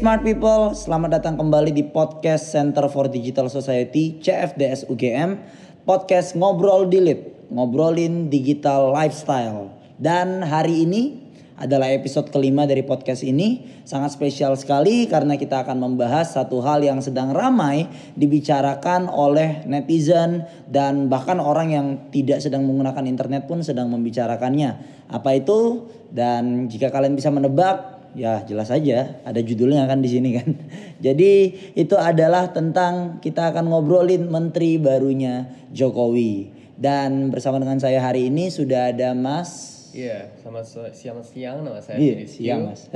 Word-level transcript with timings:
Smart 0.00 0.24
people, 0.24 0.72
selamat 0.72 1.20
datang 1.20 1.36
kembali 1.36 1.76
di 1.76 1.84
podcast 1.84 2.56
Center 2.56 2.88
for 2.88 3.12
Digital 3.12 3.52
Society 3.52 4.16
CFDS 4.16 4.88
UGM. 4.88 5.36
Podcast 5.84 6.32
ngobrol 6.40 6.88
dilit, 6.88 7.36
ngobrolin 7.52 8.32
digital 8.32 8.96
lifestyle. 8.96 9.68
Dan 10.00 10.40
hari 10.40 10.88
ini 10.88 11.20
adalah 11.60 11.92
episode 11.92 12.32
kelima 12.32 12.64
dari 12.64 12.80
podcast 12.80 13.20
ini. 13.28 13.60
Sangat 13.84 14.16
spesial 14.16 14.56
sekali 14.56 15.04
karena 15.04 15.36
kita 15.36 15.68
akan 15.68 15.76
membahas 15.76 16.32
satu 16.32 16.64
hal 16.64 16.80
yang 16.80 17.04
sedang 17.04 17.36
ramai 17.36 17.84
dibicarakan 18.16 19.04
oleh 19.04 19.68
netizen 19.68 20.48
dan 20.64 21.12
bahkan 21.12 21.36
orang 21.36 21.76
yang 21.76 21.86
tidak 22.08 22.40
sedang 22.40 22.64
menggunakan 22.64 23.04
internet 23.04 23.44
pun 23.44 23.60
sedang 23.60 23.92
membicarakannya. 23.92 25.04
Apa 25.12 25.36
itu? 25.36 25.92
Dan 26.08 26.72
jika 26.72 26.88
kalian 26.88 27.20
bisa 27.20 27.28
menebak, 27.28 27.99
ya 28.14 28.42
jelas 28.46 28.68
saja 28.68 29.20
ada 29.22 29.40
judulnya 29.42 29.86
kan 29.86 30.02
di 30.02 30.10
sini 30.10 30.30
kan. 30.36 30.48
Jadi 31.06 31.32
itu 31.74 31.96
adalah 31.96 32.50
tentang 32.50 33.22
kita 33.22 33.50
akan 33.54 33.70
ngobrolin 33.70 34.28
menteri 34.28 34.76
barunya 34.76 35.48
Jokowi. 35.70 36.58
Dan 36.80 37.28
bersama 37.28 37.60
dengan 37.60 37.76
saya 37.76 38.00
hari 38.00 38.32
ini 38.32 38.48
sudah 38.48 38.88
ada 38.96 39.12
Mas 39.12 39.80
Iya, 39.90 40.30
sama 40.38 40.62
siang-siang 40.94 41.66
nama 41.66 41.82
saya 41.82 41.98
Iya, 41.98 42.14
Fidis 42.22 42.30
Q. 42.30 42.38
siang, 42.38 42.60
Mas. 42.70 42.86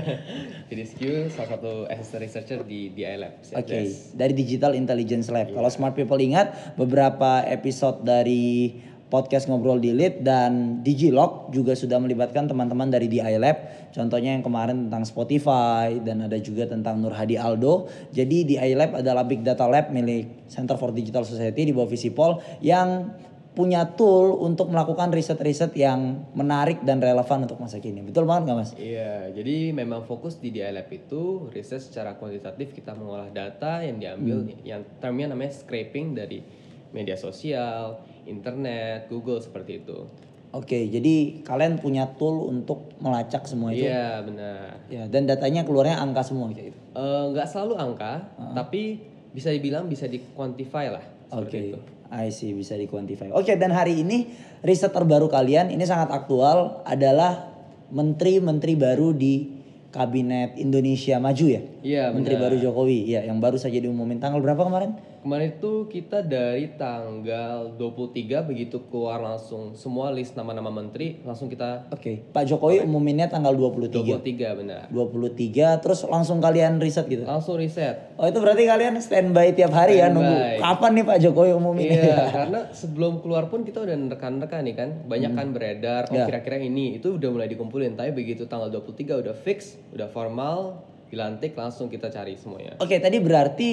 Fidis 0.68 0.92
Q, 0.92 1.00
salah 1.32 1.56
satu 1.56 1.88
assistant 1.88 2.20
researcher 2.20 2.60
di 2.68 2.92
DI 2.92 3.16
Lab. 3.16 3.40
Oke, 3.40 3.88
dari 4.12 4.32
Digital 4.36 4.76
Intelligence 4.76 5.32
Lab. 5.32 5.48
Kalau 5.56 5.70
smart 5.72 5.96
people 5.96 6.20
ingat 6.20 6.76
beberapa 6.76 7.40
episode 7.48 8.04
dari 8.04 8.76
podcast 9.12 9.46
ngobrol 9.46 9.78
di 9.78 9.92
Lead 9.94 10.24
dan 10.24 10.80
Digilog 10.80 11.52
juga 11.54 11.76
sudah 11.76 12.00
melibatkan 12.00 12.48
teman-teman 12.50 12.90
dari 12.90 13.06
DI 13.06 13.36
Lab. 13.38 13.90
Contohnya 13.94 14.34
yang 14.34 14.42
kemarin 14.42 14.88
tentang 14.88 15.06
Spotify 15.06 16.02
dan 16.02 16.26
ada 16.26 16.34
juga 16.40 16.66
tentang 16.66 16.98
Nur 16.98 17.14
Hadi 17.14 17.38
Aldo. 17.38 17.86
Jadi 18.10 18.42
DI 18.48 18.72
Lab 18.74 18.98
adalah 18.98 19.22
big 19.22 19.46
data 19.46 19.68
lab 19.70 19.94
milik 19.94 20.48
Center 20.50 20.74
for 20.74 20.90
Digital 20.90 21.22
Society 21.22 21.68
di 21.68 21.72
bawah 21.72 21.86
Visipol 21.86 22.42
yang 22.58 23.14
punya 23.54 23.86
tool 23.94 24.42
untuk 24.42 24.66
melakukan 24.66 25.14
riset-riset 25.14 25.78
yang 25.78 26.26
menarik 26.34 26.82
dan 26.82 26.98
relevan 26.98 27.46
untuk 27.46 27.62
masa 27.62 27.78
kini. 27.78 28.02
Betul 28.02 28.26
banget 28.26 28.50
nggak 28.50 28.58
mas? 28.58 28.70
Iya, 28.74 29.30
jadi 29.30 29.70
memang 29.70 30.02
fokus 30.10 30.42
di 30.42 30.50
DI 30.50 30.74
Lab 30.74 30.90
itu 30.90 31.46
riset 31.54 31.78
secara 31.78 32.18
kuantitatif 32.18 32.74
kita 32.74 32.98
mengolah 32.98 33.30
data 33.30 33.78
yang 33.78 34.02
diambil, 34.02 34.42
Hmm. 34.42 34.58
yang 34.66 34.82
termnya 34.98 35.30
namanya 35.30 35.54
scraping 35.54 36.18
dari 36.18 36.42
media 36.90 37.14
sosial, 37.14 38.02
internet, 38.26 39.06
Google 39.08 39.40
seperti 39.40 39.84
itu. 39.84 40.08
Oke, 40.54 40.86
jadi 40.86 41.42
kalian 41.42 41.82
punya 41.82 42.14
tool 42.14 42.46
untuk 42.46 42.94
melacak 43.02 43.42
semua 43.50 43.74
itu. 43.74 43.90
Iya, 43.90 44.22
benar. 44.22 44.78
Ya, 44.86 45.02
dan 45.10 45.26
datanya 45.26 45.66
keluarnya 45.66 45.98
angka 45.98 46.22
semua 46.22 46.46
kayak 46.54 46.70
gitu. 46.70 46.78
Eh, 46.94 47.24
Nggak 47.34 47.48
selalu 47.50 47.74
angka, 47.74 48.12
tapi 48.54 49.02
bisa 49.34 49.50
dibilang 49.50 49.90
bisa 49.90 50.06
di-quantify 50.06 50.94
lah. 50.94 51.02
Oke. 51.34 51.50
Seperti 51.50 51.74
itu. 51.74 51.80
I 52.14 52.30
see 52.30 52.54
bisa 52.54 52.78
dikuantify. 52.78 53.34
Oke, 53.34 53.58
dan 53.58 53.74
hari 53.74 54.06
ini 54.06 54.30
riset 54.62 54.94
terbaru 54.94 55.26
kalian 55.26 55.74
ini 55.74 55.82
sangat 55.82 56.14
aktual 56.14 56.86
adalah 56.86 57.50
menteri-menteri 57.90 58.78
baru 58.78 59.10
di 59.10 59.50
kabinet 59.90 60.54
Indonesia 60.54 61.18
Maju 61.18 61.46
ya. 61.50 61.62
Iya, 61.84 62.08
Menteri 62.10 62.34
benar. 62.34 62.48
baru 62.48 62.56
Jokowi 62.58 62.98
ya 63.06 63.20
yang 63.22 63.38
baru 63.38 63.54
saja 63.54 63.76
diumumin 63.76 64.16
tanggal 64.16 64.40
berapa 64.40 64.56
kemarin? 64.58 64.96
Kemarin 65.20 65.52
itu 65.52 65.84
kita 65.86 66.20
dari 66.20 66.72
tanggal 66.74 67.76
23 67.76 68.24
begitu 68.42 68.88
keluar 68.88 69.20
langsung 69.20 69.72
semua 69.74 70.08
list 70.08 70.32
nama-nama 70.32 70.68
menteri 70.68 71.20
langsung 71.20 71.46
kita 71.46 71.88
Oke, 71.90 72.24
Pak 72.26 72.44
Jokowi 72.46 72.80
umuminnya 72.80 73.24
tanggal 73.26 73.52
23. 73.52 74.00
23 74.00 74.24
benar. 74.54 74.82
23 74.88 75.44
terus 75.78 76.00
langsung 76.04 76.40
kalian 76.40 76.76
riset 76.76 77.04
gitu. 77.04 77.22
Langsung 77.22 77.56
riset. 77.56 78.16
Oh, 78.16 78.24
itu 78.24 78.36
berarti 78.36 78.64
kalian 78.64 78.96
standby 78.98 79.52
tiap 79.52 79.72
hari 79.72 80.00
ya 80.00 80.08
nunggu 80.08 80.24
Standby. 80.24 80.60
kapan 80.60 80.90
nih 80.90 81.04
Pak 81.04 81.18
Jokowi 81.20 81.50
umumin 81.52 81.84
Iya, 81.90 82.16
karena 82.40 82.60
sebelum 82.70 83.20
keluar 83.20 83.48
pun 83.48 83.60
kita 83.60 83.80
udah 83.80 83.92
rekan-rekan 84.10 84.60
nih 84.62 84.74
kan, 84.74 84.88
banyak 85.04 85.32
kan 85.32 85.46
beredar, 85.50 86.02
oh 86.06 86.14
Ya. 86.14 86.24
kira-kira 86.24 86.56
ini 86.58 86.96
itu 86.96 87.12
udah 87.12 87.28
mulai 87.28 87.44
dikumpulin, 87.46 87.92
tapi 87.92 88.08
begitu 88.10 88.44
tanggal 88.44 88.72
23 88.72 89.20
udah 89.20 89.34
fix, 89.34 89.76
udah 89.90 90.08
formal, 90.08 90.80
dilantik 91.14 91.54
langsung 91.54 91.86
kita 91.86 92.10
cari 92.10 92.34
semuanya. 92.34 92.74
Oke, 92.82 92.98
tadi 92.98 93.22
berarti 93.22 93.70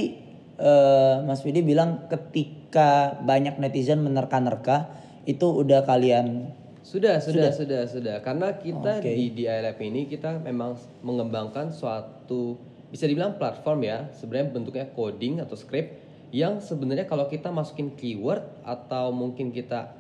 eh, 0.62 1.16
Mas 1.25 1.41
Vidi 1.41 1.66
bilang 1.66 2.06
ketika 2.07 3.18
banyak 3.25 3.57
netizen 3.57 4.06
menerka-nerka 4.06 4.94
itu 5.25 5.50
udah 5.50 5.85
kalian 5.85 6.57
Sudah, 6.81 7.22
sudah, 7.22 7.53
sudah, 7.53 7.85
sudah. 7.85 8.16
Karena 8.25 8.57
kita 8.57 9.00
Oke. 9.00 9.13
di 9.13 9.30
DI 9.38 9.62
Lab 9.62 9.78
ini 9.85 10.09
kita 10.09 10.41
memang 10.41 10.74
mengembangkan 11.06 11.69
suatu 11.69 12.57
bisa 12.90 13.06
dibilang 13.06 13.38
platform 13.38 13.85
ya, 13.85 14.09
sebenarnya 14.18 14.47
bentuknya 14.50 14.85
coding 14.91 15.40
atau 15.46 15.53
script 15.53 15.94
yang 16.34 16.57
sebenarnya 16.57 17.06
kalau 17.06 17.30
kita 17.30 17.53
masukin 17.53 17.94
keyword 17.94 18.44
atau 18.66 19.13
mungkin 19.13 19.53
kita 19.53 19.94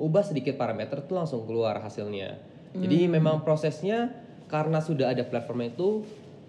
ubah 0.00 0.24
sedikit 0.24 0.56
parameter 0.56 1.04
itu 1.04 1.12
langsung 1.12 1.44
keluar 1.44 1.84
hasilnya. 1.84 2.40
Jadi 2.76 3.08
memang 3.08 3.40
prosesnya 3.40 4.12
karena 4.46 4.78
sudah 4.84 5.10
ada 5.12 5.24
platform 5.24 5.72
itu 5.72 6.04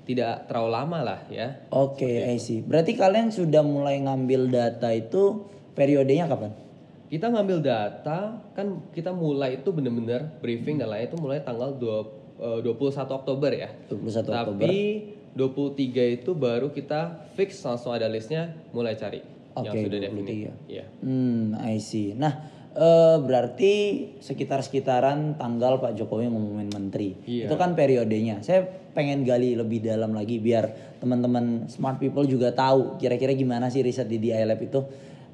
tidak 0.08 0.48
terlalu 0.48 0.72
lama 0.72 1.00
lah 1.04 1.20
ya. 1.28 1.68
Oke, 1.68 2.08
I 2.08 2.40
see. 2.40 2.64
Berarti 2.64 2.96
kalian 2.96 3.28
sudah 3.28 3.60
mulai 3.60 4.00
ngambil 4.00 4.48
data 4.48 4.96
itu 4.96 5.44
periodenya 5.76 6.32
kapan? 6.32 6.56
Kita 7.12 7.28
ngambil 7.28 7.60
data 7.60 8.40
kan 8.56 8.88
kita 8.96 9.12
mulai 9.12 9.60
itu 9.60 9.70
bener-bener 9.76 10.32
briefing 10.40 10.80
dan 10.80 10.96
lain 10.96 11.12
itu 11.12 11.20
mulai 11.20 11.44
tanggal 11.44 11.76
2, 11.76 12.40
eh, 12.40 12.60
21 12.64 13.20
Oktober 13.20 13.52
ya. 13.52 13.70
21 13.92 14.32
Oktober. 14.32 14.64
Tapi 14.64 14.80
23 15.36 16.18
itu 16.24 16.32
baru 16.34 16.72
kita 16.72 17.28
fix 17.36 17.60
langsung 17.68 17.92
ada 17.92 18.08
listnya 18.08 18.56
mulai 18.72 18.96
cari 18.96 19.22
yang 19.60 19.76
Oke, 19.76 19.86
sudah 19.86 20.00
23. 20.00 20.06
definite. 20.08 20.52
Iya. 20.72 20.86
Hmm, 21.04 21.54
I 21.60 21.78
see. 21.84 22.16
Nah, 22.16 22.57
eh, 22.78 23.18
berarti 23.20 23.74
sekitar-sekitaran 24.22 25.42
tanggal 25.42 25.82
Pak 25.82 25.98
Jokowi 25.98 26.30
ngumumin 26.30 26.70
menteri. 26.70 27.18
Iya. 27.26 27.50
Itu 27.50 27.58
kan 27.58 27.74
periodenya. 27.74 28.46
Saya 28.46 28.70
pengen 28.94 29.26
gali 29.26 29.58
lebih 29.58 29.82
dalam 29.82 30.14
lagi 30.14 30.38
biar 30.38 30.98
teman-teman 31.02 31.70
smart 31.70 31.98
people 32.02 32.26
juga 32.26 32.54
tahu 32.54 32.98
kira-kira 32.98 33.34
gimana 33.34 33.70
sih 33.70 33.82
riset 33.82 34.06
di 34.06 34.22
DI 34.22 34.46
Lab 34.46 34.62
itu. 34.62 34.82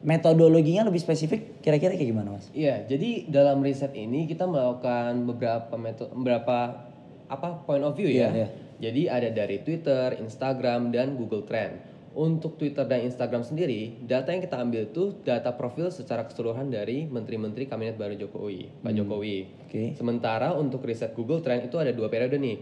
Metodologinya 0.03 0.83
lebih 0.83 0.99
spesifik 0.99 1.63
kira-kira 1.63 1.95
kayak 1.95 2.11
gimana, 2.11 2.35
Mas? 2.35 2.51
Iya, 2.51 2.83
jadi 2.83 3.23
dalam 3.31 3.63
riset 3.63 3.95
ini 3.95 4.27
kita 4.27 4.43
melakukan 4.43 5.23
beberapa 5.23 5.79
metode 5.79 6.11
beberapa 6.11 6.91
apa 7.31 7.63
point 7.63 7.87
of 7.87 7.95
view 7.95 8.11
ya. 8.11 8.27
Iya, 8.27 8.29
iya. 8.35 8.47
Jadi 8.83 9.01
ada 9.07 9.29
dari 9.31 9.63
Twitter, 9.63 10.19
Instagram 10.19 10.91
dan 10.91 11.15
Google 11.15 11.47
Trend. 11.47 11.92
Untuk 12.13 12.61
Twitter 12.61 12.85
dan 12.85 13.01
Instagram 13.09 13.41
sendiri, 13.41 13.97
data 14.05 14.29
yang 14.29 14.45
kita 14.45 14.61
ambil 14.61 14.85
itu 14.85 15.17
data 15.25 15.49
profil 15.57 15.89
secara 15.89 16.29
keseluruhan 16.29 16.69
dari 16.69 17.09
menteri-menteri 17.09 17.65
kabinet 17.65 17.97
baru 17.97 18.13
Jokowi, 18.13 18.85
Pak 18.85 18.93
Jokowi. 18.93 19.37
Oke. 19.65 19.83
Sementara 19.97 20.53
untuk 20.53 20.85
riset 20.85 21.17
Google 21.17 21.41
Trend 21.41 21.65
itu 21.65 21.81
ada 21.81 21.89
dua 21.89 22.13
periode 22.13 22.37
nih. 22.37 22.61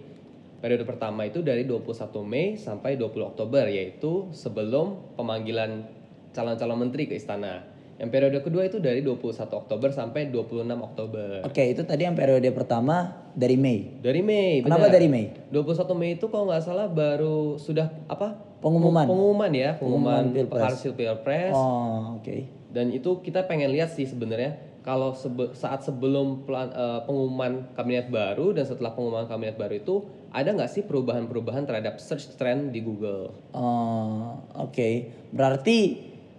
Periode 0.64 0.88
pertama 0.88 1.28
itu 1.28 1.44
dari 1.44 1.68
21 1.68 1.84
Mei 2.24 2.56
sampai 2.56 2.96
20 2.96 3.36
Oktober 3.36 3.68
yaitu 3.68 4.32
sebelum 4.32 5.20
pemanggilan 5.20 5.84
calon-calon 6.32 6.88
menteri 6.88 7.12
ke 7.12 7.20
istana. 7.20 7.68
Yang 8.00 8.10
periode 8.18 8.40
kedua 8.42 8.66
itu 8.66 8.82
dari 8.82 9.04
21 9.04 9.52
Oktober 9.52 9.90
sampai 9.94 10.32
26 10.34 10.64
Oktober. 10.74 11.46
Oke, 11.46 11.70
itu 11.70 11.86
tadi 11.86 12.08
yang 12.08 12.18
periode 12.18 12.50
pertama 12.50 13.30
dari 13.38 13.60
Mei. 13.60 14.00
Dari 14.00 14.26
Mei. 14.26 14.66
Kenapa 14.66 14.88
benar. 14.88 14.96
dari 14.96 15.08
Mei? 15.12 15.26
21 15.54 16.00
Mei 16.00 16.18
itu 16.18 16.26
kalau 16.32 16.50
nggak 16.50 16.64
salah 16.66 16.88
baru 16.90 17.60
sudah 17.62 17.94
apa? 18.10 18.51
Pengumuman. 18.62 19.06
Pengumuman 19.06 19.52
ya, 19.52 19.76
Pengumuman 19.76 20.24
pengumuman, 20.30 20.62
hasil 20.64 20.94
Pilpres. 20.94 21.52
Oh, 21.52 22.16
oke. 22.16 22.46
Dan 22.70 22.90
itu 22.90 23.20
kita 23.20 23.44
pengen 23.44 23.74
lihat 23.74 23.90
sih 23.90 24.06
sebenarnya 24.06 24.56
kalau 24.82 25.12
sebe- 25.12 25.52
saat 25.52 25.82
sebelum 25.82 26.46
pelan- 26.46 26.72
eh, 26.72 27.00
pengumuman 27.04 27.74
kabinet 27.74 28.08
baru 28.08 28.54
dan 28.54 28.64
setelah 28.64 28.94
pengumuman 28.94 29.26
kabinet 29.26 29.58
baru 29.58 29.76
itu 29.76 29.96
ada 30.30 30.48
nggak 30.48 30.70
sih 30.70 30.82
perubahan-perubahan 30.82 31.66
terhadap 31.66 31.98
search 31.98 32.34
trend 32.36 32.70
di 32.70 32.80
Google? 32.80 33.34
Oh, 33.52 34.40
oke. 34.56 34.90
Berarti 35.30 35.78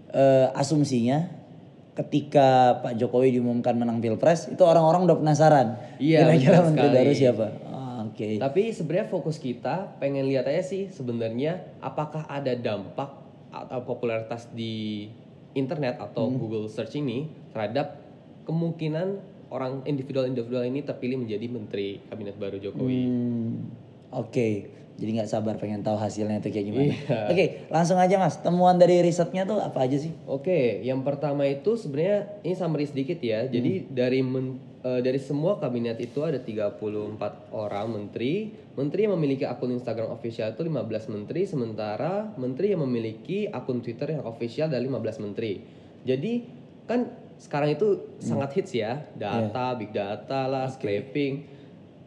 eh, 0.09 0.47
asumsinya 0.53 1.43
ketika 1.93 2.81
Pak 2.81 2.97
Jokowi 2.97 3.33
diumumkan 3.33 3.77
menang 3.77 4.01
Pilpres, 4.01 4.49
itu 4.49 4.63
orang-orang 4.63 5.05
udah 5.05 5.17
penasaran. 5.19 5.77
Iya, 5.99 6.25
Kira-kira 6.25 6.59
menteri 6.63 6.89
sekali. 6.89 6.97
baru 6.97 7.13
siapa? 7.13 7.47
Oke. 8.13 8.37
Tapi 8.37 8.63
sebenarnya 8.77 9.09
fokus 9.09 9.41
kita 9.41 9.97
pengen 9.97 10.29
lihat 10.29 10.45
aja 10.45 10.61
sih 10.61 10.93
sebenarnya 10.93 11.65
apakah 11.81 12.29
ada 12.29 12.53
dampak 12.53 13.09
atau 13.49 13.81
popularitas 13.89 14.49
di 14.53 15.09
internet 15.57 15.97
atau 16.01 16.29
Google 16.29 16.69
search 16.69 16.97
ini 17.01 17.29
terhadap 17.53 18.01
kemungkinan 18.45 19.21
orang 19.53 19.85
individual-individual 19.85 20.65
ini 20.65 20.81
terpilih 20.81 21.21
menjadi 21.21 21.47
menteri 21.49 22.01
kabinet 22.09 22.37
baru 22.41 22.57
Jokowi. 22.57 22.97
Hmm, 23.05 23.49
oke. 24.13 24.49
Jadi 24.97 25.11
nggak 25.19 25.29
sabar 25.29 25.57
pengen 25.57 25.81
tahu 25.81 25.97
hasilnya 25.97 26.41
itu 26.41 26.49
kayak 26.53 26.67
gimana. 26.69 26.93
Iya. 26.93 27.21
Oke, 27.33 27.45
langsung 27.73 27.97
aja 28.01 28.17
Mas. 28.21 28.41
Temuan 28.41 28.77
dari 28.77 29.01
risetnya 29.01 29.45
tuh 29.49 29.61
apa 29.61 29.85
aja 29.85 29.97
sih? 29.97 30.13
Oke, 30.29 30.81
yang 30.85 31.01
pertama 31.05 31.49
itu 31.49 31.77
sebenarnya 31.77 32.29
ini 32.45 32.55
summary 32.57 32.87
sedikit 32.89 33.21
ya. 33.21 33.49
Jadi 33.49 33.89
dari 33.89 34.21
men- 34.21 34.72
eh, 34.83 35.01
dari 35.01 35.19
semua 35.23 35.59
kabinet 35.59 35.99
itu 36.03 36.23
ada 36.27 36.39
34 36.43 37.55
orang 37.55 37.87
menteri. 37.91 38.51
Menteri 38.75 39.07
yang 39.07 39.15
memiliki 39.17 39.47
akun 39.47 39.73
Instagram 39.75 40.11
official 40.11 40.53
itu 40.53 40.63
15 40.65 41.13
menteri, 41.15 41.43
sementara 41.47 42.33
menteri 42.37 42.75
yang 42.75 42.83
memiliki 42.85 43.47
akun 43.49 43.81
Twitter 43.81 44.19
yang 44.19 44.25
official 44.27 44.69
ada 44.69 44.81
15 44.81 45.25
menteri. 45.25 45.63
Jadi 46.03 46.33
kan 46.87 47.09
sekarang 47.43 47.75
itu 47.75 48.19
sangat 48.23 48.55
hits 48.55 48.73
ya, 48.75 49.03
data, 49.19 49.75
big 49.75 49.91
data 49.91 50.47
lah, 50.47 50.71
scraping. 50.71 51.43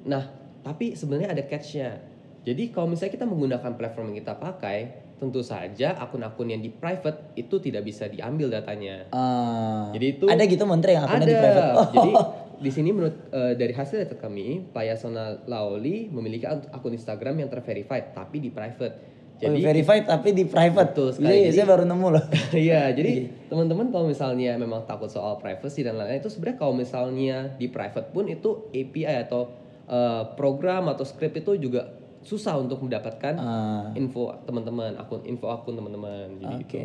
Nah, 0.08 0.32
tapi 0.64 0.96
sebenarnya 0.96 1.36
ada 1.36 1.44
catch-nya. 1.44 2.00
Jadi 2.46 2.72
kalau 2.72 2.88
misalnya 2.88 3.14
kita 3.20 3.26
menggunakan 3.28 3.72
platform 3.76 4.14
yang 4.14 4.24
kita 4.24 4.38
pakai, 4.38 5.06
tentu 5.16 5.40
saja 5.40 5.96
akun-akun 5.96 6.52
yang 6.52 6.62
di 6.62 6.68
private 6.70 7.34
itu 7.40 7.56
tidak 7.64 7.88
bisa 7.88 8.06
diambil 8.12 8.52
datanya. 8.52 9.08
Ah, 9.16 9.90
Jadi 9.96 10.06
itu 10.20 10.26
ada 10.28 10.44
gitu 10.44 10.64
menteri 10.68 10.92
yang 11.00 11.08
akunnya 11.08 11.24
ada. 11.24 11.32
di 11.32 11.36
private. 11.40 11.72
Oh. 11.72 11.88
Jadi 11.96 12.12
di 12.58 12.70
sini 12.70 12.90
menurut 12.90 13.30
eh, 13.30 13.54
dari 13.54 13.72
hasil 13.72 14.02
data 14.02 14.16
kami, 14.16 14.68
Pak 14.68 14.84
Yasona 14.84 15.26
Laoli 15.46 16.08
memiliki 16.08 16.44
ak- 16.44 16.70
akun 16.70 16.92
Instagram 16.92 17.38
yang 17.38 17.48
terverified 17.48 18.12
tapi 18.12 18.38
di 18.38 18.50
private. 18.50 18.96
Jadi 19.36 19.52
Jadi 19.54 19.68
verified 19.68 20.04
tapi 20.06 20.32
di 20.32 20.44
private. 20.44 20.92
Betul 20.92 21.10
sekali. 21.12 21.28
Iya, 21.28 21.44
Jadi- 21.46 21.58
saya 21.58 21.68
baru 21.68 21.84
nemu 21.84 22.08
loh. 22.10 22.26
Iya, 22.58 22.82
jadi 22.90 23.12
teman-teman 23.46 23.88
kalau 23.90 24.08
misalnya 24.08 24.56
memang 24.56 24.84
takut 24.84 25.08
soal 25.08 25.36
privacy 25.36 25.82
dan 25.82 25.96
lain-lain 25.96 26.20
itu 26.20 26.28
sebenarnya 26.28 26.56
kalau 26.58 26.74
misalnya 26.74 27.38
di 27.54 27.68
private 27.68 28.10
pun 28.10 28.26
itu 28.26 28.50
API 28.70 29.04
atau 29.22 29.52
eh, 29.86 30.24
program 30.34 30.88
atau 30.88 31.04
script 31.04 31.36
itu 31.38 31.60
juga 31.60 31.92
susah 32.22 32.58
untuk 32.58 32.82
mendapatkan 32.82 33.36
Ah, 33.36 33.86
info 33.94 34.34
teman-teman, 34.42 34.96
akun 34.96 35.22
info 35.24 35.46
akun 35.48 35.74
teman-teman. 35.74 36.40
Jadi 36.40 36.56
Oke. 36.56 36.64
gitu. 36.66 36.80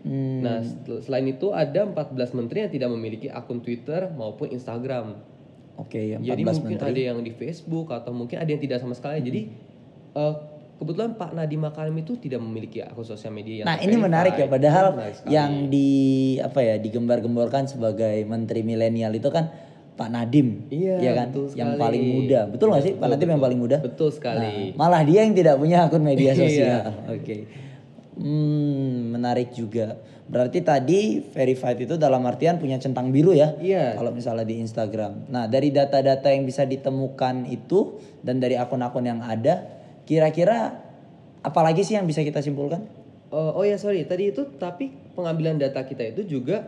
Hmm, 0.00 0.40
Nah, 0.40 0.58
sel- 0.60 1.00
selain 1.00 1.26
itu 1.26 1.50
ada 1.50 1.82
14 1.82 2.06
menteri 2.32 2.62
yang 2.62 2.70
tidak 2.70 2.88
memiliki 2.88 3.26
akun 3.28 3.58
Twitter 3.58 4.06
maupun 4.10 4.46
Instagram. 4.48 5.18
Oke, 5.76 6.14
14 6.14 6.22
Jadi 6.24 6.42
mungkin 6.44 6.62
menteri. 6.68 6.78
Hmm. 6.80 6.92
ada 6.92 7.00
yang 7.04 7.18
di 7.20 7.32
Facebook 7.32 7.86
atau 7.88 8.10
mungkin 8.10 8.36
ada 8.36 8.46
yang 8.46 8.58
tidak 8.58 8.78
sama 8.78 8.92
sekali. 8.92 9.18
Jadi 9.20 9.40
eh, 10.12 10.34
kebetulan 10.76 11.14
Pak 11.14 11.30
Nadiem 11.32 11.58
Makarim 11.60 11.96
itu 11.96 12.14
tidak 12.16 12.38
memiliki 12.38 12.78
akun 12.80 13.02
sosial 13.02 13.30
media 13.30 13.62
yang 13.62 13.66
Nah, 13.66 13.78
ini 13.78 13.94
menarik 13.96 14.34
ya 14.34 14.46
padahal 14.46 14.86
sekali. 15.08 15.30
yang 15.30 15.50
di 15.68 15.88
apa 16.38 16.60
ya 16.60 16.74
digembar-gemborkan 16.76 17.64
sebagai 17.64 18.22
menteri 18.24 18.62
milenial 18.62 19.10
itu 19.12 19.28
kan 19.28 19.50
Pak 19.92 20.08
Nadim, 20.08 20.62
Iya, 20.68 20.94
ya 20.96 21.10
kan? 21.12 21.26
betul 21.28 21.44
Yang 21.52 21.68
sekali. 21.68 21.82
paling 21.82 22.02
muda. 22.08 22.40
Betul 22.46 22.66
nggak 22.68 22.84
sih 22.84 22.92
Pak 22.92 22.98
Betul, 23.00 23.10
Nadim 23.12 23.28
yang 23.28 23.42
paling 23.42 23.58
muda? 23.58 23.76
Betul 23.80 24.08
sekali. 24.08 24.38
Nah, 24.70 24.78
malah 24.78 25.02
dia 25.02 25.20
yang 25.20 25.34
tidak 25.34 25.54
punya 25.56 25.78
akun 25.84 26.02
media 26.02 26.30
Iya. 26.32 26.38
sosial. 26.38 26.82
Oke. 27.08 27.36
Hmm, 28.18 29.14
menarik 29.14 29.54
juga. 29.54 29.94
Berarti 30.28 30.60
tadi 30.60 31.22
verified 31.22 31.88
itu 31.88 31.94
dalam 31.96 32.20
artian 32.26 32.58
punya 32.58 32.76
centang 32.76 33.14
biru 33.14 33.32
ya? 33.32 33.56
Iya. 33.56 33.96
Kalau 33.96 34.12
misalnya 34.12 34.44
di 34.44 34.60
Instagram. 34.60 35.30
Nah, 35.30 35.48
dari 35.48 35.72
data-data 35.72 36.28
yang 36.28 36.44
bisa 36.44 36.66
ditemukan 36.66 37.48
itu 37.48 37.96
dan 38.20 38.42
dari 38.42 38.58
akun-akun 38.58 39.06
yang 39.06 39.22
ada, 39.24 39.64
kira-kira 40.04 40.76
apalagi 41.40 41.86
sih 41.86 41.96
yang 41.96 42.04
bisa 42.04 42.20
kita 42.20 42.42
simpulkan? 42.44 42.84
Oh, 43.32 43.60
oh 43.60 43.64
ya 43.64 43.80
sorry 43.80 44.04
tadi 44.04 44.32
itu 44.32 44.44
tapi 44.56 44.92
pengambilan 45.12 45.60
data 45.60 45.84
kita 45.84 46.16
itu 46.16 46.24
juga 46.24 46.64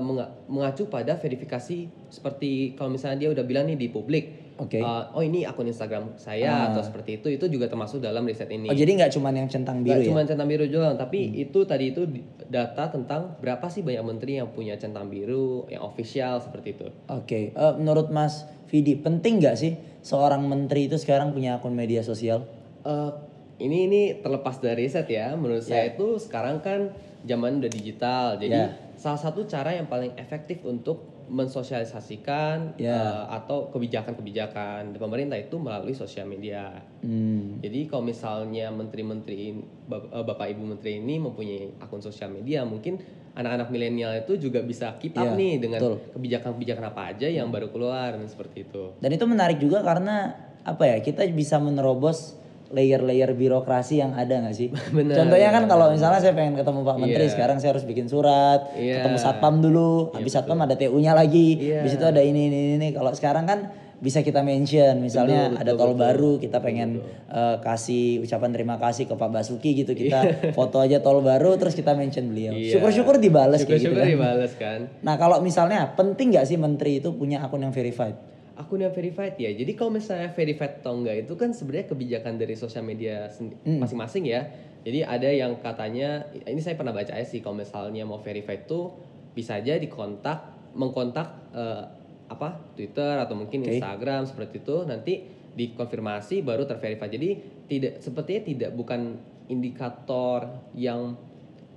menga- 0.00 0.32
mengacu 0.44 0.84
pada 0.92 1.16
verifikasi 1.16 1.88
seperti 2.12 2.76
kalau 2.76 2.92
misalnya 2.92 3.24
dia 3.24 3.30
udah 3.32 3.44
bilang 3.48 3.64
nih 3.64 3.80
di 3.80 3.88
publik 3.88 4.43
Oke. 4.54 4.78
eh, 4.78 5.02
oh 5.10 5.18
ini 5.18 5.42
akun 5.42 5.66
Instagram 5.66 6.14
saya 6.14 6.70
atau 6.70 6.78
seperti 6.80 7.18
itu 7.18 7.26
itu 7.28 7.46
juga 7.48 7.66
termasuk 7.66 7.98
dalam 7.98 8.22
riset 8.22 8.46
ini 8.48 8.70
Oh, 8.70 8.76
jadi 8.76 8.86
nggak 8.94 9.10
cuma 9.10 9.28
yang 9.28 9.46
centang 9.46 9.82
biru 9.82 9.98
ya? 9.98 10.06
cuma 10.06 10.22
centang 10.22 10.46
biru 10.46 10.64
doang 10.64 10.94
tapi 10.94 11.26
itu 11.34 11.58
tadi 11.64 11.90
itu 11.90 12.06
data 12.46 12.86
tentang 12.86 13.34
berapa 13.38 13.66
sih 13.66 13.82
banyak 13.82 14.04
menteri 14.04 14.38
yang 14.38 14.46
punya 14.48 14.74
centang 14.74 15.10
biru 15.10 15.66
yang 15.66 15.82
official 15.82 16.38
seperti 16.38 16.72
itu 16.72 16.86
Oke, 17.08 17.50
eh, 17.50 17.72
menurut 17.74 18.08
Mas 18.08 18.46
Vidi, 18.66 18.94
penting 18.94 19.38
nggak 19.38 19.56
sih 19.56 19.74
seorang 20.00 20.42
menteri 20.44 20.86
itu 20.86 20.96
sekarang 20.96 21.30
punya 21.30 21.58
akun 21.58 21.72
media 21.72 22.02
sosial? 22.02 22.46
Eh, 22.82 23.10
ini 23.58 23.86
ini 23.86 24.02
terlepas 24.18 24.58
dari 24.58 24.84
riset 24.84 25.06
ya 25.06 25.34
menurut 25.34 25.62
saya 25.62 25.88
itu 25.88 26.18
sekarang 26.18 26.58
kan 26.58 26.90
zaman 27.22 27.58
udah 27.58 27.70
digital 27.70 28.36
jadi 28.36 28.50
Ya. 28.50 28.74
salah 28.94 29.16
satu 29.16 29.42
cara 29.44 29.72
yang 29.72 29.86
paling 29.86 30.14
efektif 30.14 30.62
untuk 30.62 31.13
mensosialisasikan 31.28 32.76
Ya. 32.76 32.94
eh, 32.94 33.22
atau 33.32 33.68
kebijakan-kebijakan 33.70 34.94
pemerintah 34.94 35.36
itu 35.36 35.56
melalui 35.56 35.92
sosial 35.92 36.26
media 36.26 36.82
Hmm, 37.04 37.60
jadi 37.60 37.84
kalau 37.84 38.00
misalnya 38.00 38.72
menteri-menteri 38.72 39.60
eh, 39.86 40.24
bapak 40.24 40.46
ibu 40.50 40.64
menteri 40.64 40.96
ini 40.98 41.20
mempunyai 41.20 41.76
akun 41.76 42.00
sosial 42.00 42.32
media 42.32 42.64
mungkin 42.64 42.96
anak-anak 43.34 43.68
milenial 43.68 44.14
itu 44.16 44.38
juga 44.38 44.64
bisa 44.64 44.96
keep 44.96 45.12
up 45.12 45.26
Iya, 45.26 45.36
nih 45.36 45.54
dengan 45.58 45.80
kebijakan-kebijakan 46.14 46.84
apa 46.88 47.02
aja 47.12 47.28
yang 47.28 47.50
baru 47.50 47.68
keluar 47.68 48.16
dan 48.16 48.24
seperti 48.24 48.64
itu 48.64 48.94
Dan 48.96 49.10
itu 49.12 49.24
menarik 49.26 49.58
juga 49.58 49.84
karena 49.84 50.32
apa 50.64 50.88
ya? 50.88 50.96
Kita 50.98 51.20
bisa 51.28 51.60
menerobos 51.60 52.40
layer-layer 52.70 53.32
birokrasi 53.32 54.00
yang 54.00 54.12
ada 54.12 54.40
nggak 54.40 54.54
sih? 54.54 54.68
Benar, 54.96 55.14
Contohnya 55.18 55.50
kan 55.50 55.64
kalau 55.66 55.90
misalnya 55.90 56.20
saya 56.20 56.32
pengen 56.32 56.54
ketemu 56.54 56.80
Pak 56.80 56.96
Menteri, 56.96 57.24
Iya. 57.26 57.32
sekarang 57.32 57.56
saya 57.58 57.70
harus 57.72 57.84
bikin 57.84 58.06
surat, 58.06 58.72
Iya. 58.72 59.02
ketemu 59.02 59.18
satpam 59.18 59.60
dulu, 59.60 60.10
habis 60.12 60.32
satpam 60.32 60.56
ada 60.58 60.72
TU-nya 60.72 61.12
lagi, 61.12 61.60
Iya. 61.60 61.82
habis 61.82 61.94
itu 61.94 62.04
ada 62.04 62.20
ini 62.20 62.48
ini 62.48 62.58
ini. 62.76 62.88
Kalau 62.90 63.12
sekarang 63.12 63.44
kan 63.44 63.60
bisa 63.94 64.20
kita 64.20 64.40
mention, 64.40 65.00
misalnya 65.00 65.48
Betul, 65.48 65.60
ada 65.60 65.70
betul, 65.70 65.80
tol 65.80 65.92
betul. 65.92 66.02
baru, 66.02 66.32
kita 66.36 66.58
pengen 66.60 66.88
eh, 67.26 67.56
kasih 67.58 68.20
ucapan 68.20 68.50
terima 68.52 68.76
kasih 68.76 69.04
ke 69.04 69.14
Pak 69.14 69.30
Basuki 69.30 69.70
gitu, 69.74 69.92
kita 69.92 70.18
foto 70.52 70.76
aja 70.78 70.98
tol 70.98 71.18
baru, 71.18 71.56
terus 71.56 71.72
kita 71.72 71.92
mention 71.92 72.28
beliau. 72.28 72.52
Iya. 72.52 72.76
Syukur-syukur 72.76 73.16
dibales 73.16 73.62
kayak 73.62 73.80
gitu 73.80 73.90
syukur-syukur 73.90 74.02
kan. 74.02 74.08
dibales 74.10 74.52
kan 74.54 74.80
Nah 75.00 75.14
kalau 75.14 75.40
misalnya 75.40 75.94
penting 75.94 76.32
nggak 76.32 76.44
sih 76.44 76.56
menteri 76.56 76.98
itu 76.98 77.12
punya 77.12 77.40
akun 77.40 77.60
yang 77.60 77.72
verified? 77.72 78.18
Akun 78.54 78.80
yang 78.80 78.90
verified 78.90 79.34
ya. 79.34 79.50
Jadi 79.50 79.72
kalau 79.74 79.90
misalnya 79.92 80.30
verified 80.30 80.78
atau 80.78 80.94
enggak 80.94 81.26
itu 81.26 81.34
kan 81.34 81.50
sebenarnya 81.50 81.86
kebijakan 81.88 82.34
dari 82.36 82.54
sosial 82.54 82.82
media 82.82 83.26
Hmm. 83.28 83.78
masing-masing 83.78 84.24
ya. 84.24 84.46
Jadi 84.80 85.00
ada 85.00 85.26
yang 85.26 85.58
katanya 85.58 86.22
ini 86.44 86.60
saya 86.60 86.74
pernah 86.74 86.92
baca 86.92 87.10
aja 87.10 87.24
sih 87.24 87.40
kalau 87.40 87.56
misalnya 87.56 88.04
mau 88.04 88.20
verified 88.20 88.64
tuh 88.64 88.92
bisa 89.32 89.56
aja 89.56 89.74
dikontak 89.74 90.38
mengkontak 90.72 91.50
eh, 91.50 91.82
apa 92.24 92.48
Twitter 92.72 93.16
atau 93.16 93.34
mungkin 93.34 93.62
Oke. 93.62 93.74
Instagram 93.74 94.22
seperti 94.24 94.60
itu 94.60 94.76
nanti 94.84 95.14
dikonfirmasi 95.54 96.42
baru 96.42 96.62
terverified. 96.64 97.10
Jadi 97.10 97.28
tidak 97.66 97.92
sepertinya 97.98 98.42
tidak 98.44 98.70
bukan 98.72 99.18
indikator 99.46 100.46
yang 100.72 101.16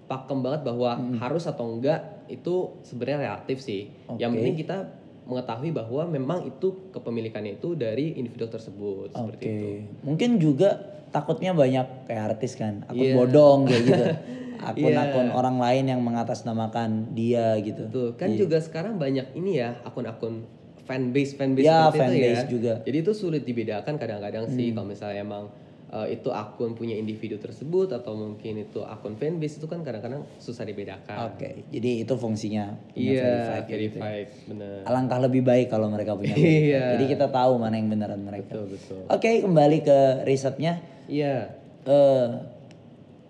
pakem 0.05 0.39
banget 0.39 0.61
bahwa 0.63 0.95
Hmm. 0.95 1.17
harus 1.17 1.43
atau 1.43 1.67
enggak 1.69 2.27
itu 2.27 2.75
sebenarnya 2.81 3.19
relatif 3.23 3.59
sih. 3.59 3.87
Yang 4.15 4.29
Oke. 4.29 4.37
penting 4.37 4.55
kita 4.57 4.77
mengetahui 5.27 5.69
bahwa 5.69 6.07
memang 6.07 6.39
itu 6.43 6.89
kepemilikannya 6.89 7.55
itu 7.55 7.75
dari 7.75 8.15
individu 8.15 8.47
tersebut 8.47 9.11
seperti 9.11 9.43
Oke, 9.43 9.51
itu. 9.51 9.67
mungkin 10.01 10.29
juga 10.37 10.69
takutnya 11.09 11.51
banyak 11.51 12.07
kayak 12.07 12.23
artis 12.33 12.55
kan, 12.55 12.83
akun 12.85 13.03
Iya. 13.03 13.13
bodong 13.13 13.59
kayak 13.63 13.83
gitu, 13.85 14.03
akun-akun 14.71 15.27
Iya. 15.27 15.33
orang 15.33 15.57
lain 15.57 15.85
yang 15.87 16.01
mengatasnamakan 16.01 17.11
dia 17.11 17.59
gitu. 17.59 17.83
Tuh, 17.87 18.09
kan 18.15 18.31
Iya. 18.31 18.39
juga 18.41 18.57
sekarang 18.57 18.95
banyak 18.95 19.31
ini 19.33 19.59
ya 19.59 19.75
akun-akun 19.83 20.47
fanbase 20.83 21.35
fanbase 21.35 21.67
Ya, 21.67 21.87
seperti 21.87 21.91
itu 21.91 22.01
fanbase 22.01 22.31
ya. 22.39 22.47
juga. 22.47 22.73
Jadi 22.81 22.97
itu 22.97 23.11
sulit 23.11 23.43
dibedakan 23.43 23.95
kadang-kadang 23.95 24.47
sih 24.47 24.71
Hmm. 24.71 24.75
kalau 24.75 24.87
misalnya 24.87 25.19
emang 25.19 25.43
eh, 25.87 26.07
itu 26.13 26.29
akun 26.29 26.73
punya 26.73 26.93
individu 26.93 27.35
tersebut 27.35 27.89
atau 27.89 28.13
mungkin 28.13 28.59
itu 28.59 28.79
akun 28.79 29.15
fanbase 29.15 29.57
itu 29.57 29.65
kan 29.65 29.81
kadang-kadang 29.81 30.27
susah 30.37 30.63
dibedakan. 30.63 31.31
Oke, 31.31 31.63
jadi 31.67 32.03
itu 32.03 32.13
fungsinya 32.13 32.75
punya 32.91 33.07
Iya, 33.09 33.23
verified 33.23 33.63
gitu 33.63 33.71
ya. 33.71 34.03
verified, 34.03 34.27
bener. 34.45 34.77
Alangkah 34.83 35.19
lebih 35.21 35.41
baik 35.41 35.67
kalau 35.67 35.87
mereka 35.87 36.13
punya. 36.13 36.35
Iya. 36.37 36.43
verified. 36.43 36.91
Jadi 36.93 37.03
kita 37.09 37.25
tahu 37.29 37.51
mana 37.55 37.75
yang 37.75 37.87
beneran 37.87 38.19
mereka. 38.19 38.51
Betul 38.51 38.65
betul. 38.73 39.01
Oke, 39.07 39.29
kembali 39.39 39.77
ke 39.81 39.97
risetnya. 40.23 40.83
Iya. 41.07 41.55
Eh, 41.83 42.27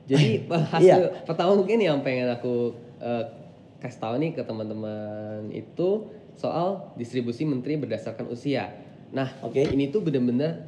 Jadi 0.08 0.48
hasil 0.74 1.02
Iya. 1.04 1.28
pertama 1.28 1.52
mungkin 1.54 1.78
yang 1.78 2.00
pengen 2.00 2.32
aku 2.32 2.72
eh, 2.98 3.24
kasih 3.78 4.00
tahu 4.00 4.16
nih 4.18 4.32
ke 4.32 4.42
teman-teman 4.42 5.52
itu 5.52 6.08
soal 6.34 6.96
distribusi 6.96 7.44
menteri 7.44 7.76
berdasarkan 7.76 8.26
usia. 8.28 8.72
Nah, 9.10 9.30
Oke. 9.42 9.68
ini 9.68 9.88
tuh 9.88 10.02
bener-bener 10.02 10.64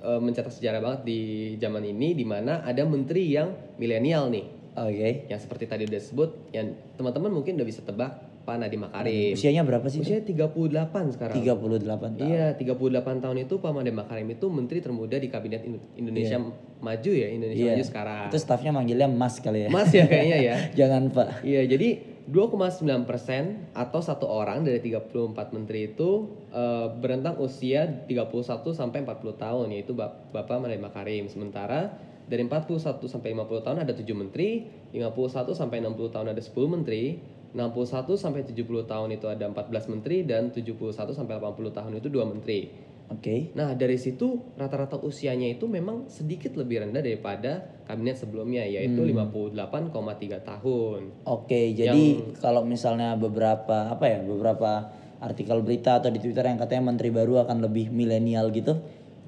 eh, 0.00 0.18
mencetak 0.18 0.50
sejarah 0.50 0.80
banget 0.80 1.00
di 1.04 1.20
zaman 1.56 1.82
ini 1.82 2.12
di 2.12 2.24
mana 2.24 2.60
ada 2.60 2.82
menteri 2.82 3.28
yang 3.28 3.48
milenial 3.76 4.28
nih. 4.28 4.44
Oke. 4.72 5.26
Yang 5.26 5.40
seperti 5.44 5.64
tadi 5.66 5.82
udah 5.84 6.00
sebut, 6.00 6.30
yang 6.50 6.66
teman-teman 6.94 7.30
mungkin 7.30 7.54
udah 7.54 7.66
bisa 7.66 7.80
tebak 7.80 8.10
Pak 8.40 8.56
Nadiem 8.56 8.80
Makarim. 8.80 9.36
Usianya 9.36 9.62
berapa 9.62 9.84
sih? 9.86 10.00
Usianya 10.00 10.24
38 10.24 11.12
sekarang. 11.12 11.34
38 11.36 12.16
tahun. 12.16 12.24
Iya, 12.24 12.46
38 12.56 13.20
tahun 13.20 13.36
itu 13.40 13.54
Pak 13.56 13.70
Nadiem 13.70 13.94
Makarim 13.94 14.28
itu 14.28 14.46
menteri 14.48 14.78
termuda 14.80 15.14
di 15.14 15.28
kabinet 15.28 15.60
Indo- 15.62 15.84
Indonesia 15.94 16.40
Maju 16.80 17.10
ya, 17.12 17.28
Indonesia 17.28 17.60
Iya. 17.60 17.72
Maju 17.76 17.84
sekarang. 17.84 18.26
Itu 18.26 18.38
staffnya 18.40 18.72
manggilnya 18.72 19.04
Mas 19.06 19.36
kali 19.38 19.64
ya. 19.64 19.68
Mas 19.68 19.92
ya 19.92 20.08
kayaknya 20.08 20.38
ya. 20.40 20.54
Jangan 20.80 21.12
Pak. 21.12 21.44
Iya, 21.44 21.68
jadi 21.68 21.88
2,9 22.30 23.10
persen 23.10 23.66
atau 23.74 23.98
satu 23.98 24.30
orang 24.30 24.62
dari 24.62 24.78
34 24.78 25.34
menteri 25.50 25.90
itu 25.90 26.30
eh, 26.54 26.86
berentang 27.02 27.34
usia 27.42 28.06
31 28.06 28.70
sampai 28.70 29.02
40 29.02 29.34
tahun 29.34 29.66
yaitu 29.74 29.98
Bap- 29.98 30.30
Bapak 30.30 30.62
Nadiem 30.62 30.78
Makarim. 30.78 31.26
Sementara 31.26 31.90
dari 32.30 32.46
41 32.46 33.02
sampai 33.10 33.34
50 33.34 33.66
tahun 33.66 33.78
ada 33.82 33.90
7 33.90 34.06
menteri, 34.14 34.70
51 34.94 35.58
sampai 35.58 35.82
60 35.82 36.14
tahun 36.14 36.26
ada 36.30 36.38
10 36.38 36.54
menteri, 36.70 37.18
61 37.50 38.14
sampai 38.14 38.46
70 38.46 38.86
tahun 38.86 39.08
itu 39.10 39.26
ada 39.26 39.50
14 39.50 39.90
menteri 39.90 40.22
dan 40.22 40.54
71 40.54 41.10
sampai 41.10 41.34
80 41.42 41.74
tahun 41.74 41.92
itu 41.98 42.06
dua 42.06 42.30
menteri. 42.30 42.70
Oke. 43.10 43.50
Nah, 43.58 43.74
dari 43.74 43.98
situ 43.98 44.54
rata-rata 44.54 44.94
usianya 45.02 45.50
itu 45.50 45.66
memang 45.66 46.06
sedikit 46.06 46.54
lebih 46.54 46.86
rendah 46.86 47.02
daripada 47.02 47.82
kabinet 47.90 48.14
sebelumnya 48.14 48.62
yaitu 48.62 49.02
58,3 49.02 50.38
tahun. 50.46 51.00
Oke, 51.26 51.74
jadi 51.74 52.22
kalau 52.38 52.62
misalnya 52.62 53.18
beberapa 53.18 53.90
apa 53.90 54.04
ya, 54.06 54.22
beberapa 54.22 54.94
artikel 55.18 55.58
berita 55.60 55.98
atau 55.98 56.08
di 56.08 56.22
Twitter 56.22 56.46
yang 56.46 56.56
katanya 56.56 56.94
menteri 56.94 57.10
baru 57.10 57.42
akan 57.42 57.66
lebih 57.66 57.90
milenial 57.90 58.48
gitu. 58.54 58.78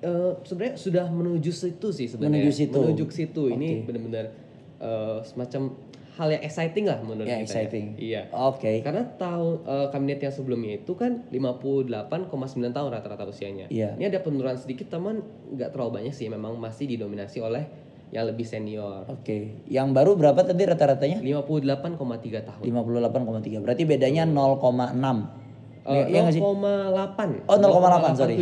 Eh, 0.02 0.32
sebenarnya 0.46 0.74
sudah 0.78 1.06
menuju 1.10 1.50
situ 1.50 1.88
sih 1.90 2.06
sebenarnya. 2.06 2.38
Menuju 2.38 2.52
situ. 2.54 2.80
Menuju 2.86 3.04
situ. 3.10 3.42
Ini 3.50 3.82
benar-benar 3.82 4.26
eh, 4.78 5.18
semacam 5.26 5.74
hal 6.12 6.28
yang 6.28 6.42
exciting 6.42 6.84
lah 6.84 7.00
menurut 7.00 7.24
Ya, 7.24 7.40
kita. 7.40 7.40
ya. 7.40 7.44
exciting. 7.46 7.86
Iya. 7.96 8.22
Oke. 8.30 8.80
Karena 8.80 9.02
tahun 9.16 9.64
eh, 9.64 9.86
kabinet 9.88 10.20
yang 10.20 10.30
sebelumnya 10.30 10.72
itu 10.76 10.92
kan 10.92 11.24
58,9 11.28 12.28
tahun 12.68 12.88
rata-rata 12.90 13.24
usianya. 13.24 13.66
Iya. 13.68 13.96
Ini 13.96 14.08
ada 14.08 14.20
penurunan 14.20 14.54
sedikit 14.54 14.88
teman 14.88 15.24
nggak 15.48 15.72
terlalu 15.72 16.02
banyak 16.02 16.12
sih 16.12 16.28
memang 16.28 16.56
masih 16.56 16.84
didominasi 16.86 17.40
oleh 17.40 17.64
yang 18.12 18.28
lebih 18.28 18.44
senior. 18.44 19.08
Oke. 19.08 19.56
Yang 19.64 19.88
baru 19.90 20.12
berapa 20.12 20.40
tadi 20.44 20.62
rata-ratanya? 20.68 21.24
58,3 21.24 22.44
tahun. 22.44 22.62
58,3. 22.62 23.64
Berarti 23.64 23.82
bedanya 23.88 24.28
0,6. 24.28 25.32
Eh, 25.82 26.12
Iya 26.12 26.18
nggak 26.22 26.34
sih? 26.36 26.42
0,8. 26.44 27.48
Oh, 27.48 27.56
0,8, 27.56 28.12
sorry. 28.14 28.36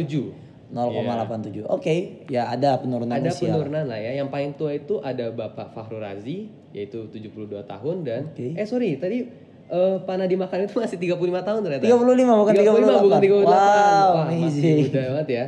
0,87. 0.71 1.67
0,87. 1.67 1.67
Oke, 1.67 1.95
ya 2.27 2.47
ada 2.47 2.79
penurunan 2.79 3.11
Ada 3.13 3.31
usia. 3.31 3.51
penurunan 3.51 3.85
lah 3.85 3.99
ya. 3.99 4.15
Yang 4.15 4.29
paling 4.31 4.51
tua 4.55 4.71
itu 4.73 5.03
ada 5.03 5.29
Bapak 5.31 5.75
Fahru 5.75 5.99
Razi 5.99 6.47
yaitu 6.71 7.11
72 7.11 7.67
tahun 7.67 7.97
dan 8.07 8.31
Oke. 8.31 8.55
eh 8.55 8.63
sorry 8.63 8.95
tadi 8.95 9.27
eh, 9.67 9.95
Pak 9.99 10.15
Nadiem 10.15 10.39
Makarim 10.39 10.71
itu 10.71 10.79
masih 10.79 10.99
35 10.99 11.19
tahun 11.43 11.61
ternyata. 11.67 11.83
35 11.83 11.99
bukan 12.07 12.53
38. 12.55 13.07
bukan 13.07 13.19
38. 13.19 13.43
Wow, 13.43 13.51
Wah, 13.51 14.27
masih 14.31 14.75
muda 14.87 15.03
banget 15.11 15.29
ya. 15.29 15.45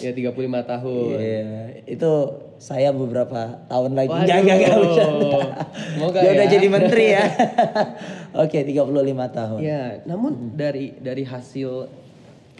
Ya 0.00 0.10
35 0.14 0.32
tahun. 0.64 1.14
Iya, 1.18 1.50
itu 1.84 2.12
saya 2.56 2.94
beberapa 2.94 3.40
tahun 3.66 3.90
lagi. 3.98 4.14
Waduh. 4.14 4.22
Enggak, 4.22 4.38
enggak, 4.46 4.76
bercanda. 4.78 5.38
Semoga 5.74 6.18
Dia 6.22 6.30
udah 6.32 6.46
ya. 6.46 6.52
jadi 6.54 6.66
menteri 6.70 7.06
ya. 7.10 7.24
Oke, 8.46 8.58
35 8.62 9.36
tahun. 9.36 9.58
Ya, 9.60 9.82
namun 10.06 10.54
dari 10.54 10.94
dari 10.96 11.26
hasil 11.26 11.90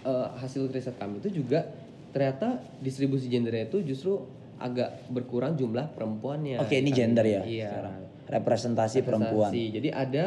eh, 0.02 0.28
hasil 0.36 0.68
riset 0.68 0.98
kami 0.98 1.22
itu 1.22 1.40
juga 1.40 1.64
ternyata 2.12 2.60
distribusi 2.78 3.26
gendernya 3.26 3.66
itu 3.66 3.80
justru 3.82 4.20
agak 4.60 5.10
berkurang 5.10 5.58
jumlah 5.58 5.90
perempuannya. 5.90 6.62
Oke, 6.62 6.78
ini 6.78 6.94
gender 6.94 7.26
ya 7.26 7.42
Iya. 7.42 7.68
sekarang. 7.72 7.96
Representasi 8.30 8.98
perempuan. 9.02 9.50
Representasi. 9.50 9.74
Jadi 9.74 9.88
ada 9.90 10.26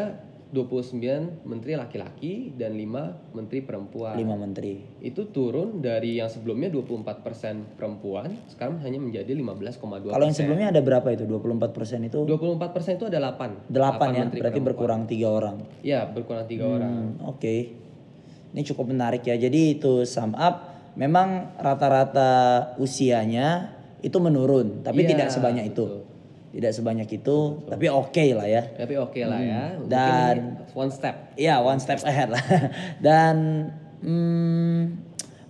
29 0.53 1.43
menteri 1.43 1.73
laki-laki 1.75 2.53
dan 2.53 2.77
5 2.77 3.33
menteri 3.33 3.59
perempuan. 3.59 4.13
5 4.13 4.35
menteri. 4.37 4.77
Itu 5.01 5.27
turun 5.27 5.81
dari 5.81 6.19
yang 6.19 6.29
sebelumnya 6.29 6.69
24% 6.69 7.75
perempuan, 7.75 8.29
sekarang 8.47 8.79
hanya 8.79 9.01
menjadi 9.01 9.33
15,2%. 9.33 10.13
Kalau 10.13 10.23
yang 10.23 10.37
sebelumnya 10.37 10.67
ada 10.71 10.79
berapa 10.79 11.07
itu? 11.11 11.25
24% 11.25 12.07
itu 12.07 12.19
24% 12.23 12.95
itu 12.95 13.05
ada 13.09 13.19
8. 13.19 13.67
8 13.67 13.73
ya, 14.13 14.21
menteri 14.21 14.39
berarti 14.39 14.59
perempuan. 14.59 14.63
berkurang 14.63 15.01
tiga 15.09 15.27
orang. 15.33 15.55
Ya, 15.81 15.99
berkurang 16.05 16.45
tiga 16.45 16.65
orang. 16.69 16.91
Hmm, 16.93 17.11
Oke, 17.25 17.55
ini 18.53 18.61
cukup 18.63 18.85
menarik 18.91 19.25
ya. 19.25 19.35
Jadi 19.35 19.75
itu 19.75 20.05
sum 20.05 20.31
up, 20.37 20.74
memang 20.95 21.55
rata-rata 21.55 22.31
usianya 22.77 23.71
itu 23.99 24.17
menurun, 24.17 24.81
tapi 24.81 25.03
Iya, 25.03 25.09
tidak 25.11 25.29
sebanyak 25.29 25.65
itu. 25.67 25.85
betul. 25.85 26.03
Tidak 26.55 26.71
sebanyak 26.71 27.09
itu, 27.11 27.37
tapi 27.67 27.91
oke 27.91 28.25
lah 28.31 28.47
ya. 28.47 28.63
Tapi 28.63 28.95
oke 28.95 29.19
lah 29.21 29.39
ya. 29.39 29.75
Mungkin 29.75 29.83
Hmm. 29.83 29.91
Dan- 29.91 30.39
ini 30.55 30.71
one 30.73 30.87
step. 30.87 31.15
Ya, 31.35 31.59
one 31.59 31.79
step 31.79 31.99
ahead 32.01 32.31
lah. 32.31 32.39
Dan 33.03 33.35
hmm, 33.99 34.79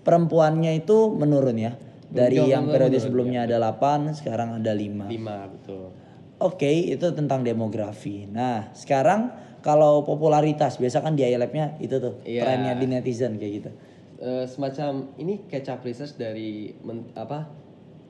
perempuannya 0.01 0.73
itu 0.75 1.13
menurun 1.13 1.57
ya. 1.57 1.77
Dari 2.09 2.39
Jauh 2.39 2.47
yang 2.47 2.65
menurun, 2.65 2.73
periode 2.73 2.97
menurun, 2.97 3.05
sebelumnya 3.05 3.39
ada 3.43 3.57
8, 3.59 4.13
sekarang 4.13 4.57
ada 4.57 4.71
5. 4.71 5.05
5 5.05 5.53
betul. 5.53 5.93
Oke, 6.37 6.67
itu 6.67 7.07
tentang 7.11 7.43
demografi. 7.43 8.25
Nah, 8.25 8.73
sekarang 8.73 9.29
kalau 9.61 10.01
popularitas, 10.01 10.77
biasa 10.77 11.01
kan 11.01 11.13
di 11.13 11.21
iLab-nya 11.21 11.77
itu 11.77 11.97
tuh 11.97 12.17
Iya. 12.21 12.41
trennya 12.41 12.73
di 12.75 12.85
netizen 12.87 13.37
kayak 13.37 13.53
gitu. 13.55 13.69
Eh, 14.15 14.47
semacam 14.47 15.11
ini 15.19 15.43
up 15.67 15.83
research 15.83 16.15
dari 16.15 16.71
men- 16.81 17.11
apa 17.13 17.51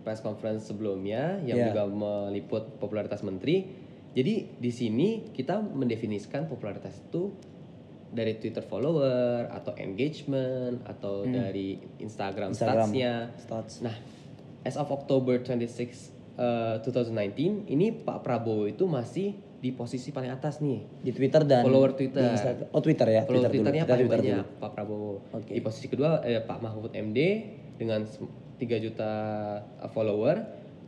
press 0.06 0.22
conference 0.22 0.70
sebelumnya 0.70 1.42
yang 1.42 1.58
Iya. 1.58 1.66
juga 1.74 1.84
meliput 1.90 2.78
popularitas 2.78 3.26
menteri. 3.26 3.66
Jadi 4.14 4.62
di 4.62 4.70
sini 4.70 5.34
kita 5.34 5.60
mendefinisikan 5.60 6.46
popularitas 6.46 7.02
itu 7.02 7.34
dari 8.14 8.38
Twitter 8.38 8.62
follower 8.62 9.50
atau 9.50 9.74
engagement 9.76 10.80
atau 10.86 11.26
dari 11.26 11.82
Instagram, 12.00 12.54
Hmm. 12.54 12.56
Instagram 12.56 12.88
statsnya. 12.88 13.14
stats. 13.42 13.74
Nah, 13.82 13.98
as 14.62 14.78
of 14.78 14.88
October 14.88 15.42
26 15.42 16.14
eh, 16.38 16.80
2019 16.80 17.66
ini 17.66 17.92
Pak 17.92 18.22
Prabowo 18.22 18.70
itu 18.70 18.86
masih 18.86 19.36
di 19.66 19.74
posisi 19.74 20.14
paling 20.14 20.30
atas 20.30 20.62
nih. 20.62 21.02
Di 21.02 21.10
Twitter 21.10 21.42
dan 21.42 21.66
Follower 21.66 21.98
di 21.98 22.06
Twitter. 22.06 22.38
Instagram. 22.38 22.70
Oh, 22.70 22.82
Twitter 22.86 23.08
ya, 23.10 23.22
Follower 23.26 23.50
Twitter. 23.50 23.50
Twitternya 23.66 23.84
paling 23.90 24.06
Twitter 24.06 24.22
banyak 24.22 24.46
dulu. 24.46 24.62
Pak 24.62 24.70
Prabowo. 24.78 25.14
Oke. 25.34 25.52
Di 25.58 25.62
posisi 25.66 25.88
kedua 25.90 26.22
ada 26.22 26.40
Pak 26.46 26.58
Mahfud 26.62 26.94
MD 26.94 27.20
dengan 27.82 28.06
sem- 28.06 28.30
3 28.62 28.86
juta 28.86 29.12
uh, 29.82 29.90
follower. 29.90 30.38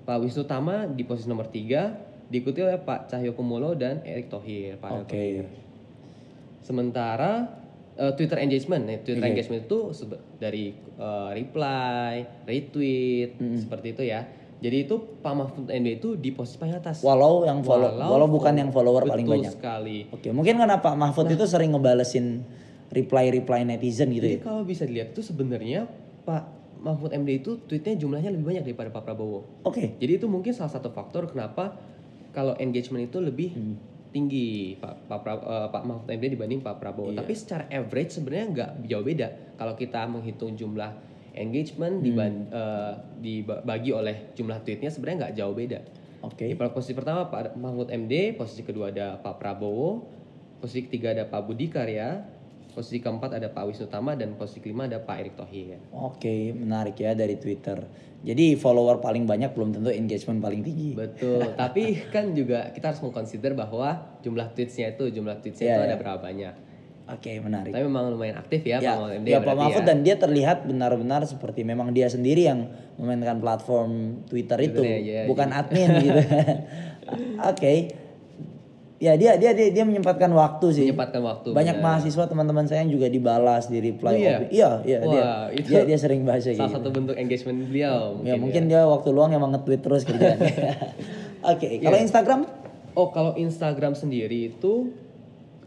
Pak 0.06 0.18
Wisnu 0.22 0.46
Tama 0.46 0.86
di 0.86 1.02
posisi 1.10 1.26
nomor 1.26 1.50
3 1.50 2.30
diikuti 2.30 2.62
oleh 2.62 2.78
Pak 2.78 3.10
Cahyokumolo 3.10 3.74
dan 3.74 4.06
Erick 4.06 4.30
Thohir. 4.30 4.78
Pak 4.78 4.92
Oke. 4.94 5.10
Thohir. 5.10 5.46
Sementara 6.62 7.50
uh, 7.98 8.14
Twitter 8.14 8.38
engagement, 8.46 8.86
nah, 8.86 9.02
Twitter 9.02 9.26
Oke. 9.26 9.32
engagement 9.34 9.66
itu 9.66 9.80
dari 10.38 10.78
uh, 11.02 11.34
reply, 11.34 12.46
retweet, 12.46 13.42
seperti 13.58 13.98
itu 13.98 14.04
ya. 14.06 14.22
Jadi 14.58 14.78
itu 14.84 14.96
Pak 15.22 15.34
Mahfud 15.34 15.70
MD 15.70 15.88
itu 15.96 16.18
di 16.18 16.34
posisi 16.34 16.58
paling 16.58 16.76
atas. 16.76 17.02
Walau 17.02 17.46
yang 17.46 17.62
follow, 17.62 17.94
walau, 17.94 18.26
bukan 18.26 18.54
yang 18.54 18.70
follower 18.70 19.06
paling 19.06 19.24
Betul 19.24 19.36
banyak. 19.38 19.54
sekali. 19.54 19.98
Oke, 20.10 20.34
mungkin 20.34 20.58
karena 20.58 20.78
Pak 20.78 20.94
Mahfud 20.94 21.30
itu 21.30 21.46
sering 21.46 21.70
ngebalesin 21.72 22.42
reply-reply 22.88 23.62
netizen 23.64 24.10
gitu 24.10 24.26
Jadi 24.26 24.38
ya. 24.40 24.44
kalau 24.44 24.64
bisa 24.64 24.84
dilihat 24.84 25.12
itu 25.12 25.22
sebenarnya 25.22 25.86
Pak 26.24 26.44
Mahfud 26.80 27.12
MD 27.12 27.38
itu 27.38 27.60
tweetnya 27.60 27.94
jumlahnya 27.96 28.32
lebih 28.32 28.46
banyak 28.48 28.64
daripada 28.64 28.90
Pak 28.90 29.04
Prabowo. 29.04 29.46
Oke. 29.62 29.94
Jadi 29.96 30.12
itu 30.16 30.26
mungkin 30.26 30.50
salah 30.52 30.72
satu 30.72 30.90
faktor 30.90 31.28
kenapa 31.28 31.78
kalau 32.32 32.58
engagement 32.58 33.04
itu 33.04 33.20
lebih 33.20 33.50
Hmm. 33.52 33.76
tinggi 34.08 34.74
Pak 34.74 35.06
Pak, 35.06 35.20
Pra- 35.20 35.44
eh, 35.44 35.68
Pak 35.70 35.84
Mahfud 35.84 36.08
MD 36.08 36.32
dibanding 36.32 36.60
Pak 36.60 36.80
Prabowo. 36.80 37.12
Iya. 37.12 37.20
Tapi 37.20 37.34
secara 37.34 37.64
average 37.68 38.10
sebenarnya 38.12 38.46
nggak 38.48 38.70
jauh 38.88 39.04
beda. 39.04 39.28
Kalau 39.54 39.74
kita 39.76 40.02
menghitung 40.06 40.56
jumlah 40.56 40.90
engagement 41.38 42.02
Hmm. 42.02 42.50
eh, 42.50 42.94
dibagi 43.22 43.94
oleh 43.94 44.34
jumlah 44.34 44.62
tweetnya 44.62 44.90
sebenarnya 44.90 45.18
nggak 45.28 45.36
jauh 45.38 45.54
beda. 45.54 45.80
Oke. 46.26 46.50
Di 46.50 46.56
posisi 46.58 46.98
pertama 46.98 47.30
Pak 47.30 47.54
Mahfud 47.56 47.94
MD, 47.94 48.34
posisi 48.34 48.66
kedua 48.66 48.90
ada 48.90 49.22
Pak 49.22 49.38
Prabowo, 49.38 50.02
posisi 50.58 50.90
ketiga 50.90 51.14
ada 51.14 51.30
Pak 51.30 51.42
Budi 51.46 51.70
Karya, 51.70 52.26
posisi 52.74 52.98
keempat 52.98 53.38
ada 53.38 53.50
Pak 53.50 53.64
Wisnu 53.70 53.86
Tama 53.86 54.14
dan 54.14 54.34
posisi 54.34 54.58
kelima 54.60 54.86
ada 54.86 54.98
Pak 54.98 55.16
Erick 55.18 55.36
Thohir. 55.38 55.78
Oke, 55.94 56.54
menarik 56.54 56.98
ya 56.98 57.14
dari 57.14 57.38
Twitter. 57.38 57.86
Jadi 58.18 58.58
follower 58.58 58.98
paling 58.98 59.30
banyak 59.30 59.54
belum 59.54 59.78
tentu 59.78 59.94
engagement 59.94 60.42
paling 60.42 60.66
tinggi. 60.66 60.98
Betul, 60.98 61.54
tapi 61.62 62.02
kan 62.10 62.34
juga 62.34 62.74
kita 62.74 62.90
harus 62.94 63.02
mengconsider 63.06 63.54
bahwa 63.54 64.18
jumlah 64.26 64.58
tweetsnya 64.58 64.98
itu 64.98 65.14
jumlah 65.14 65.38
tweetsnya 65.38 65.66
Iya, 65.66 65.74
itu 65.74 65.82
iya. 65.82 65.90
ada 65.94 65.98
berapa 66.02 66.20
banyak. 66.20 66.54
Oke, 67.08 67.40
menarik. 67.40 67.72
Tapi 67.72 67.88
memang 67.88 68.12
lumayan 68.12 68.36
aktif 68.36 68.62
ya, 68.62 68.78
Pak 68.78 68.84
ya, 68.84 68.92
Mahfud 68.94 69.12
MD. 69.16 69.28
ya 69.32 69.40
Pak 69.40 69.56
Mahfud 69.56 69.84
ya. 69.84 69.88
dan 69.88 69.98
dia 70.04 70.16
terlihat 70.16 70.58
benar-benar 70.68 71.24
seperti 71.24 71.64
memang 71.64 71.96
dia 71.96 72.12
sendiri 72.12 72.44
yang 72.44 72.68
memainkan 72.96 73.40
platform 73.40 74.22
Twitter 74.28 74.60
itu, 74.60 74.84
Twitternya, 74.84 75.00
ya, 75.00 75.22
bukan 75.24 75.48
admin 75.50 75.88
gitu. 76.04 76.20
Oke. 77.52 77.74
Ya 78.98 79.14
dia 79.14 79.38
dia 79.38 79.54
dia 79.54 79.70
dia 79.70 79.86
menyempatkan 79.86 80.34
waktu 80.34 80.74
sih. 80.74 80.84
menyempatkan 80.84 81.22
waktu. 81.22 81.54
Banyak 81.54 81.78
benar. 81.78 81.86
mahasiswa 82.02 82.24
teman-teman 82.26 82.66
saya 82.66 82.82
yang 82.82 82.92
juga 82.92 83.08
dibalas 83.08 83.70
di 83.70 83.78
reply. 83.78 84.10
Oh, 84.10 84.18
iya? 84.18 84.38
iya, 84.50 84.70
iya 84.82 84.98
dia, 85.00 85.22
Wah, 85.22 85.46
itu 85.54 85.68
dia 85.70 85.82
dia 85.86 85.98
sering 85.98 86.26
bahasa 86.26 86.50
Salah 86.50 86.66
gitu. 86.66 86.76
satu 86.82 86.90
bentuk 86.90 87.14
engagement 87.14 87.62
beliau. 87.64 88.18
Ya 88.20 88.34
mungkin 88.34 88.42
mungkin 88.42 88.64
dia 88.66 88.82
waktu 88.84 89.10
luang 89.14 89.32
emang 89.32 89.54
nge-tweet 89.54 89.80
terus 89.80 90.02
kerjanya. 90.02 90.42
Oke, 91.54 91.78
kalau 91.80 91.94
Iya. 91.96 92.04
Instagram 92.04 92.40
Oh, 92.98 93.14
kalau 93.14 93.38
Instagram 93.38 93.94
sendiri 93.94 94.50
itu 94.50 94.90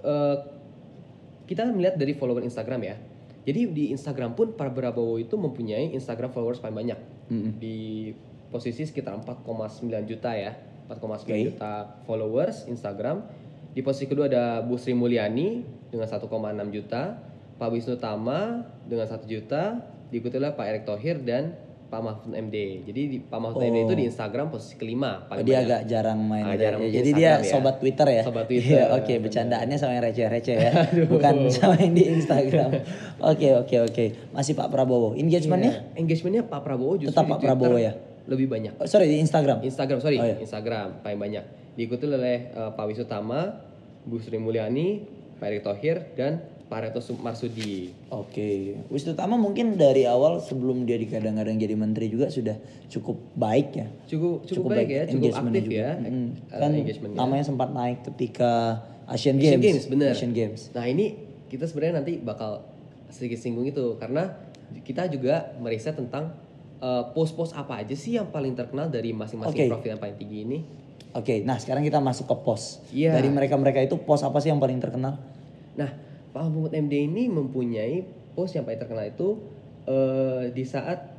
eh, 0.02 0.36
kita 1.50 1.66
melihat 1.66 1.98
dari 1.98 2.14
follower 2.14 2.46
Instagram 2.46 2.80
ya. 2.86 2.94
Jadi 3.42 3.60
di 3.74 3.84
Instagram 3.90 4.38
pun 4.38 4.54
Pak 4.54 4.70
Prabowo 4.70 5.18
itu 5.18 5.34
mempunyai 5.34 5.90
Instagram 5.98 6.30
followers 6.30 6.62
paling 6.62 6.78
banyak. 6.78 6.98
Di 7.58 8.14
posisi 8.54 8.86
sekitar 8.86 9.18
4,9 9.18 9.90
juta 10.06 10.30
ya. 10.38 10.54
4,9 10.86 11.26
Oke. 11.26 11.34
juta 11.50 11.98
followers 12.06 12.70
Instagram. 12.70 13.26
Di 13.74 13.82
posisi 13.82 14.06
kedua 14.06 14.30
ada 14.30 14.62
Bu 14.62 14.78
Sri 14.78 14.94
Mulyani 14.94 15.66
dengan 15.90 16.06
1,6 16.06 16.30
juta, 16.70 17.18
Pak 17.58 17.68
Wisnu 17.70 17.98
Tama 17.98 18.66
dengan 18.86 19.10
1 19.10 19.26
juta, 19.26 19.82
diikuti 20.14 20.38
oleh 20.38 20.54
Pak 20.54 20.66
Erick 20.70 20.84
Thohir 20.86 21.18
dan 21.22 21.54
Pak 21.90 22.00
Mahfud 22.00 22.30
MD. 22.30 22.56
Jadi 22.86 23.00
di, 23.04 23.16
Pak 23.18 23.34
Mahfud 23.36 23.60
MD 23.60 23.78
itu 23.82 23.94
di 23.94 24.04
Instagram 24.06 24.46
posisi 24.46 24.74
kelima 24.74 25.20
Oh, 25.20 25.26
paling 25.26 25.42
dia 25.42 25.58
banyak. 25.58 25.66
agak 25.66 25.80
jarang 25.84 26.20
main. 26.22 26.44
Agak 26.46 26.54
ya. 26.54 26.62
jarang 26.62 26.80
Ya, 26.80 26.86
di 26.86 26.94
Jadi 26.94 27.10
dia 27.10 27.18
Instagram 27.28 27.42
ya. 27.42 27.50
sobat 27.50 27.74
Twitter 27.76 28.06
ya. 28.08 28.22
Sobat 28.22 28.44
Twitter. 28.46 28.70
Iya, 28.70 28.84
Oke, 28.94 29.14
bercandaannya 29.18 29.76
sama 29.76 29.92
yang 29.92 30.04
receh-receh 30.06 30.56
ya. 30.56 30.72
Bukan 31.12 31.34
sama 31.50 31.74
yang 31.76 31.92
di 31.92 32.04
Instagram. 32.08 32.70
Oke, 33.20 33.48
oke, 33.56 33.76
oke. 33.84 34.04
Masih 34.30 34.52
Pak 34.54 34.68
Prabowo. 34.68 35.12
Engagementnya? 35.12 35.72
Iya. 35.84 35.98
Engagementnya 35.98 36.42
Pak 36.42 36.60
Prabowo 36.62 36.94
justru 36.94 37.10
Tetap 37.10 37.26
Pak 37.26 37.36
Twitter 37.36 37.50
Prabowo 37.50 37.76
ya? 37.76 37.92
Lebih 38.24 38.46
banyak. 38.46 38.72
Oh, 38.78 38.86
sorry 38.86 39.06
di 39.06 39.18
Instagram. 39.18 39.58
Instagram 39.60 39.98
sorry 39.98 40.16
Oh, 40.16 40.24
iya. 40.24 40.38
Instagram 40.38 41.02
paling 41.02 41.18
banyak 41.18 41.44
diikuti 41.74 42.06
oleh 42.06 42.48
eh, 42.48 42.70
Pak 42.70 42.86
Wisutama, 42.86 43.50
Bu 44.02 44.16
Sri 44.16 44.36
Mulyani, 44.36 45.02
Pak 45.36 45.46
Erick 45.48 45.62
Thohir 45.62 45.96
dan 46.14 46.38
Pak 46.70 46.78
Reto 46.86 47.02
Sum- 47.02 47.18
Marsudi. 47.18 47.90
Oke, 48.14 48.78
Wisnu 48.94 49.18
mungkin 49.34 49.74
dari 49.74 50.06
awal 50.06 50.38
sebelum 50.38 50.86
dia 50.86 50.94
dikadang-kadang 50.94 51.58
jadi 51.58 51.74
menteri 51.74 52.06
juga 52.06 52.30
sudah 52.30 52.54
cukup 52.86 53.18
baik 53.34 53.68
ya. 53.74 53.86
Cukup 54.06 54.46
cukup, 54.46 54.70
baik 54.70 54.86
ya, 54.86 55.02
cukup 55.10 55.34
aktif 55.34 55.66
juga. 55.66 55.74
ya 55.74 55.90
Mm. 55.98 56.06
eh, 56.06 56.28
Kan 56.54 56.70
engagementnya. 56.70 57.18
namanya 57.18 57.42
sempat 57.42 57.74
naik 57.74 58.06
ketika 58.14 58.78
Asian 59.10 59.42
Asian 59.42 59.58
Games. 59.58 59.66
Games 59.66 59.84
bener. 59.90 60.14
Asian 60.14 60.30
Games. 60.30 60.70
Nah 60.70 60.86
ini 60.86 61.18
kita 61.50 61.66
sebenarnya 61.66 62.06
nanti 62.06 62.22
bakal 62.22 62.62
sedikit 63.10 63.42
singgung 63.42 63.66
itu 63.66 63.98
karena 63.98 64.30
kita 64.86 65.10
juga 65.10 65.50
meriset 65.58 65.98
tentang 65.98 66.30
eh, 66.78 67.02
pos-pos 67.10 67.50
apa 67.52 67.82
aja 67.82 67.98
sih 67.98 68.14
yang 68.14 68.30
paling 68.30 68.54
terkenal 68.54 68.86
dari 68.86 69.10
masing-masing 69.10 69.58
Oke. 69.58 69.66
profil 69.66 69.90
yang 69.90 70.00
paling 70.00 70.16
tinggi 70.16 70.38
ini. 70.46 70.58
Oke, 71.18 71.42
nah 71.42 71.58
sekarang 71.58 71.82
kita 71.82 71.98
masuk 71.98 72.30
ke 72.30 72.36
pos. 72.46 72.78
Iya. 72.94 73.18
Dari 73.18 73.26
mereka-mereka 73.26 73.82
itu 73.82 73.98
pos 73.98 74.22
apa 74.22 74.38
sih 74.38 74.54
yang 74.54 74.62
paling 74.62 74.78
terkenal? 74.78 75.18
Nah, 75.74 75.90
Pak 76.30 76.42
Mahfud 76.46 76.72
MD 76.74 77.10
ini 77.10 77.26
mempunyai 77.26 78.06
pos 78.34 78.54
yang 78.54 78.62
paling 78.62 78.78
terkenal 78.78 79.06
itu 79.10 79.38
eh, 79.90 80.54
di 80.54 80.62
saat 80.62 81.18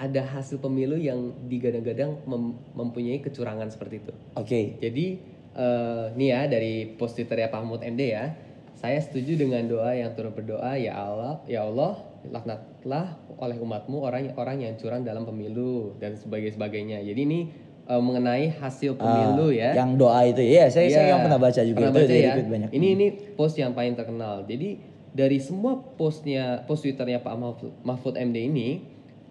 ada 0.00 0.22
hasil 0.24 0.64
pemilu 0.64 0.96
yang 0.96 1.34
digadang-gadang 1.50 2.24
mem- 2.24 2.56
mempunyai 2.72 3.20
kecurangan 3.20 3.68
seperti 3.68 4.00
itu. 4.00 4.12
Oke. 4.38 4.80
Jadi 4.80 5.06
eh, 5.54 6.04
nih 6.16 6.28
ya 6.32 6.40
dari 6.48 6.74
post 6.96 7.20
Twitter 7.20 7.44
ya 7.44 7.52
Pak 7.52 7.60
Mahfud 7.60 7.84
MD 7.84 8.02
ya, 8.16 8.32
saya 8.78 8.96
setuju 8.96 9.36
dengan 9.36 9.66
doa 9.68 9.92
yang 9.92 10.16
turut 10.16 10.32
berdoa 10.32 10.72
ya 10.80 10.96
Allah, 10.96 11.44
ya 11.44 11.68
Allah 11.68 12.00
laknatlah 12.24 13.16
oleh 13.40 13.56
umatmu 13.56 14.04
orang 14.04 14.32
orang 14.36 14.60
yang 14.60 14.76
curang 14.76 15.04
dalam 15.04 15.24
pemilu 15.28 15.96
dan 16.00 16.16
sebagainya. 16.16 17.00
Jadi 17.04 17.20
ini 17.20 17.40
eh, 17.90 17.98
mengenai 17.98 18.54
hasil 18.54 18.94
pemilu 18.94 19.50
ya. 19.50 19.74
Yang 19.74 19.90
doa 19.98 20.20
itu, 20.22 20.38
iya 20.40 20.70
saya 20.70 20.86
saya 20.86 21.02
Iya, 21.02 21.10
yang 21.10 21.20
pernah 21.26 21.40
baca 21.42 21.60
juga 21.60 21.78
pernah 21.82 21.90
itu 21.90 22.00
baca 22.06 22.14
ya. 22.14 22.32
banyak. 22.46 22.68
Ini 22.70 22.86
ini 22.94 23.06
post 23.34 23.58
yang 23.58 23.74
paling 23.74 23.98
terkenal. 23.98 24.46
Jadi 24.46 24.78
dari 25.10 25.42
semua 25.42 25.74
postnya 25.74 26.62
post 26.64 26.86
twitternya 26.86 27.18
Pak 27.18 27.34
Mahfud, 27.34 27.72
Mahfud 27.82 28.14
MD 28.14 28.46
ini 28.46 28.68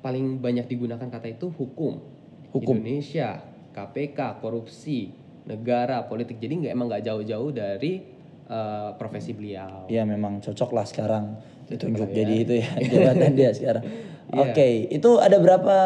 paling 0.04 0.44
banyak 0.44 0.68
digunakan 0.68 1.08
kata 1.08 1.28
itu 1.32 1.48
hukum, 1.50 2.04
Hukum. 2.52 2.76
Indonesia, 2.76 3.40
KPK, 3.72 4.44
korupsi, 4.44 5.16
negara, 5.48 6.04
politik. 6.04 6.36
Jadi 6.38 6.68
nggak 6.68 6.74
emang 6.76 6.88
nggak 6.92 7.04
jauh-jauh 7.08 7.52
dari 7.56 8.04
eh, 8.44 8.90
profesi 9.00 9.32
beliau. 9.32 9.88
Iya 9.88 10.04
memang 10.04 10.44
cocok 10.44 10.70
lah 10.76 10.84
sekarang 10.84 11.26
ditunjuk 11.70 12.02
lah 12.02 12.18
jadi 12.18 12.34
ya. 12.34 12.44
itu 12.44 12.54
ya 12.60 12.70
jabatan 12.84 13.32
dia 13.38 13.52
sekarang. 13.58 13.84
Iya. 14.30 14.42
Oke, 14.46 14.68
itu 14.90 15.10
ada 15.18 15.38
berapa 15.38 15.78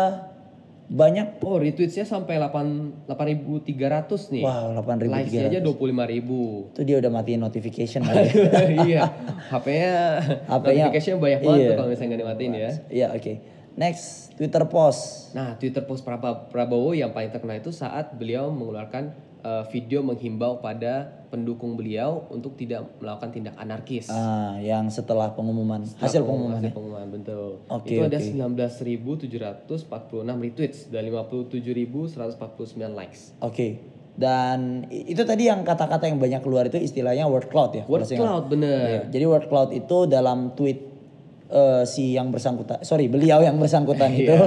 banyak? 0.91 1.39
Oh 1.43 1.55
retweetsnya 1.57 2.03
sampai 2.03 2.39
8 2.39 3.07
8.300 3.07 4.33
nih. 4.35 4.43
Wow, 4.43 4.75
8.300. 4.83 5.07
Likesnya 5.07 5.43
aja 5.49 5.59
25.000 5.63 6.75
Itu 6.75 6.81
dia 6.83 6.97
udah 6.99 7.11
matiin 7.11 7.39
notification 7.39 8.01
kali. 8.07 8.27
ya. 8.27 8.61
iya, 8.83 9.01
HP-nya 9.47 9.95
HP-nya 10.47 10.83
notification 10.91 11.17
banyak 11.23 11.39
banget 11.41 11.59
iya. 11.59 11.69
tuh 11.69 11.75
kalau 11.79 11.89
misalnya 11.89 12.09
nggak 12.09 12.21
dimatiin 12.21 12.51
ya. 12.53 12.71
Iya, 12.91 13.07
oke. 13.15 13.33
Next, 13.73 14.37
Twitter 14.37 14.61
post. 14.69 15.33
Nah, 15.33 15.57
Twitter 15.57 15.81
post 15.81 16.05
Prabowo 16.05 16.93
yang 16.93 17.09
paling 17.09 17.33
terkenal 17.33 17.57
itu 17.57 17.73
saat 17.73 18.13
beliau 18.13 18.53
mengeluarkan 18.53 19.32
eh, 19.43 19.63
video 19.67 19.99
menghimbau 20.01 20.57
pada 20.57 21.23
pendukung 21.27 21.73
beliau 21.73 22.29
untuk 22.29 22.53
tidak 22.53 22.85
melakukan 22.97 23.29
tindak 23.29 23.55
anarkis. 23.55 24.07
Ah, 24.07 24.55
yang 24.57 24.87
setelah 24.87 25.31
pengumuman 25.31 25.83
hasil 25.97 26.21
pengumuman. 26.21 26.57
Hasil 26.57 26.69
ya. 26.69 26.73
pengumuman 26.73 27.07
betul. 27.09 27.59
Oke, 27.67 27.89
itu 27.89 28.01
ada 28.01 28.15
oke. 28.15 28.29
19.746 28.29 29.83
retweets 30.39 30.79
dan 30.87 31.01
57.149 31.03 32.13
likes. 32.93 33.33
Oke. 33.39 33.81
Dan 34.13 34.85
i- 34.87 35.09
itu 35.09 35.25
tadi 35.25 35.49
yang 35.49 35.63
kata-kata 35.63 36.05
yang 36.05 36.21
banyak 36.21 36.39
keluar 36.39 36.69
itu 36.69 36.77
istilahnya 36.77 37.25
word 37.25 37.49
cloud 37.49 37.73
ya. 37.73 37.83
Word 37.83 38.05
kalau 38.05 38.13
cloud 38.15 38.45
bener. 38.47 38.85
Iya, 38.85 39.01
Jadi 39.09 39.25
word 39.25 39.45
cloud 39.47 39.69
itu 39.73 39.97
dalam 40.05 40.53
tweet 40.53 40.79
eh, 41.49 41.83
si 41.83 42.13
yang 42.13 42.29
bersangkutan, 42.29 42.81
sorry 42.81 43.05
beliau 43.05 43.41
yang 43.41 43.57
bersangkutan 43.57 44.13
itu, 44.19 44.37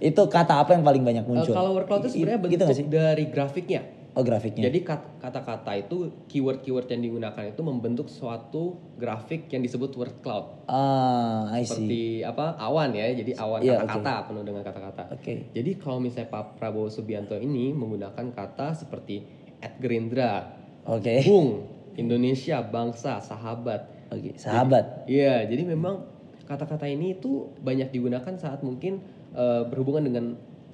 itu 0.00 0.22
kata 0.28 0.58
apa 0.58 0.74
yang 0.74 0.82
paling 0.82 1.02
banyak 1.02 1.22
muncul? 1.22 1.50
kalau 1.52 1.74
word 1.74 1.86
cloud 1.86 2.02
itu 2.02 2.10
sebenarnya 2.16 2.38
gitu 2.48 2.64
bentuk 2.64 2.74
sih? 2.74 2.86
dari 2.86 3.24
grafiknya. 3.26 3.82
Oh 4.20 4.26
grafiknya. 4.26 4.68
Jadi 4.68 4.84
kat- 4.84 5.16
kata-kata 5.16 5.72
itu 5.74 5.96
keyword-keyword 6.28 6.84
yang 6.86 7.00
digunakan 7.00 7.40
itu 7.42 7.56
membentuk 7.58 8.04
suatu 8.06 8.76
grafik 8.94 9.48
yang 9.48 9.64
disebut 9.64 9.96
word 9.96 10.12
cloud. 10.20 10.60
ah, 10.68 11.48
I 11.48 11.64
see. 11.64 11.72
seperti 11.80 12.02
apa 12.22 12.52
awan 12.54 12.92
ya 12.92 13.08
jadi 13.10 13.32
awan 13.34 13.58
Iya, 13.58 13.80
kata-kata 13.80 14.28
penuh 14.28 14.44
dengan 14.44 14.60
kata-kata 14.60 15.02
Oke. 15.10 15.48
jadi 15.50 15.70
kalau 15.74 15.98
misalnya 15.98 16.28
Pak 16.28 16.60
Prabowo 16.60 16.86
Subianto 16.86 17.32
ini 17.34 17.72
menggunakan 17.72 18.28
kata 18.30 18.76
seperti 18.76 19.24
at 19.58 19.80
Gerindra 19.80 20.52
Oke. 20.84 21.24
Bung 21.24 21.64
Indonesia 21.96 22.60
bangsa 22.62 23.18
sahabat 23.18 23.88
Oke, 24.10 24.36
sahabat. 24.36 25.06
iya 25.06 25.42
jadi 25.42 25.64
memang 25.64 26.04
kata-kata 26.44 26.84
ini 26.84 27.14
itu 27.14 27.48
banyak 27.58 27.88
digunakan 27.88 28.34
saat 28.34 28.60
mungkin 28.60 29.00
eh, 29.32 29.62
berhubungan 29.64 30.04
dengan 30.04 30.24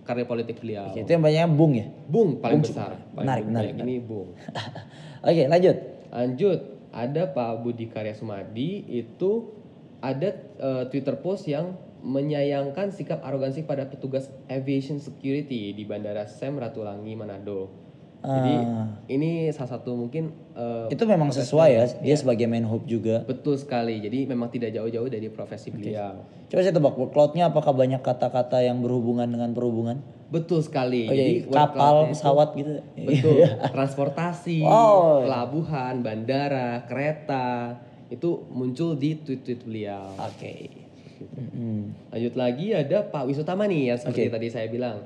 karir 0.07 0.25
politik 0.25 0.63
beliau 0.63 0.95
Oke, 0.95 1.03
itu 1.03 1.11
yang 1.11 1.23
banyaknya 1.27 1.51
bung 1.51 1.73
ya. 1.75 1.87
Bung 2.07 2.39
paling 2.39 2.63
Bung 2.63 2.71
besar 2.71 2.91
paling 3.13 3.27
menarik, 3.27 3.45
menarik, 3.51 3.71
banyak 3.75 3.87
ini 3.91 3.97
Bung 3.99 4.29
Oke, 5.27 5.51
lanjut. 5.51 5.77
Lanjut, 6.15 6.61
ada 6.95 7.23
Pak 7.35 7.67
Budi 7.67 7.91
Karya 7.91 8.15
Sumadi 8.15 8.87
itu 8.87 9.51
ada 9.99 10.39
eh, 10.39 10.85
Twitter 10.87 11.19
post 11.19 11.51
yang 11.51 11.75
menyayangkan 12.07 12.95
sikap 12.95 13.19
arogansi 13.27 13.67
pada 13.67 13.91
petugas 13.91 14.31
aviation 14.47 15.03
security 15.03 15.75
di 15.75 15.83
Bandara 15.83 16.31
Sam 16.31 16.63
Ratulangi 16.63 17.19
Manado. 17.19 17.86
Jadi 18.27 18.55
Ah. 18.59 18.87
ini 19.07 19.31
salah 19.49 19.71
satu 19.73 19.95
mungkin 19.95 20.35
eh, 20.53 20.91
Itu 20.91 21.07
memang 21.07 21.31
sesuai 21.31 21.71
ya. 21.71 21.85
Dia 21.97 22.11
Iya. 22.11 22.17
sebagai 22.19 22.45
Menhub 22.45 22.83
juga. 22.85 23.23
betul 23.23 23.55
sekali. 23.55 23.99
Jadi 23.99 24.27
memang 24.27 24.49
tidak 24.49 24.73
jauh-jauh 24.73 25.07
dari 25.07 25.29
profesi 25.29 25.71
beliau. 25.71 26.27
Coba 26.45 26.61
saya 26.61 26.73
tebak 26.73 26.93
word 26.93 27.11
cloud-nya 27.11 27.47
apakah 27.47 27.71
banyak 27.71 28.01
kata-kata 28.01 28.59
yang 28.61 28.81
berhubungan 28.81 29.27
dengan 29.27 29.51
perhubungan? 29.53 30.03
Betul 30.27 30.59
sekali. 30.59 31.07
Oh, 31.07 31.15
iya, 31.15 31.23
Jadi 31.23 31.35
kapal, 31.47 31.71
cloud-nya 31.71 32.03
itu- 32.03 32.13
pesawat 32.13 32.49
gitu. 32.53 32.73
Betul. 32.99 33.37
Transportasi, 33.71 34.59
Oh. 34.61 35.23
pelabuhan, 35.23 35.95
bandara, 36.01 36.83
kereta 36.85 37.79
itu 38.09 38.43
muncul 38.49 38.95
di 38.95 39.15
tweet-tweet 39.17 39.63
beliau. 39.63 40.11
Oke. 40.17 40.83
Mm-mm. 41.17 42.11
Lanjut 42.11 42.35
lagi 42.35 42.67
ada 42.73 43.01
Pak 43.03 43.25
Wisutama 43.25 43.65
nih 43.65 43.89
yang 43.89 43.99
seperti 43.99 44.27
tadi 44.29 44.49
saya 44.49 44.67
bilang. 44.67 44.99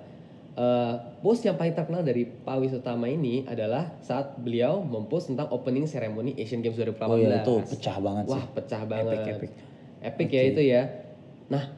Eh, 0.50 0.94
post 1.22 1.46
yang 1.46 1.54
paling 1.54 1.72
terkenal 1.72 2.02
dari 2.02 2.26
Pak 2.26 2.58
Wisutama 2.58 3.06
ini 3.06 3.46
adalah 3.46 3.94
saat 4.00 4.34
beliau 4.36 4.82
mempost 4.82 5.30
tentang 5.30 5.46
opening 5.48 5.86
ceremony 5.86 6.34
Asian 6.34 6.58
Games 6.58 6.74
2018. 6.74 7.06
Oh 7.06 7.16
iya 7.16 7.38
itu 7.38 7.54
pecah 7.70 7.96
banget 8.02 8.24
sih. 8.26 8.32
Wah, 8.34 8.44
pecah 8.50 8.82
banget. 8.84 9.18
epic. 9.30 9.50
Epic 10.02 10.28
ya 10.28 10.42
itu 10.44 10.62
ya. 10.66 10.82
Nah, 11.46 11.70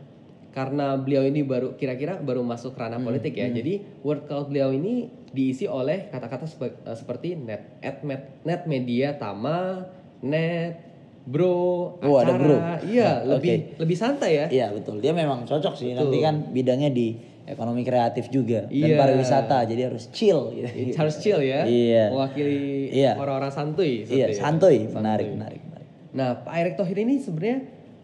karena 0.51 0.97
beliau 0.97 1.21
ini 1.23 1.45
baru 1.45 1.77
kira-kira 1.77 2.17
baru 2.17 2.41
masuk 2.41 2.73
ranah 2.73 2.97
Hmm, 2.97 3.07
politik 3.07 3.37
ya. 3.37 3.47
Jadi 3.47 3.85
word 4.01 4.25
cloud 4.25 4.49
beliau 4.49 4.73
ini 4.73 5.05
diisi 5.29 5.69
oleh 5.69 6.09
kata-kata 6.09 6.49
sepe- 6.49 6.81
eh, 6.83 6.97
seperti 6.97 7.37
net, 7.37 7.77
at 7.81 8.01
met, 8.01 8.41
net 8.43 8.65
media 8.65 9.17
tama, 9.17 9.85
net, 10.21 10.81
bro, 11.25 11.97
Oh, 12.01 12.17
ada 12.17 12.35
acara. 12.35 12.41
bro. 12.41 12.57
Iya, 12.85 13.05
Nah, 13.23 13.37
lebih 13.37 13.77
lebih 13.77 13.97
santai 13.97 14.31
ya. 14.33 14.47
Iya 14.49 14.67
betul. 14.73 15.01
Dia 15.01 15.13
memang 15.13 15.45
cocok 15.45 15.77
sih. 15.77 15.93
Betul. 15.93 16.09
Nanti 16.09 16.19
kan 16.19 16.37
bidangnya 16.51 16.89
di 16.89 17.32
ekonomi 17.45 17.83
kreatif 17.83 18.29
juga 18.29 18.65
dan 18.65 18.73
Iya. 18.73 18.97
pariwisata. 18.97 19.59
Jadi 19.65 19.83
harus 19.83 20.05
chill 20.11 20.55
gitu. 20.55 20.69
Harus 20.95 21.17
chill 21.19 21.41
ya. 21.41 21.65
Iya. 21.65 22.05
Mewakili 22.11 22.59
Iya. 22.89 23.13
orang-orang 23.17 23.51
santuy. 23.51 24.03
Iya, 24.03 24.31
seperti 24.31 24.33
ya. 24.33 24.41
santuy. 24.41 24.77
Menarik, 24.87 25.29
menarik, 25.29 25.61
menarik. 25.61 25.89
Nah, 26.13 26.29
Pak 26.39 26.55
Erick 26.55 26.75
Thohir 26.77 26.99
ini 26.99 27.19
sebenarnya 27.19 27.59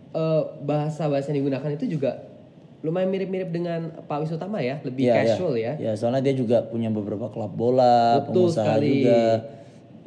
eh, 0.09 0.43
bahasa-bahasa 0.65 1.29
yang 1.31 1.45
digunakan 1.45 1.69
itu 1.69 1.85
juga 1.87 2.25
lumayan 2.81 3.11
mirip-mirip 3.11 3.51
dengan 3.51 3.93
Pak 4.03 4.25
Wisutama 4.25 4.57
ya, 4.59 4.81
lebih 4.81 5.05
Iya, 5.05 5.15
iya. 5.15 5.21
casual 5.37 5.55
ya. 5.55 5.73
Ya, 5.77 5.93
soalnya 5.93 6.23
dia 6.23 6.33
juga 6.33 6.65
punya 6.65 6.89
beberapa 6.89 7.29
klub 7.29 7.53
bola, 7.53 8.25
Betul 8.25 8.49
pengusaha 8.49 8.65
sekali. 8.79 9.05
juga. 9.05 9.21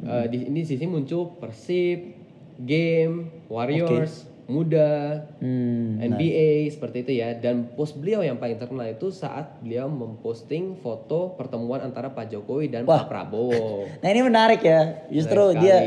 Eh, 0.02 0.26
di 0.26 0.38
ini 0.50 0.66
sisi 0.66 0.82
muncul 0.84 1.38
Persib, 1.38 2.18
Game, 2.58 3.30
Warriors, 3.46 4.26
Muda, 4.50 5.22
Hmm. 5.38 6.02
NBA 6.02 6.66
seperti 6.74 7.06
itu 7.06 7.12
ya. 7.22 7.38
Dan 7.38 7.72
post 7.78 7.94
beliau 7.98 8.26
yang 8.26 8.42
paling 8.42 8.58
terkenal 8.58 8.90
itu 8.90 9.14
saat 9.14 9.62
beliau 9.62 9.86
memposting 9.86 10.78
foto 10.82 11.38
pertemuan 11.38 11.78
antara 11.82 12.10
Pak 12.10 12.26
Jokowi 12.30 12.66
dan 12.68 12.82
Wah. 12.84 13.06
Pak 13.06 13.08
Prabowo. 13.08 13.86
Nah, 14.02 14.08
ini 14.10 14.20
menarik 14.26 14.60
ya. 14.66 15.06
Justru 15.08 15.54
Menarik 15.54 15.62
dia. 15.62 15.78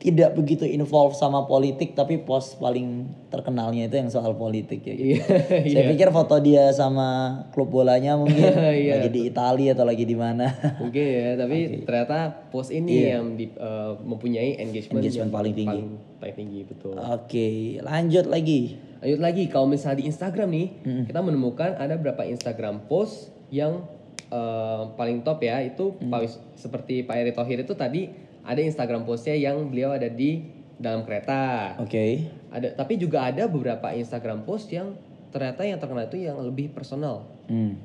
Tidak 0.00 0.32
begitu 0.32 0.64
involved 0.64 1.12
sama 1.12 1.44
politik 1.44 1.92
tapi 1.92 2.16
post 2.18 2.56
paling 2.56 3.04
terkenalnya 3.28 3.84
itu 3.84 3.94
yang 3.94 4.08
soal 4.08 4.32
politik 4.32 4.80
ya. 4.80 4.96
gitu. 4.96 5.20
Iya, 5.20 5.76
Saya 5.76 5.84
pikir 5.86 6.08
foto 6.08 6.40
dia 6.40 6.72
sama 6.72 7.08
klub 7.50 7.68
bolanya 7.70 8.16
mungkin 8.16 8.40
Iya, 8.80 8.96
lagi 8.96 9.08
di 9.10 9.28
Italia 9.28 9.70
atau 9.70 9.84
lagi 9.84 10.02
di 10.02 10.16
mana. 10.16 10.48
Mungkin 10.80 11.04
ya, 11.04 11.36
tapi 11.36 11.84
ternyata 11.84 12.18
post 12.48 12.72
ini 12.72 13.12
yang 13.12 13.36
di- 13.36 13.52
eh, 13.52 13.92
mempunyai 14.00 14.56
engagement, 14.58 14.98
Engagement 14.98 15.20
yang 15.22 15.30
paling 15.30 15.52
tinggi. 15.52 15.68
paling, 15.68 15.88
paling 16.16 16.34
tinggi 16.34 16.60
betul. 16.64 16.94
Oke, 16.96 17.48
lanjut 17.78 18.24
lagi. 18.24 18.62
Lanjut 18.98 19.20
lagi, 19.22 19.44
kalau 19.46 19.66
misalnya 19.66 20.00
di 20.00 20.06
Instagram 20.06 20.48
nih, 20.50 20.66
kita 21.06 21.20
menemukan 21.20 21.72
ada 21.74 21.94
beberapa 21.94 22.24
Instagram 22.24 22.84
post 22.86 23.28
yang 23.48 23.84
eh, 24.26 24.82
paling 24.90 25.20
top 25.20 25.40
ya, 25.40 25.60
itu 25.60 25.92
Pak 26.00 26.20
Wis- 26.20 26.40
seperti 26.54 27.02
Pak 27.02 27.16
Eri 27.18 27.32
Thohir 27.32 27.60
itu 27.60 27.74
tadi 27.74 28.29
ada 28.44 28.60
Instagram 28.60 29.04
postnya 29.04 29.36
yang 29.36 29.68
beliau 29.68 29.92
ada 29.92 30.08
di 30.08 30.44
dalam 30.80 31.04
kereta. 31.04 31.76
Oke. 31.76 32.24
Ada, 32.50 32.74
tapi 32.74 32.96
juga 32.96 33.28
ada 33.28 33.46
beberapa 33.46 33.92
Instagram 33.92 34.48
post 34.48 34.72
yang 34.72 34.96
ternyata 35.30 35.62
yang 35.62 35.78
terkenal 35.78 36.08
itu 36.08 36.18
yang 36.24 36.40
lebih 36.40 36.72
personal. 36.72 37.28
Hmm. 37.46 37.78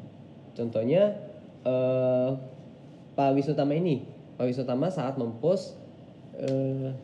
Contohnya 0.55 1.13
eh 1.67 2.29
Pak 3.15 3.31
Wisutama 3.35 3.75
ini, 3.75 4.07
Pak 4.39 4.45
Wisutama 4.47 4.87
saat 4.89 5.19
mempost 5.19 5.75
eh 6.39 6.95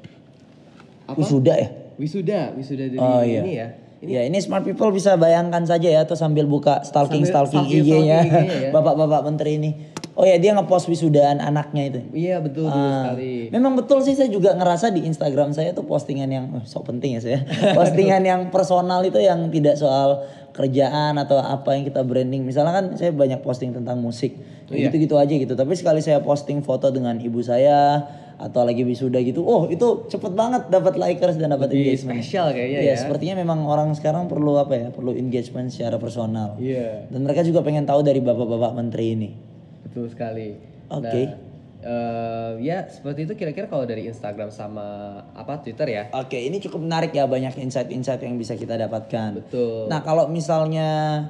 apa? 1.05 1.17
Wisuda 1.19 1.53
ya? 1.59 1.69
Wisuda, 1.99 2.41
wisuda 2.55 2.85
dari 2.87 2.97
Oh, 2.97 3.21
iya. 3.21 3.41
ini 3.43 3.53
ya. 3.53 3.67
Ya 4.01 4.25
ini 4.25 4.41
smart 4.41 4.65
people 4.65 4.89
bisa 4.89 5.13
bayangkan 5.13 5.61
saja 5.61 5.85
ya 5.85 6.01
atau 6.01 6.17
sambil 6.17 6.49
buka 6.49 6.81
stalking 6.81 7.21
Sambil 7.21 7.45
stalking 7.45 7.85
IG-nya 7.85 8.01
ya. 8.25 8.69
bapak-bapak 8.75 9.21
menteri 9.29 9.61
ini. 9.61 9.71
Oh 10.11 10.23
ya 10.23 10.35
dia 10.35 10.51
ngepost 10.51 10.85
wisudaan 10.85 11.39
anaknya 11.39 11.83
itu. 11.87 11.99
Iya 12.11 12.39
betul 12.39 12.67
betul 12.67 12.77
Ah, 12.77 13.15
sekali. 13.15 13.47
Memang 13.49 13.73
betul 13.73 13.99
sih 13.99 14.11
saya 14.11 14.27
juga 14.27 14.51
ngerasa 14.51 14.91
di 14.91 15.03
Instagram 15.03 15.51
saya 15.51 15.71
tuh 15.71 15.83
postingan 15.83 16.27
yang 16.27 16.45
oh, 16.51 16.63
sok 16.63 16.89
penting 16.89 17.15
ya 17.15 17.21
saya. 17.21 17.39
postingan 17.79 18.21
yang 18.21 18.41
personal 18.49 18.99
itu 19.01 19.17
yang 19.17 19.47
tidak 19.47 19.75
soal 19.75 20.23
kerjaan 20.51 21.15
atau 21.15 21.39
apa 21.39 21.73
yang 21.73 21.87
kita 21.87 22.03
branding. 22.03 22.43
Misalnya 22.43 22.73
kan 22.73 22.85
saya 22.93 23.09
banyak 23.09 23.39
posting 23.39 23.71
tentang 23.71 23.97
musik. 23.97 24.35
Iya. 24.67 24.91
Gitu-gitu 24.91 25.15
aja 25.15 25.31
gitu. 25.31 25.53
Tapi 25.53 25.73
sekali 25.73 25.99
saya 25.99 26.19
posting 26.19 26.59
foto 26.59 26.89
dengan 26.89 27.15
ibu 27.17 27.39
saya 27.39 28.03
atau 28.35 28.65
lagi 28.65 28.81
wisuda 28.81 29.21
gitu, 29.21 29.45
oh 29.45 29.69
itu 29.69 29.85
cepet 30.09 30.33
banget 30.33 30.65
dapat 30.67 30.97
likers 30.97 31.37
dan 31.37 31.53
dapat 31.53 31.77
engagement. 31.77 32.17
spesial 32.17 32.49
kayaknya 32.49 32.79
Iya, 32.81 32.89
ya. 32.89 32.95
sepertinya 32.97 33.37
memang 33.37 33.69
orang 33.69 33.93
sekarang 33.93 34.25
perlu 34.25 34.57
apa 34.57 34.73
ya? 34.73 34.87
Perlu 34.89 35.13
engagement 35.13 35.69
secara 35.69 36.01
personal. 36.01 36.57
Iya, 36.57 37.05
Dan 37.07 37.21
mereka 37.21 37.45
juga 37.45 37.61
pengen 37.61 37.85
tahu 37.85 38.01
dari 38.01 38.17
bapak-bapak 38.17 38.73
menteri 38.73 39.13
ini. 39.13 39.29
Betul 39.91 40.07
sekali. 40.07 40.55
Oke. 40.87 41.21
Nah, 41.27 41.35
eh, 41.83 42.51
ya 42.63 42.87
seperti 42.87 43.27
itu 43.27 43.33
kira-kira 43.35 43.67
kalau 43.67 43.83
dari 43.83 44.07
Instagram 44.07 44.47
sama 44.55 45.19
apa 45.35 45.59
Twitter 45.59 45.91
ya. 45.91 46.03
Oke, 46.15 46.39
ini 46.39 46.63
cukup 46.63 46.79
menarik 46.79 47.11
ya 47.11 47.27
banyak 47.27 47.59
insight-insight 47.59 48.23
yang 48.23 48.39
bisa 48.39 48.55
kita 48.55 48.79
dapatkan. 48.79 49.43
Betul. 49.43 49.91
Nah, 49.91 49.99
kalau 49.99 50.31
misalnya 50.31 51.27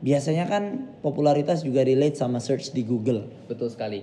biasanya 0.00 0.48
kan 0.48 0.96
popularitas 1.04 1.60
juga 1.60 1.84
relate 1.84 2.16
sama 2.16 2.40
search 2.40 2.72
di 2.72 2.80
Google. 2.80 3.28
Betul 3.44 3.68
sekali. 3.68 4.00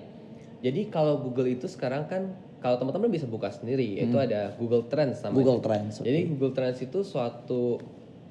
Jadi 0.62 0.94
kalau 0.94 1.18
Google 1.22 1.50
itu 1.50 1.66
sekarang 1.66 2.06
kan 2.06 2.34
kalau 2.60 2.82
teman-teman 2.82 3.14
bisa 3.14 3.30
buka 3.30 3.54
sendiri 3.54 4.02
yaitu 4.02 4.18
ada 4.18 4.54
Google 4.58 4.90
Trends 4.90 5.22
namanya. 5.22 5.34
Hmm. 5.34 5.38
Google 5.38 5.62
Trends. 5.62 5.94
oke. 6.02 6.06
Jadi 6.10 6.20
Google 6.34 6.54
Trends 6.58 6.80
itu 6.82 7.00
suatu 7.06 7.78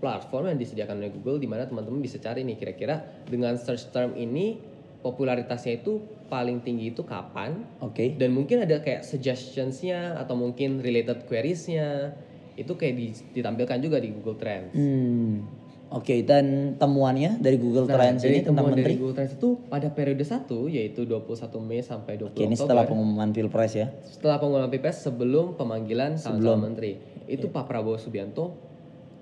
platform 0.02 0.50
yang 0.52 0.58
disediakan 0.58 1.00
oleh 1.00 1.14
Google 1.14 1.38
di 1.40 1.48
mana 1.48 1.64
teman-teman 1.64 2.02
bisa 2.02 2.20
cari 2.20 2.42
nih 2.42 2.58
kira-kira 2.58 3.00
dengan 3.24 3.54
search 3.56 3.88
term 3.94 4.12
ini 4.18 4.73
popularitasnya 5.04 5.78
itu 5.78 6.00
paling 6.26 6.58
tinggi 6.58 6.90
itu 6.90 7.04
kapan 7.04 7.60
Oke. 7.78 8.16
dan 8.16 8.32
mungkin 8.32 8.64
ada 8.64 8.80
kayak 8.80 9.04
suggestionsnya 9.04 10.16
atau 10.16 10.32
mungkin 10.32 10.80
related 10.80 11.28
queriesnya 11.28 12.16
itu 12.56 12.72
kayak 12.72 12.94
di- 12.96 13.12
ditampilkan 13.34 13.78
juga 13.78 14.00
di 14.00 14.08
Google 14.10 14.40
Trends. 14.40 14.72
Hmm. 14.72 15.44
Oke, 15.92 16.24
dan 16.24 16.74
temuannya 16.74 17.38
dari 17.38 17.54
Google 17.54 17.86
Nah, 17.86 17.94
Trends 17.94 18.24
ini 18.24 18.40
tentang 18.40 18.66
temuan 18.66 18.72
menteri. 18.72 18.82
dari 18.88 18.96
Google 18.96 19.14
Trends 19.14 19.34
itu 19.36 19.48
pada 19.68 19.88
periode 19.90 20.24
1 20.24 20.42
yaitu 20.66 21.04
21 21.04 21.60
Mei 21.60 21.84
sampai 21.84 22.16
20 22.16 22.34
Oke, 22.34 22.42
ini 22.42 22.56
setelah 22.56 22.82
pengumuman 22.82 23.30
Pilpres 23.30 23.76
ya. 23.76 23.92
Setelah 24.02 24.40
pengumuman 24.40 24.66
Pilpres 24.66 24.98
sebelum 24.98 25.54
pemanggilan 25.54 26.16
calon 26.16 26.58
menteri. 26.64 26.98
Itu 27.28 27.46
Pak 27.46 27.68
Prabowo 27.68 27.94
Subianto 27.94 28.56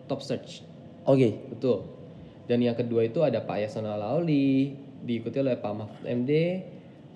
top 0.07 0.23
search. 0.23 0.65
Oke. 1.05 1.45
Betul. 1.51 1.85
Dan 2.43 2.59
yang 2.59 2.75
kedua 2.75 3.05
itu 3.05 3.21
ada 3.21 3.41
Pak 3.41 3.59
Yasona 3.59 3.95
Laoli, 3.95 4.73
diikuti 5.03 5.37
oleh 5.39 5.59
Pak 5.59 5.73
Mahfud 5.75 6.05
MD, 6.07 6.31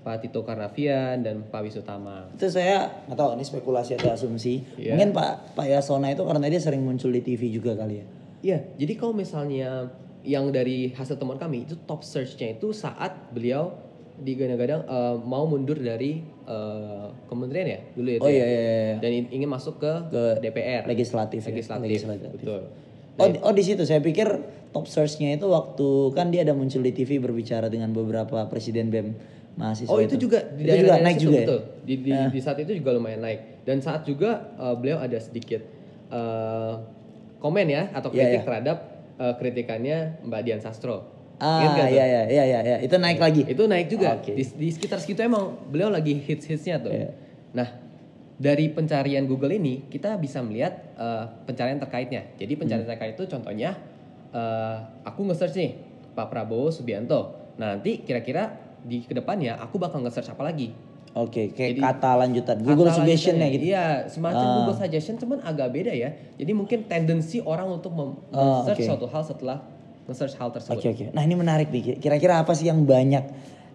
Pak 0.03 0.23
Tito 0.23 0.47
Karnavian 0.47 1.23
dan 1.23 1.43
Pak 1.47 1.67
Wisutama. 1.67 2.31
Itu 2.35 2.47
saya 2.47 3.07
nggak 3.07 3.19
tahu 3.19 3.29
ini 3.35 3.45
spekulasi 3.45 3.99
atau 3.99 4.15
asumsi. 4.15 4.63
Iya. 4.79 4.95
Mungkin 4.95 5.11
Pak 5.11 5.59
Pak 5.59 5.67
Yasona 5.67 6.15
itu 6.15 6.23
karena 6.23 6.47
dia 6.47 6.63
sering 6.63 6.83
muncul 6.83 7.11
di 7.11 7.23
TV 7.23 7.51
juga 7.51 7.75
kali 7.75 8.03
ya. 8.03 8.07
Iya, 8.47 8.59
jadi 8.79 8.93
kalau 8.95 9.15
misalnya 9.17 9.91
yang 10.23 10.51
dari 10.51 10.91
hasil 10.91 11.19
temuan 11.19 11.39
kami 11.39 11.67
itu 11.67 11.75
top 11.87 12.03
search-nya 12.03 12.55
itu 12.55 12.71
saat 12.71 13.31
beliau 13.31 13.75
digadang-gadang 14.17 14.87
eh, 14.87 15.15
mau 15.23 15.45
mundur 15.45 15.77
dari 15.77 16.23
eh, 16.47 17.07
kementerian 17.27 17.67
ya 17.67 17.81
dulu 17.95 18.09
ya. 18.11 18.19
Oh 18.23 18.29
Teh? 18.31 18.35
iya 18.35 18.47
iya 18.47 18.61
iya. 18.63 18.97
Dan 19.03 19.11
in- 19.13 19.31
ingin 19.43 19.51
masuk 19.51 19.83
ke, 19.83 19.93
DPR. 20.41 20.87
Legislatif 20.87 21.43
ya. 21.43 21.51
Legislatif. 21.51 22.31
Betul. 22.39 22.63
Oh, 23.17 23.29
di- 23.33 23.41
oh 23.41 23.53
di 23.53 23.65
situ 23.65 23.83
saya 23.89 24.01
pikir 24.05 24.29
top 24.77 24.85
search-nya 24.85 25.41
itu 25.41 25.49
waktu 25.49 26.13
kan 26.13 26.29
dia 26.29 26.45
ada 26.45 26.53
muncul 26.53 26.85
di 26.85 26.93
TV 26.93 27.17
berbicara 27.17 27.73
dengan 27.73 27.89
beberapa 27.97 28.45
presiden 28.45 28.93
BEM 28.93 29.17
mahasiswa. 29.57 29.89
Oh 29.89 30.05
itu 30.05 30.21
juga 30.21 30.45
di 30.53 30.69
itu 30.69 30.85
juga 30.85 31.01
naik 31.01 31.17
situ, 31.17 31.25
juga 31.25 31.33
ya. 31.33 31.47
betul. 31.49 31.61
Di, 31.89 31.95
di, 32.05 32.13
di 32.13 32.41
saat 32.45 32.59
itu 32.61 32.73
juga 32.77 32.91
lumayan 32.93 33.25
naik. 33.25 33.65
Dan 33.65 33.81
saat 33.81 34.05
juga 34.05 34.53
uh, 34.61 34.77
beliau 34.77 35.01
ada 35.01 35.17
sedikit 35.17 35.65
uh, 36.13 36.85
komen 37.41 37.67
ya 37.73 37.89
atau 37.97 38.13
Iya, 38.13 38.21
kritik 38.21 38.37
iya. 38.37 38.45
terhadap 38.45 38.77
uh, 39.17 39.35
kritikannya 39.41 39.97
Mbak 40.29 40.41
Dian 40.45 40.61
Sastro. 40.61 41.09
Ah 41.37 41.61
iya 41.77 41.87
iya 41.89 42.05
iya 42.05 42.45
iya 42.45 42.61
iya. 42.65 42.77
itu 42.85 42.97
naik 42.97 43.17
lagi. 43.17 43.49
Itu 43.49 43.65
naik 43.65 43.89
juga. 43.89 44.21
Oke. 44.21 44.37
Di, 44.37 44.45
di 44.45 44.69
sekitar 44.69 45.01
segitu 45.01 45.25
emang 45.25 45.57
beliau 45.73 45.89
lagi 45.89 46.21
hits-hitsnya 46.21 46.85
tuh. 46.85 46.93
Iya. 46.93 47.17
Nah 47.57 47.69
dari 48.37 48.69
pencarian 48.69 49.25
Google 49.25 49.57
ini 49.57 49.89
kita 49.89 50.21
bisa 50.21 50.45
melihat 50.45 50.93
uh, 51.01 51.25
pencarian 51.49 51.81
terkaitnya. 51.81 52.37
Jadi 52.37 52.53
pencarian 52.55 52.85
Hmm. 52.85 52.93
terkait 52.93 53.17
itu 53.17 53.25
contohnya 53.27 53.81
uh, 54.33 54.77
aku 55.03 55.25
nge-search 55.25 55.57
nih 55.57 55.73
Pak 56.13 56.29
Prabowo 56.29 56.69
Subianto. 56.69 57.33
Nah 57.57 57.77
nanti 57.77 58.05
kira-kira 58.05 58.53
di 58.85 59.03
ke 59.03 59.17
depannya 59.17 59.57
aku 59.57 59.81
bakal 59.81 60.05
nge-search 60.05 60.31
apa 60.31 60.45
lagi? 60.45 60.71
Oke, 61.17 61.49
kayak 61.57 61.81
Jadi, 61.81 61.81
kata 61.81 62.11
lanjutan 62.21 62.57
Google 62.61 62.93
Kata 62.93 63.01
suggestion 63.01 63.41
ya 63.41 63.49
gitu. 63.49 63.65
Iya, 63.73 64.05
semacam 64.05 64.45
Ah. 64.45 64.55
Google 64.61 64.77
suggestion 64.77 65.17
cuman 65.17 65.41
agak 65.41 65.73
beda 65.73 65.89
ya. 65.97 66.13
Jadi 66.37 66.53
mungkin 66.53 66.85
tendensi 66.85 67.41
orang 67.41 67.73
untuk 67.73 67.97
Ah, 68.37 68.61
search 68.69 68.85
oke. 68.85 68.89
suatu 68.93 69.07
hal 69.09 69.23
setelah 69.25 69.59
nge-search 70.05 70.37
hal 70.37 70.53
tersebut. 70.53 70.77
Oke 70.77 70.89
oke. 70.93 71.05
Nah 71.17 71.25
ini 71.25 71.33
menarik 71.33 71.73
nih. 71.73 71.97
Kira-kira 71.97 72.45
apa 72.45 72.53
sih 72.53 72.69
yang 72.69 72.85
banyak 72.85 73.25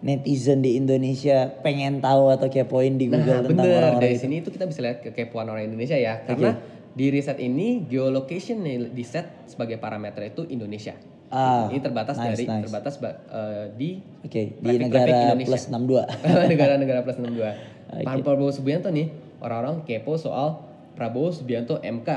netizen 0.02 0.60
di 0.60 0.74
Indonesia 0.74 1.46
pengen 1.62 1.98
tahu 1.98 2.28
atau 2.28 2.46
kepoin 2.46 2.94
di 2.94 3.06
Nah, 3.06 3.16
Google 3.16 3.40
tentang 3.46 3.64
bener. 3.64 3.78
orang-orang 3.78 4.02
Dari 4.02 4.14
itu? 4.14 4.22
sini 4.22 4.34
itu 4.38 4.50
kita 4.50 4.66
bisa 4.66 4.80
lihat 4.80 4.98
kekepoan 5.00 5.46
orang 5.46 5.64
Indonesia 5.64 5.94
ya. 5.94 6.20
Karena 6.20 6.58
di 6.92 7.06
riset 7.08 7.38
ini 7.38 7.86
geolocation 7.86 8.60
di 8.66 9.02
set 9.02 9.46
sebagai 9.46 9.78
parameter 9.78 10.28
itu 10.28 10.44
Indonesia. 10.44 10.98
Ah, 11.32 11.64
ini 11.66 11.80
terbatas 11.80 12.14
nice, 12.14 12.28
dari 12.28 12.44
nice. 12.44 12.62
terbatas 12.62 12.94
ba- 12.98 13.16
eh, 13.24 13.64
di 13.72 13.90
Oke, 14.20 14.52
di 14.54 14.74
negara 14.76 15.32
plus 15.34 15.64
62. 15.64 16.04
negara-negara 16.52 17.00
plus 17.00 17.16
62. 17.16 18.04
Pak 18.04 18.20
Prabowo 18.20 18.50
Subianto 18.50 18.88
nih, 18.88 19.08
orang-orang 19.38 19.80
kepo 19.82 20.12
soal 20.14 20.60
Prabowo 20.92 21.30
Subianto 21.30 21.80
MK. 21.80 22.10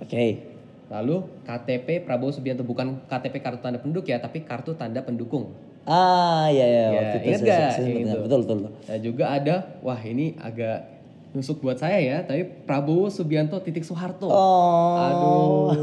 Oke. 0.00 0.24
Lalu 0.86 1.16
KTP 1.42 2.00
Prabowo 2.00 2.30
Subianto 2.30 2.62
bukan 2.62 3.04
KTP 3.04 3.36
kartu 3.38 3.60
tanda 3.60 3.76
penduduk 3.76 4.06
ya, 4.06 4.16
tapi 4.16 4.40
kartu 4.40 4.72
tanda 4.72 5.00
pendukung. 5.00 5.52
Ah 5.84 6.48
iya 6.48 6.64
iya 6.64 6.82
Ya, 6.82 6.90
waktu 6.94 7.18
itu 7.18 7.26
ingat 7.26 7.40
saya- 7.40 7.46
saya 7.46 7.68
sempat 7.70 7.84
Yang 7.84 7.96
dengar. 7.98 8.08
itu. 8.10 8.24
Betul 8.24 8.38
betul. 8.40 8.58
Nah 8.64 8.98
juga 8.98 9.24
ada, 9.30 9.54
wah 9.80 10.00
ini 10.00 10.26
agak 10.38 10.78
nusuk 11.30 11.58
buat 11.60 11.74
saya 11.74 11.98
ya, 11.98 12.22
tapi 12.22 12.46
Prabowo 12.64 13.10
Subianto 13.10 13.58
titik 13.58 13.82
Soeharto. 13.82 14.24
Oh. 14.24 14.94
Aduh. 15.04 15.74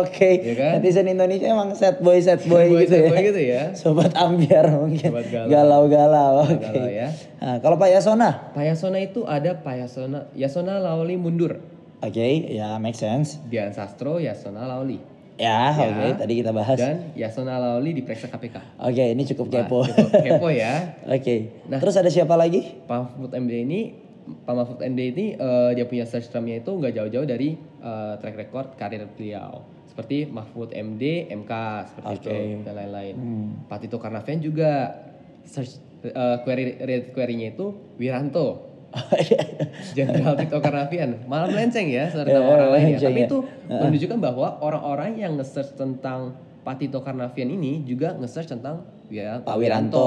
Oke. 0.00 0.40
Iya 0.40 0.54
kan? 0.54 0.70
Netizen 0.78 1.04
Indonesia 1.06 1.44
emang 1.44 1.74
sad 1.74 1.98
boy 1.98 2.16
sad 2.16 2.38
boy, 2.42 2.70
Boy, 2.70 2.86
gitu 2.86 2.94
sad 2.94 3.02
ya. 3.02 3.10
boy 3.10 3.20
gitu 3.20 3.40
ya. 3.42 3.62
Sobat 3.76 4.12
ambiar 4.14 4.66
mungkin. 4.72 5.10
Sobat 5.10 5.26
galau. 5.26 5.50
Galau-galau. 5.50 6.34
Oke. 6.46 6.62
Galau 6.62 6.86
ya. 6.88 7.08
Nah, 7.36 7.56
kalau 7.58 7.76
Pak 7.76 7.90
Yasona? 7.90 8.30
Pak 8.50 8.64
Yasona 8.64 8.98
itu 8.98 9.26
ada 9.26 9.58
Pak 9.58 9.74
Yasona, 9.76 10.30
Yasona 10.32 10.78
Lauli 10.78 11.18
mundur. 11.18 11.58
Oke, 11.98 12.22
ya 12.48 12.78
make 12.78 12.94
sense. 12.94 13.42
Dian 13.46 13.70
Sastro, 13.70 14.16
Yasona 14.16 14.64
Lauli. 14.64 15.02
Ya, 15.42 15.74
Ya. 15.74 15.90
oke, 15.90 16.08
tadi 16.22 16.32
kita 16.38 16.54
bahas. 16.54 16.78
Dan 16.78 17.10
Yasona 17.18 17.58
Lauli 17.58 17.98
diperiksa 17.98 18.30
KPK. 18.30 18.78
Oke, 18.78 19.04
ini 19.10 19.22
cukup 19.26 19.50
kepo. 19.50 19.82
Cukup 19.82 20.22
kepo 20.22 20.48
ya. 20.54 20.94
Oke. 21.18 21.66
Nah. 21.66 21.82
Terus 21.82 21.98
ada 21.98 22.06
siapa 22.06 22.38
lagi? 22.38 22.78
Pak 22.86 23.18
Mahfud 23.18 23.34
MD 23.34 23.66
ini 23.66 23.80
Pak 24.22 24.54
Mahfud 24.54 24.78
MD 24.78 25.00
ini 25.10 25.26
eh, 25.34 25.70
dia 25.74 25.82
punya 25.90 26.06
search 26.06 26.30
termnya 26.30 26.62
itu 26.62 26.70
nggak 26.70 26.94
jauh-jauh 26.94 27.26
dari 27.26 27.58
eh, 27.58 28.14
track 28.22 28.36
record 28.38 28.78
karir 28.78 29.02
beliau 29.18 29.66
seperti 29.90 30.30
Mahfud 30.30 30.70
MD 30.72 31.26
MK 31.34 31.52
seperti 31.90 32.14
Oke. 32.16 32.30
itu 32.30 32.62
dan 32.62 32.74
lain-lain. 32.78 33.14
Hmm. 33.18 33.48
Pak 33.66 33.82
Tito 33.82 33.98
Karnavian 33.98 34.38
juga 34.38 34.94
search 35.42 35.82
eh, 36.06 36.36
query 36.46 36.78
query-nya 37.10 37.58
itu 37.58 37.98
Wiranto. 37.98 38.71
Jenderal 39.96 40.34
Tito 40.34 40.58
Karnavian 40.58 41.24
malah 41.24 41.48
melenceng 41.48 41.86
ya 41.86 42.06
Ya, 42.06 42.22
nama 42.30 42.48
orang 42.50 42.70
lain 42.72 42.86
ya. 42.92 42.98
Tapi 43.02 43.18
ya. 43.18 43.26
itu 43.26 43.38
menunjukkan 43.66 44.18
bahwa 44.20 44.48
orang-orang 44.58 45.16
yang 45.16 45.32
nge-search 45.34 45.74
tentang 45.74 46.34
Pak 46.60 46.78
Tito 46.78 47.00
Karnavian 47.00 47.48
ini 47.50 47.82
juga 47.82 48.14
nge-search 48.14 48.52
tentang 48.52 48.84
ya 49.08 49.40
Pak 49.40 49.56
Wiranto. 49.56 49.98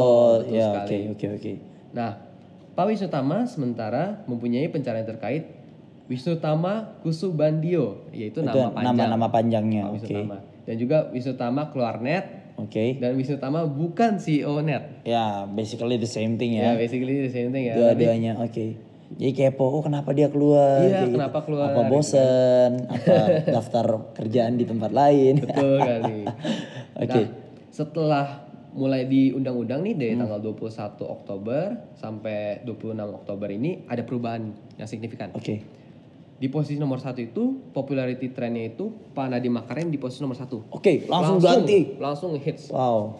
betul 0.41 0.56
Ya, 0.56 0.69
sekali. 0.71 0.98
oke 1.10 1.26
oke 1.28 1.36
oke. 1.36 1.52
Nah, 1.91 2.12
Pak 2.71 2.86
Wisnu 2.86 3.08
Tama 3.08 3.43
sementara 3.45 4.24
mempunyai 4.26 4.67
pencarian 4.67 5.04
terkait 5.04 5.48
Wisnu 6.06 6.38
Tama 6.38 7.00
Kusubandio, 7.02 8.06
yaitu 8.12 8.39
Itu 8.39 8.45
nama 8.45 8.69
panjang 8.69 8.86
nama-nama 8.93 9.28
panjangnya. 9.28 9.82
Pak 9.84 9.93
Wisnu 9.95 10.08
Oke. 10.08 10.15
Tama. 10.21 10.38
Dan 10.65 10.76
juga 10.76 10.98
Wisnu 11.10 11.34
Tama 11.34 11.62
keluar 11.69 11.98
Oke. 12.56 12.98
dan 12.98 13.13
Wisnu 13.13 13.36
Tama 13.36 13.63
bukan 13.63 14.15
CEO 14.15 14.60
net. 14.60 15.04
Ya, 15.04 15.44
basically 15.46 15.96
the 15.96 16.08
same 16.08 16.36
thing 16.36 16.56
Ya, 16.56 16.72
ya. 16.72 16.72
basically 16.76 17.22
the 17.22 17.30
same 17.30 17.52
thing 17.52 17.68
ya. 17.68 17.76
Dua-duanya, 17.76 18.36
oke. 18.38 18.65
Jadi 19.13 19.32
kepo, 19.32 19.65
oh 19.70 19.82
kenapa 19.82 20.12
dia 20.12 20.28
keluar? 20.28 20.82
Iya, 20.82 21.04
kayak 21.04 21.13
kenapa 21.13 21.38
keluar, 21.41 21.70
Apa 21.70 21.82
gitu 21.84 21.91
bosen? 21.91 22.72
apa 22.89 23.15
daftar 23.56 23.86
kerjaan 24.13 24.56
di 24.56 24.65
tempat 24.65 24.89
lain? 24.89 25.34
Betul 25.39 25.78
kali. 25.78 26.20
Oke. 27.04 27.22
Nah, 27.22 27.28
setelah 27.70 28.26
mulai 28.72 29.06
diundang-undang 29.06 29.84
nih 29.84 29.94
Hmm. 29.94 30.02
dari 30.02 30.13
tanggal 30.18 30.39
21 30.41 31.00
Oktober 31.06 31.63
sampai 31.94 32.60
26 32.63 32.91
Oktober 33.13 33.48
ini 33.48 33.86
ada 33.86 34.02
perubahan 34.02 34.41
yang 34.76 34.84
signifikan. 34.86 35.32
Oke. 35.32 35.63
Di 36.36 36.52
posisi 36.52 36.76
nomor 36.76 37.00
satu 37.00 37.24
itu 37.24 37.71
popularity 37.71 38.36
trendnya 38.36 38.76
itu 38.76 38.91
Pak 39.15 39.32
Nadiem 39.32 39.56
Makarim 39.56 39.88
di 39.88 39.95
posisi 39.95 40.19
nomor 40.19 40.36
satu. 40.36 40.67
Oke, 40.67 41.08
langsung, 41.08 41.39
ganti. 41.39 41.95
Langsung 41.95 42.36
hits. 42.36 42.71
Wow. 42.76 43.15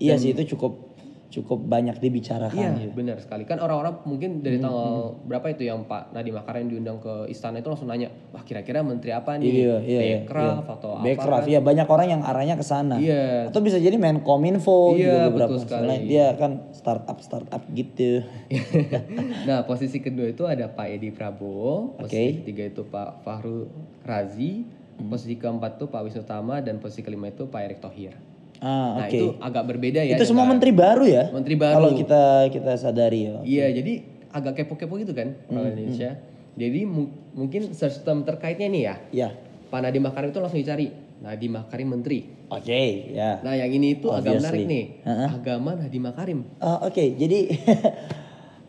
Iya 0.00 0.16
sih 0.16 0.32
itu 0.32 0.56
cukup 0.56 0.89
cukup 1.30 1.62
banyak 1.62 1.94
dibicarakan. 2.02 2.82
Iya, 2.82 2.90
benar 2.90 3.22
sekali. 3.22 3.46
Kan 3.46 3.62
orang-orang 3.62 4.02
mungkin 4.02 4.42
dari 4.42 4.58
Hmm, 4.58 4.66
tanggal 4.66 4.90
berapa 5.24 5.46
itu 5.54 5.62
yang 5.62 5.86
Pak 5.86 6.10
Nadiem 6.10 6.34
Makarim 6.34 6.66
diundang 6.66 6.98
ke 6.98 7.30
istana 7.30 7.62
itu 7.62 7.70
langsung 7.70 7.86
nanya, 7.86 8.10
"Wah, 8.34 8.42
kira-kira 8.42 8.82
menteri 8.82 9.14
apa 9.14 9.38
nih? 9.38 9.46
Iya, 9.46 9.76
iya, 9.86 10.00
iya, 10.02 10.18
Bekraf 10.26 10.66
atau 10.66 10.98
apa?" 10.98 11.06
Backcraft, 11.06 11.46
kan? 11.46 11.54
ya 11.54 11.60
banyak 11.62 11.86
orang 11.86 12.08
yang 12.10 12.22
arahnya 12.26 12.58
ke 12.58 12.66
sana. 12.66 12.98
Iya. 12.98 13.46
Atau 13.46 13.62
bisa 13.62 13.78
jadi 13.78 13.94
Menkominfo 13.94 14.98
Iya, 14.98 15.06
juga 15.06 15.18
beberapa. 15.30 15.48
betul 15.54 15.58
sekali. 15.62 15.80
Soalnya 15.86 16.00
dia 16.02 16.26
kan 16.34 16.52
startup 16.74 17.18
startup 17.22 17.62
gitu. 17.70 18.26
nah, 19.48 19.62
posisi 19.64 20.02
kedua 20.02 20.26
itu 20.26 20.44
ada 20.44 20.66
Pak 20.66 20.86
Edi 20.90 21.14
Prabowo, 21.14 21.94
posisi. 21.94 22.18
Hmm. 22.20 22.38
ketiga 22.42 22.62
itu 22.66 22.82
Pak 22.84 23.22
Fahru 23.22 23.70
Razi, 24.02 24.66
posisi 24.98 25.38
keempat 25.38 25.78
itu 25.78 25.86
Pak 25.86 26.00
Wisnu 26.02 26.26
Tama 26.26 26.58
dan 26.58 26.82
posisi 26.82 27.00
kelima 27.00 27.30
itu 27.30 27.46
Pak 27.46 27.60
Erick 27.62 27.80
Thohir. 27.80 28.18
Ah, 28.60 29.00
Nah, 29.00 29.08
itu 29.08 29.40
agak 29.40 29.64
berbeda 29.66 30.00
ya. 30.00 30.14
itu 30.14 30.24
semua 30.24 30.44
menteri 30.44 30.68
baru 30.70 31.04
ya? 31.04 31.32
Menteri 31.32 31.56
baru. 31.56 31.74
Kalau 31.74 31.90
kita 31.96 32.22
kita 32.48 32.72
sadari 32.76 33.20
ya. 33.24 33.40
Iya, 33.40 33.66
jadi 33.72 33.92
agak 34.30 34.62
kepo-kepo 34.62 34.94
gitu 34.96 35.10
kan 35.10 35.32
Hmm, 35.48 35.56
orang 35.56 35.72
Indonesia. 35.74 36.20
Jadi 36.54 36.80
mu- 36.84 37.08
mungkin 37.32 37.72
sistem 37.72 38.20
terkaitnya 38.22 38.68
nih 38.68 38.82
ya. 38.82 38.94
Ya. 39.10 39.28
Pak 39.66 39.80
Nadiem 39.80 40.04
Makarim 40.04 40.28
itu 40.28 40.38
langsung 40.38 40.60
dicari. 40.60 40.92
Nadiem 41.20 41.52
Makarim 41.54 41.88
menteri. 41.90 42.20
Oke, 42.48 42.82
ya. 43.10 43.40
Nah, 43.40 43.54
yang 43.54 43.70
ini 43.70 43.96
itu 43.96 44.08
agak 44.08 44.36
menarik 44.36 44.64
nih. 44.66 44.84
Heeh. 45.04 45.28
Agama 45.30 45.70
Nadiem 45.74 46.04
Makarim. 46.04 46.38
Ah, 46.58 46.82
Oke, 46.82 47.14
jadi 47.14 47.48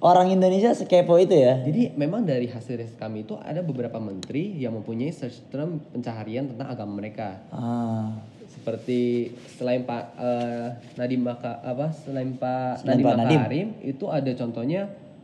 orang 0.01 0.29
Indonesia 0.29 0.71
sekepo 0.71 1.17
itu 1.17 1.33
ya. 1.33 1.61
Jadi 1.61 1.93
memang 1.95 2.23
dari 2.23 2.45
hasil 2.45 2.75
riset 2.75 2.95
kami 2.95 3.21
itu 3.21 3.35
ada 3.35 3.59
beberapa 3.61 3.97
menteri 3.97 4.55
yang 4.55 4.73
mempunyai 4.73 5.11
search 5.11 5.45
term 5.47 5.83
pencaharian 5.89 6.47
tentang 6.47 6.67
agama 6.69 6.95
mereka. 6.95 7.43
Ah, 7.49 8.17
Seperti 8.51 9.31
selain 9.51 9.81
Pak 9.81 10.03
eh, 10.15 10.67
Nadiem 10.95 11.21
Maka 11.21 11.59
apa 11.61 11.89
selain 11.89 12.35
Pak 12.35 12.79
Selain 12.79 12.95
Nadiem 12.95 13.05
Pak 13.05 13.15
Nadiem. 13.17 13.39
Makarim 13.39 13.67
itu 13.81 14.05
ada 14.07 14.31
contohnya 14.33 14.81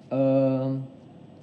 em, 0.07 0.69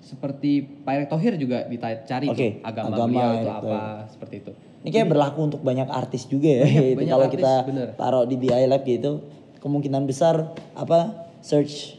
seperti 0.01 0.51
Pak 0.83 0.93
Erick 0.95 1.09
Thohir 1.09 1.35
juga 1.35 1.65
dicari 1.65 2.27
tuh, 2.27 2.35
Oke, 2.35 2.49
agama, 2.61 2.89
agama 2.91 3.07
beliau 3.07 3.31
itu 3.31 3.39
Erick 3.39 3.57
apa 3.63 3.79
seperti 4.07 4.35
itu. 4.39 4.53
ini 4.81 4.91
kayak 4.91 5.09
berlaku 5.09 5.41
untuk 5.43 5.61
banyak 5.61 5.89
artis 5.89 6.23
juga 6.25 6.51
ya. 6.51 6.63
Banyak- 6.63 6.85
Itu 6.85 6.99
banyak 6.99 7.09
kalau 7.11 7.25
artis, 7.25 7.37
kita 7.39 7.53
bener. 7.65 7.89
taruh 7.95 8.25
di 8.25 8.37
BI 8.37 8.65
Lab 8.65 8.83
gitu, 8.85 9.13
kemungkinan 9.59 10.03
besar 10.05 10.35
apa 10.75 10.99
search 11.41 11.97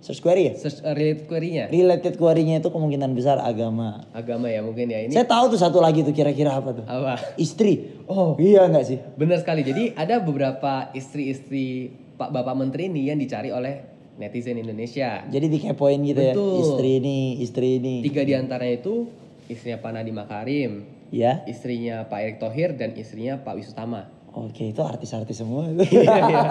search 0.00 0.20
query 0.20 0.48
ya? 0.48 0.52
Search 0.56 0.80
eh, 0.80 0.92
related 0.92 1.24
query-nya 1.26 1.64
Related 1.68 2.14
query-nya 2.16 2.56
itu 2.58 2.68
kemungkinan 2.68 3.12
besar 3.12 3.36
agama. 3.38 4.08
agama 4.10 4.48
ya 4.48 4.60
mungkin 4.60 4.88
ya 4.88 5.00
ini 5.00 5.12
Saya 5.12 5.24
tahu 5.24 5.52
tuh 5.52 5.60
satu 5.60 5.78
lagi 5.78 6.00
tuh 6.00 6.10
kira-kira 6.10 6.52
apa 6.52 6.72
tuh? 6.72 6.84
apa? 6.84 7.20
Istri. 7.36 8.04
Oh, 8.06 8.34
Iya 8.34 8.66
nggak 8.66 8.84
sih? 8.84 8.98
benar 9.14 9.38
sekali. 9.38 9.60
Jadi 9.60 9.92
ada 9.92 10.18
beberapa 10.18 10.88
istri-istri 10.92 11.88
Pak 12.16 12.30
Bapak 12.30 12.52
Menteri 12.54 12.86
ini 12.86 13.06
yang 13.06 13.16
dicari 13.16 13.48
oleh 13.48 13.84
netizen 14.16 14.56
Indonesia. 14.56 15.24
Jadi 15.26 15.46
dikepoin 15.48 16.00
gitu 16.02 16.20
ya. 16.22 16.32
Betul. 16.32 16.60
Istri 16.60 16.90
ini, 16.96 17.18
istri 17.38 17.68
ini. 17.76 17.94
Tiga 18.02 18.20
di 18.20 18.32
antaranya 18.32 18.76
itu 18.76 19.08
istrinya 19.46 19.78
Pak 19.78 19.90
Nadiem 19.90 20.14
Makarim, 20.14 20.72
Ya. 21.08 21.40
istrinya 21.44 22.04
Pak 22.04 22.18
Erick 22.18 22.38
Thohir 22.38 22.72
dan 22.72 22.92
istrinya 22.94 23.36
Pak 23.36 23.56
Wisnu 23.56 23.72
Tama. 23.72 24.06
Oke, 24.30 24.70
itu 24.70 24.78
artis-artis 24.78 25.42
semua. 25.42 25.66
Iya, 25.74 26.06
iya. 26.06 26.42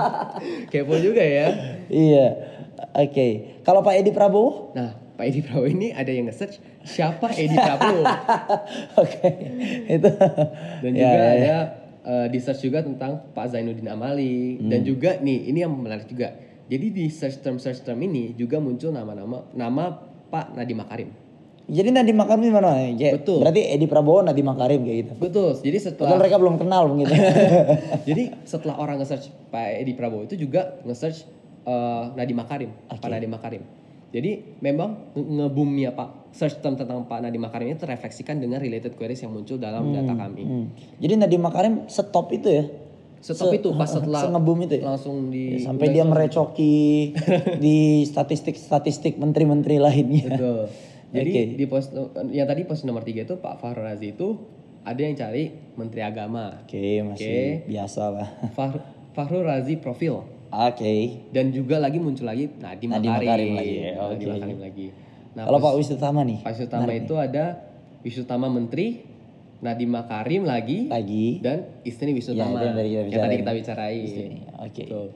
Kepo 0.68 0.98
juga 0.98 1.22
ya. 1.22 1.48
iya. 1.88 2.28
Oke. 2.92 3.28
Kalau 3.62 3.80
Pak 3.80 3.96
Edi 3.96 4.10
Prabowo? 4.10 4.72
Nah, 4.72 4.92
Pak 5.14 5.26
Edi 5.26 5.40
Prabowo 5.40 5.66
ini 5.66 5.92
ada 5.92 6.08
yang 6.08 6.26
nge-search 6.26 6.58
siapa 6.82 7.32
Edi 7.32 7.54
Prabowo. 7.54 8.04
Oke. 9.04 9.28
itu. 9.86 10.10
Dan 10.80 10.92
Ya, 10.92 11.02
juga 11.02 11.10
ya, 11.10 11.20
ya. 11.20 11.34
ada 11.36 11.56
eh, 12.02 12.28
di 12.28 12.40
search 12.40 12.62
juga 12.62 12.80
tentang 12.80 13.28
Pak 13.30 13.46
Zainuddin 13.50 13.88
Amali 13.88 14.58
dan 14.62 14.82
Hmm. 14.82 14.88
juga 14.88 15.18
nih 15.18 15.40
ini 15.48 15.60
yang 15.60 15.72
menarik 15.72 16.06
juga. 16.06 16.32
Jadi 16.66 16.86
di 16.90 17.06
search 17.08 17.40
term 17.40 17.58
search 17.58 17.82
term 17.82 18.00
ini 18.00 18.32
juga 18.32 18.58
muncul 18.58 18.90
nama-nama 18.90 19.44
nama 19.52 19.84
Pak 20.28 20.54
Nadiem 20.54 20.80
Makarim. 20.80 21.10
Jadi 21.66 21.90
Nadiem 21.92 22.14
Makarim 22.16 22.42
di 22.42 22.50
mana? 22.50 22.74
Kayak- 22.90 23.22
Betul. 23.22 23.38
Berarti 23.42 23.62
Edi 23.68 23.86
Prabowo 23.86 24.22
Nadiem 24.22 24.48
Makarim 24.48 24.82
kayak 24.82 24.98
gitu. 25.00 25.14
Betul. 25.20 25.50
Jadi 25.60 25.78
setelah 25.80 26.14
mereka 26.16 26.38
belum 26.38 26.56
kenal 26.56 26.88
mungkin. 26.88 27.10
jadi 28.10 28.24
setelah 28.42 28.78
orang 28.78 28.98
nge-search 28.98 29.30
Pak 29.50 29.66
Edi 29.78 29.94
Prabowo 29.94 30.24
itu 30.24 30.34
juga 30.36 30.78
nge-search 30.82 31.26
eh, 31.70 32.04
Nadiem 32.16 32.34
Makarim, 32.36 32.72
Pak 32.90 33.06
Nadiem 33.06 33.30
Makarim. 33.30 33.64
Jadi 34.10 34.58
memang 34.60 35.14
nge- 35.14 35.30
nge-boomnya 35.30 35.94
Pak 35.94 36.34
search 36.34 36.58
term 36.60 36.74
tentang 36.74 37.06
Pak 37.06 37.22
Nadiem 37.22 37.40
Makarim 37.40 37.70
ini 37.70 37.78
terrefleksikan 37.78 38.42
dengan 38.42 38.58
related 38.58 38.98
queries 38.98 39.22
yang 39.22 39.30
muncul 39.30 39.56
dalam 39.56 39.94
data 39.94 40.18
kami. 40.18 40.44
Hmm. 40.44 40.66
Jadi 40.98 41.14
Nadiem 41.16 41.38
Makarim 41.40 41.86
stop 41.86 42.34
itu 42.34 42.50
ya. 42.50 42.66
Stop 43.20 43.52
Se- 43.52 43.60
itu 43.60 43.70
pas 43.76 43.86
setelah 43.92 44.26
se-ngebum 44.26 44.58
itu 44.64 44.82
ya? 44.82 44.84
langsung 44.88 45.30
di 45.30 45.62
Sampai 45.62 45.92
dia 45.92 46.02
merecoki 46.04 47.14
di 47.64 48.02
statistik-statistik 48.04 49.22
menteri-menteri 49.22 49.78
lainnya. 49.78 50.26
Betul. 50.26 50.62
Jadi 51.10 51.30
Oke. 51.30 51.42
di 51.58 51.66
pos 51.66 51.90
yang 52.30 52.46
tadi 52.46 52.62
pos 52.64 52.86
nomor 52.86 53.02
tiga 53.02 53.26
itu 53.26 53.38
Pak 53.38 53.58
Fahru 53.58 53.82
Razi 53.82 54.14
itu 54.14 54.38
ada 54.82 55.02
yang 55.02 55.14
cari 55.14 55.50
Menteri 55.74 56.02
Agama. 56.02 56.66
Oke, 56.66 57.02
masih 57.02 57.66
biasa 57.66 58.04
lah. 58.10 58.30
Fahr 58.54 58.78
Fahru 59.12 59.42
Razi 59.42 59.76
profil 59.76 60.22
Oke. 60.50 60.94
dan 61.30 61.50
juga 61.50 61.78
lagi 61.78 61.98
muncul 61.98 62.26
lagi 62.26 62.50
Nadiem 62.52 62.90
Nadiem 62.90 63.12
Makarim. 63.12 63.28
Makarim 63.28 63.50
lagi, 63.54 63.76
ya, 63.76 63.92
Nadiem 63.96 64.28
oke. 64.28 64.36
Makarim 64.36 64.60
lagi. 64.60 64.88
Nah, 65.30 65.44
Kalau 65.46 65.60
Pak 65.60 65.74
Wisnu 65.78 65.96
Tama 65.96 66.22
nih? 66.24 66.40
Pak 66.42 66.52
Wisnu 66.52 66.68
Tama 66.68 66.92
itu 66.92 67.14
ada 67.16 67.46
Wisnu 68.02 68.24
Tama 68.26 68.48
Menteri, 68.48 68.88
Nadiem 69.60 69.92
Makarim 69.92 70.42
lagi, 70.44 70.88
Lagi. 70.88 71.38
dan 71.40 71.58
istri 71.84 72.10
Wisnu 72.12 72.34
Ya, 72.34 72.44
Tama 72.44 72.58
itu 72.58 72.66
yang 72.66 72.76
tadi 72.76 72.90
kita 72.90 72.98
tadi 72.98 73.14
bicarain. 73.14 73.38
kita 73.38 73.52
bicarain. 73.54 74.32
Oke. 74.60 74.84
Betul. 74.84 75.08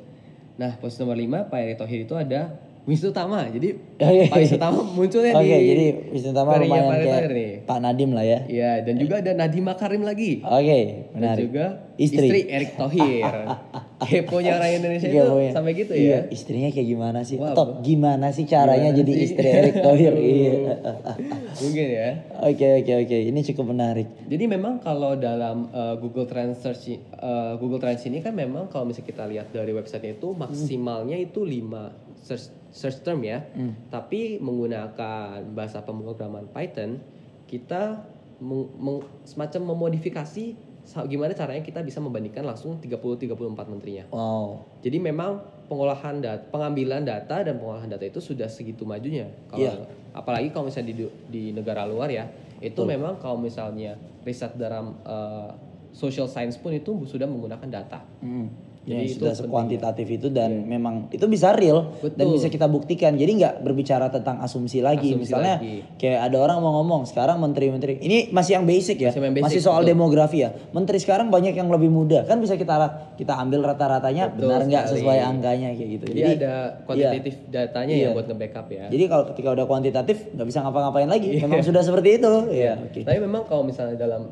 Nah, 0.53 0.71
posisi 0.77 1.01
nomor 1.01 1.17
5 1.17 1.49
Pak 1.49 1.57
Erick 1.59 1.77
Thohir 1.77 1.99
itu 2.03 2.13
ada 2.13 2.41
Wisnu 2.83 3.09
Tama. 3.09 3.49
Jadi 3.49 3.69
Oke. 4.05 4.23
Pak 4.27 4.37
Wisnu 4.37 4.59
Tama 4.59 4.79
munculnya 4.85 5.31
Oke, 5.33 5.49
di 5.49 5.65
jadi 5.65 5.85
Wisnu 6.13 6.31
Tama 6.31 6.49
query-nya 6.51 6.67
lumayan 6.69 6.85
Pak 6.85 6.97
kayak 7.01 7.31
nih. 7.31 7.51
Pak 7.63 7.77
Nadiem 7.79 8.11
lah 8.11 8.23
ya. 8.23 8.39
Iya, 8.45 8.71
dan 8.83 8.95
juga 8.97 9.15
ada 9.17 9.31
Nadiem 9.33 9.65
Makarim 9.65 10.03
lagi. 10.03 10.31
Oke, 10.39 10.79
Dan 11.09 11.17
menarik. 11.17 11.41
juga 11.41 11.65
Istri. 11.95 12.21
istri, 12.21 12.39
Erick 12.47 12.71
Thohir. 12.75 13.25
Keponya 14.03 14.51
orang 14.57 14.71
Indonesia 14.75 15.05
itu 15.05 15.17
Keponya. 15.17 15.51
sampai 15.51 15.71
gitu 15.73 15.91
Iya, 15.91 16.09
ya. 16.09 16.19
istrinya 16.27 16.69
kayak 16.69 16.87
gimana 16.87 17.19
sih? 17.21 17.35
Wah, 17.35 17.51
Atau 17.51 17.79
gimana 17.79 18.29
sih 18.29 18.43
caranya 18.43 18.89
Gimana 18.89 18.99
jadi 18.99 19.11
sih? 19.11 19.23
istri 19.25 19.47
Erick 19.49 19.75
Thohir? 19.79 20.13
iya. 20.13 20.53
Mungkin 21.55 21.87
ya. 21.87 22.09
Oke, 22.41 22.67
oke, 22.77 22.93
oke. 22.99 23.17
Ini 23.25 23.39
cukup 23.45 23.65
menarik. 23.69 24.07
Jadi 24.25 24.45
memang 24.45 24.79
kalau 24.79 25.15
dalam 25.15 25.69
uh, 25.69 25.95
Google 25.95 26.25
Trends 26.25 26.59
search 26.59 26.89
uh, 27.13 27.55
Google 27.55 27.77
Trends 27.77 28.03
ini 28.03 28.19
kan 28.19 28.33
memang 28.33 28.67
kalau 28.67 28.83
misalnya 28.83 29.07
kita 29.07 29.23
lihat 29.25 29.47
dari 29.49 29.71
websitenya 29.71 30.15
itu 30.15 30.31
maksimalnya 30.31 31.15
itu 31.15 31.41
5 31.41 31.63
search 32.19 32.45
search 32.69 32.99
term 33.01 33.21
ya. 33.21 33.45
Tapi 33.87 34.37
menggunakan 34.37 34.95
bahasa 35.49 35.79
pemrograman 35.79 36.47
Python 36.47 36.97
kita 37.45 38.01
meng- 38.39 38.73
meng- 38.75 39.05
semacam 39.23 39.61
memodifikasi 39.69 40.72
gimana 41.07 41.31
caranya 41.33 41.63
kita 41.63 41.79
bisa 41.81 42.03
membandingkan 42.03 42.43
langsung 42.43 42.77
30 42.77 42.91
34 42.91 43.71
menterinya. 43.71 44.05
Wow. 44.11 44.61
Jadi 44.83 44.99
memang 44.99 45.39
pengolahan 45.71 46.19
data, 46.19 46.43
pengambilan 46.51 47.07
data 47.07 47.41
dan 47.41 47.55
pengolahan 47.57 47.87
data 47.87 48.03
itu 48.03 48.19
sudah 48.19 48.45
segitu 48.51 48.83
majunya. 48.83 49.31
Kalau 49.47 49.63
Iya. 49.63 49.73
apalagi 50.13 50.51
kalau 50.53 50.69
misalnya 50.69 50.93
di 50.93 51.05
di 51.31 51.43
negara 51.55 51.87
luar 51.87 52.11
ya, 52.11 52.27
itu 52.61 52.81
memang 52.83 53.17
kalau 53.17 53.39
misalnya 53.39 53.95
riset 54.27 54.53
dalam 54.59 54.93
uh, 55.07 55.49
social 55.95 56.27
science 56.27 56.59
pun 56.59 56.75
itu 56.75 57.05
sudah 57.07 57.25
menggunakan 57.25 57.69
data. 57.69 58.03
Hmm. 58.83 58.91
Ya, 58.91 58.99
Jadi 58.99 59.15
sudah 59.15 59.31
sekuantitatif 59.33 60.07
itu 60.09 60.27
dan 60.27 60.67
memang 60.67 61.07
itu 61.07 61.23
bisa 61.25 61.55
real 61.55 61.95
dan 62.03 62.11
Betul. 62.19 62.35
bisa 62.35 62.47
kita 62.47 62.67
buktikan. 62.67 63.15
Jadi 63.15 63.39
nggak 63.39 63.63
berbicara 63.63 64.11
tentang 64.11 64.43
asumsi 64.43 64.79
lagi. 64.79 65.15
Asumsi 65.15 65.23
Misalnya 65.23 65.55
lagi. 65.55 65.87
kayak 65.95 66.19
ada 66.27 66.37
orang 66.37 66.59
mau 66.59 66.75
ngomong 66.77 67.07
sekarang 67.07 67.39
menteri-menteri 67.39 67.97
ini 67.97 68.27
masih 68.29 68.59
yang 68.59 68.67
basic 68.67 68.99
ya, 68.99 69.09
Masih 69.09 69.23
yang 69.23 69.31
basic, 69.33 69.45
masih 69.47 69.61
soal 69.63 69.81
betul. 69.81 69.95
demografi 69.95 70.43
ya. 70.43 70.51
Menteri 70.69 70.99
sekarang 70.99 71.31
banyak 71.31 71.53
yang 71.53 71.71
lebih 71.71 71.87
muda 71.87 72.23
kan 72.23 72.37
bisa 72.37 72.59
kita 72.59 72.75
kita 73.15 73.33
ambil 73.33 73.63
rata-ratanya 73.63 74.27
benar 74.29 74.67
nggak 74.67 74.85
sesuai 74.91 75.17
angkanya 75.21 75.71
kayak 75.71 75.89
gitu. 75.93 76.05
Jadi, 76.11 76.31
ada 76.37 76.53
kuantitatif 76.83 77.33
datanya 77.47 77.93
Iya. 77.95 78.03
ya 78.03 78.09
buat 78.11 78.27
nge-backup 78.27 78.67
ya. 78.67 78.85
Jadi 78.91 79.03
kalau 79.07 79.23
ketika 79.31 79.49
udah 79.53 79.65
kuantitatif 79.65 80.17
nggak 80.29 80.43
bisa 80.45 80.59
ngapa-ngapain 80.59 81.07
lagi. 81.07 81.39
Memang 81.39 81.63
sudah 81.63 81.79
seperti 81.79 82.19
itu. 82.19 82.33
Iya. 82.51 82.83
Oke. 82.83 83.07
Tapi 83.07 83.15
memang 83.17 83.47
kalau 83.47 83.63
misalnya 83.63 83.95
dalam 83.95 84.27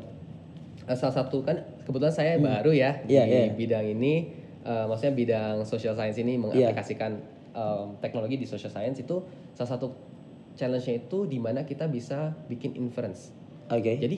eh, 0.82 0.92
salah 0.92 1.14
satu 1.14 1.40
kan 1.40 1.56
kebetulan 1.82 2.10
saya 2.10 2.36
baru 2.36 2.68
ya 2.70 3.00
di 3.00 3.14
Iya, 3.14 3.22
iya. 3.24 3.42
bidang 3.48 3.86
ini, 3.88 4.41
eh, 4.62 4.84
maksudnya 4.86 5.12
bidang 5.12 5.56
social 5.62 5.94
science 5.94 6.16
ini 6.16 6.34
Iya. 6.34 6.40
mengaplikasikan 6.40 7.12
em, 7.52 7.88
teknologi 8.00 8.36
di 8.36 8.46
social 8.46 8.70
science 8.70 8.98
itu 8.98 9.20
salah 9.52 9.70
satu 9.70 9.92
challenge-nya 10.52 11.00
itu 11.00 11.24
di 11.24 11.36
mana 11.36 11.62
kita 11.62 11.84
bisa 11.84 12.32
bikin 12.46 12.72
inference. 12.74 13.28
Oke. 13.68 13.96
Jadi 13.96 14.16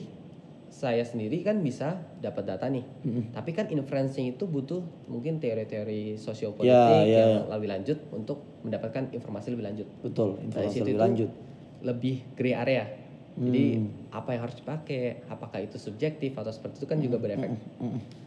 saya 0.65 1.03
sendiri 1.03 1.39
kan 1.39 1.59
bisa 1.59 1.95
dapat 2.19 2.43
data 2.45 2.67
nih, 2.67 2.83
tapi 3.31 3.51
kan 3.51 3.67
inference-nya 3.67 4.27
itu 4.29 4.43
butuh 4.43 4.79
mungkin 5.07 5.39
teori-teori 5.39 6.15
sosiopolitik 6.15 6.67
Ya, 6.67 7.07
ya, 7.07 7.19
yang 7.23 7.47
lebih 7.47 7.71
lanjut 7.71 7.97
untuk 8.11 8.43
mendapatkan 8.61 9.07
informasi 9.11 9.51
lebih 9.51 9.65
lanjut. 9.67 9.87
Betul. 9.99 10.35
Nah, 10.35 10.43
Informasi 10.45 10.77
lebih 10.81 10.95
lanjut. 10.99 11.29
lebih 11.81 12.15
gray 12.35 12.51
area. 12.51 12.91
Jadi 13.35 13.65
Hmm. 13.77 13.87
apa 14.11 14.29
yang 14.31 14.41
harus 14.43 14.55
dipakai, 14.55 15.27
apakah 15.27 15.59
itu 15.59 15.75
subjektif 15.75 16.31
atau 16.33 16.51
seperti 16.51 16.79
itu 16.79 16.87
kan 16.87 16.99
Hmm, 16.99 17.05
juga 17.05 17.17
berefek. 17.19 17.51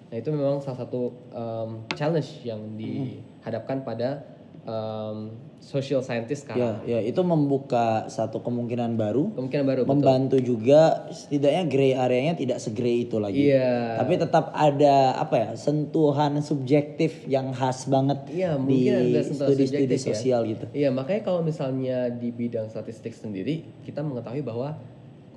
Nah 0.09 0.17
itu 0.17 0.29
memang 0.33 0.59
salah 0.59 0.79
satu 0.83 1.13
um, 1.31 1.85
challenge 1.93 2.41
yang 2.43 2.61
Hmm. 2.65 2.77
dihadapkan 2.81 3.85
pada 3.85 4.25
um, 4.65 5.33
social 5.59 6.01
scientist 6.01 6.47
sekarang. 6.47 6.81
Ya, 6.87 6.97
ya 6.97 7.01
itu 7.03 7.19
membuka 7.21 8.07
satu 8.07 8.41
kemungkinan 8.41 8.95
baru. 8.95 9.35
Kemungkinan 9.35 9.65
baru 9.67 9.81
betul. 9.83 9.93
membantu 9.93 10.37
juga 10.39 10.81
setidaknya 11.11 11.63
gray 11.67 11.93
areanya 11.93 12.35
tidak 12.37 12.57
segrey 12.57 13.05
itu 13.05 13.19
lagi. 13.19 13.53
Iya. 13.53 13.99
Tapi 13.99 14.15
tetap 14.17 14.55
ada 14.55 15.19
apa 15.19 15.35
ya 15.37 15.51
sentuhan 15.59 16.39
subjektif 16.41 17.27
yang 17.27 17.51
khas 17.53 17.85
banget 17.85 18.23
Iya, 18.31 18.55
di 18.55 18.63
mungkin 18.65 18.93
ada 19.13 19.21
sentuhan 19.21 19.49
studi-studi 19.51 19.67
subjektif 19.85 19.99
ya. 19.99 20.07
sosial 20.15 20.41
gitu. 20.47 20.65
Iya, 20.73 20.89
makanya 20.89 21.21
kalau 21.21 21.41
misalnya 21.43 21.99
di 22.09 22.29
bidang 22.31 22.71
statistik 22.71 23.13
sendiri, 23.13 23.67
kita 23.83 24.01
mengetahui 24.01 24.41
bahwa 24.41 24.79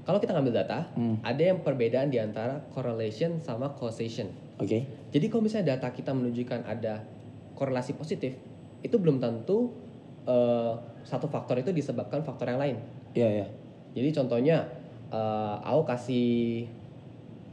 kalau 0.02 0.18
kita 0.18 0.34
ngambil 0.34 0.54
data, 0.56 0.90
Hmm. 0.94 1.22
ada 1.22 1.44
yang 1.44 1.62
perbedaan 1.62 2.10
di 2.10 2.18
antara 2.18 2.66
correlation 2.70 3.38
sama 3.38 3.70
causation. 3.72 4.30
Oke. 4.58 4.86
Jadi 5.10 5.26
kalau 5.28 5.44
misalnya 5.44 5.78
data 5.78 5.90
kita 5.90 6.10
menunjukkan 6.10 6.64
ada 6.64 7.06
korelasi 7.54 7.94
positif, 7.94 8.34
itu 8.80 8.96
belum 8.96 9.18
tentu 9.18 9.70
eh, 10.22 10.74
satu 11.02 11.26
faktor 11.26 11.58
itu 11.58 11.74
disebabkan 11.74 12.22
faktor 12.22 12.46
yang 12.48 12.62
lain. 12.62 12.78
Iya 13.12 13.42
ya. 13.42 13.46
Jadi 13.92 14.10
contohnya, 14.14 14.70
eh, 15.10 15.56
aku 15.60 15.82
kasih 15.84 16.30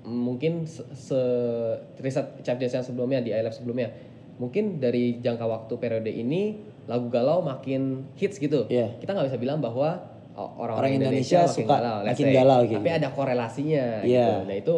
mungkin 0.04 0.64
se, 0.64 0.84
se- 0.92 1.76
riset 1.98 2.40
CFDS 2.40 2.72
yang 2.74 2.87
sebelumnya 2.87 3.20
di 3.20 3.30
iLab 3.30 3.52
sebelumnya, 3.52 3.88
mungkin 4.37 4.78
dari 4.78 5.16
jangka 5.16 5.44
waktu 5.44 5.74
periode 5.76 6.08
ini 6.08 6.61
lagu 6.84 7.08
galau 7.08 7.40
makin 7.40 8.04
hits 8.16 8.37
gitu. 8.37 8.64
Iya. 8.68 8.96
Kita 8.96 9.12
nggak 9.12 9.32
bisa 9.32 9.40
bilang 9.40 9.61
bahwa 9.61 10.00
orang-orang 10.38 10.79
Orang 10.79 10.92
Indonesia, 10.94 11.40
Indonesia 11.44 11.57
suka 11.59 11.77
galau, 11.77 11.98
makin 12.07 12.27
galau 12.31 12.61
gitu. 12.64 12.79
Tapi 12.79 12.92
ada 12.94 13.09
korelasinya. 13.11 13.87
Iya. 14.07 14.27
Gitu. 14.27 14.35
Nah 14.46 14.57
itu 14.57 14.74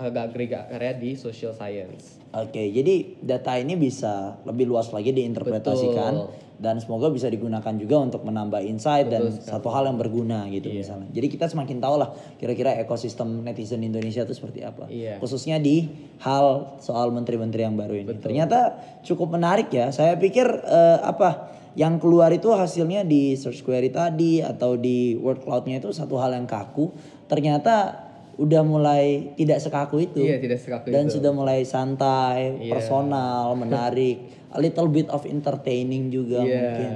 agak 0.00 0.24
agregat 0.32 0.64
area 0.72 0.92
di 0.96 1.12
social 1.18 1.52
science. 1.52 2.16
Oke, 2.30 2.62
jadi 2.70 3.18
data 3.18 3.58
ini 3.58 3.74
bisa 3.74 4.38
lebih 4.46 4.70
luas 4.70 4.94
lagi 4.94 5.10
diinterpretasikan 5.10 6.12
Betul. 6.14 6.62
dan 6.62 6.78
semoga 6.78 7.10
bisa 7.10 7.26
digunakan 7.26 7.74
juga 7.74 7.96
untuk 7.98 8.22
menambah 8.22 8.62
insight 8.62 9.10
dan 9.10 9.26
Betul 9.26 9.34
sekali. 9.34 9.44
Iya. 9.44 9.52
satu 9.58 9.68
hal 9.74 9.82
yang 9.90 9.98
berguna 9.98 10.46
gitu 10.46 10.70
misalnya. 10.70 11.10
Jadi 11.10 11.26
kita 11.26 11.50
semakin 11.50 11.82
tahu 11.82 11.94
lah 11.98 12.14
kira-kira 12.38 12.78
ekosistem 12.78 13.42
netizen 13.42 13.82
Indonesia 13.82 14.22
itu 14.22 14.30
seperti 14.30 14.62
apa. 14.62 14.86
Iya. 14.86 15.18
Khususnya 15.18 15.58
di 15.58 15.90
hal 16.22 16.78
soal 16.78 17.10
menteri-menteri 17.10 17.66
yang 17.66 17.74
baru 17.74 17.98
ini. 17.98 18.14
Ternyata 18.22 18.78
cukup 19.02 19.34
menarik 19.34 19.66
ya. 19.74 19.90
Saya 19.90 20.14
pikir 20.14 20.46
eh, 20.46 20.98
apa 21.02 21.59
yang 21.72 21.96
keluar 21.96 22.30
itu 22.30 22.50
hasilnya 22.50 23.02
di 23.02 23.34
search 23.34 23.62
query 23.62 23.88
tadi 23.88 24.42
atau 24.42 24.74
di 24.74 25.14
word 25.14 25.40
cloud-nya 25.40 25.78
itu 25.78 25.90
satu 25.90 26.16
hal 26.16 26.32
yang 26.32 26.44
kaku. 26.44 26.90
Ternyata 27.26 28.06
udah 28.34 28.62
mulai 28.62 29.34
tidak 29.34 29.60
sekaku 29.60 29.96
itu 30.02 30.22
Iya, 30.22 30.40
tidak 30.40 30.58
sekaku 30.58 30.88
dan 30.88 31.06
itu. 31.06 31.20
sudah 31.20 31.30
mulai 31.30 31.60
santai, 31.62 32.56
Iya. 32.58 32.72
personal, 32.72 33.52
menarik, 33.62 34.16
a 34.48 34.58
little 34.58 34.88
bit 34.88 35.06
of 35.08 35.22
entertaining 35.24 36.08
juga 36.08 36.40
Iya. 36.40 36.56
mungkin. 36.56 36.90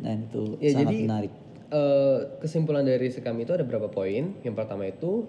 Nah 0.00 0.12
itu 0.14 0.42
Ya, 0.56 0.70
sangat 0.72 0.84
jadi, 0.86 0.96
menarik. 1.02 1.32
eh, 1.68 2.18
kesimpulan 2.38 2.82
dari 2.82 3.08
sekam 3.08 3.34
itu 3.36 3.50
ada 3.50 3.62
beberapa 3.62 3.88
poin. 3.88 4.38
Yang 4.40 4.54
pertama 4.54 4.86
itu 4.86 5.26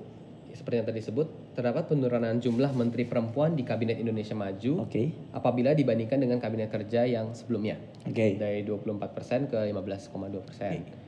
seperti 0.56 0.76
yang 0.80 0.88
tadi 0.88 1.00
disebut 1.00 1.28
terdapat 1.54 1.86
penurunan 1.86 2.34
jumlah 2.36 2.72
menteri 2.72 3.04
perempuan 3.04 3.54
di 3.54 3.62
kabinet 3.62 4.00
Indonesia 4.00 4.34
Maju 4.34 4.88
Oke, 4.88 5.12
apabila 5.30 5.72
dibandingkan 5.72 6.18
dengan 6.18 6.39
kabinet 6.39 6.72
kerja 6.72 7.04
yang 7.04 7.36
sebelumnya 7.36 7.76
oke, 8.02 8.39
dari 8.39 8.63
24% 8.63 9.52
ke 9.52 9.60
15,2%. 9.60 11.06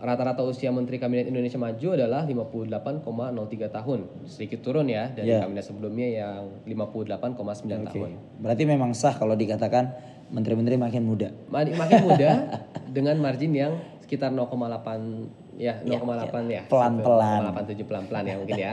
Rata-rata 0.00 0.40
usia 0.42 0.72
menteri 0.72 0.96
kabinet 0.96 1.28
Indonesia 1.28 1.60
Maju 1.60 1.88
adalah 1.92 2.24
58,03 2.24 3.68
tahun. 3.68 4.00
Sedikit 4.24 4.64
turun 4.64 4.88
ya 4.88 5.12
dari 5.12 5.28
Iya. 5.28 5.44
kabinet 5.44 5.60
sebelumnya 5.60 6.08
yang 6.08 6.40
58,9 6.64 7.84
oke. 7.84 7.92
tahun. 7.92 8.10
Berarti 8.40 8.64
memang 8.64 8.96
sah 8.96 9.12
kalau 9.12 9.36
dikatakan 9.36 9.92
menteri-menteri 10.32 10.80
makin 10.80 11.04
muda. 11.04 11.28
Ma- 11.52 11.68
makin 11.68 12.00
muda 12.00 12.30
dengan 12.96 13.20
margin 13.20 13.52
yang 13.52 13.76
sekitar 14.00 14.32
0,8 14.32 15.49
ya 15.58 15.82
0,8 15.82 16.46
ya, 16.46 16.62
pelan-pelan. 16.68 17.54
0,87 17.54 17.88
pelan-pelan 17.88 18.24
ya 18.26 18.34
mungkin 18.38 18.58
ya. 18.58 18.72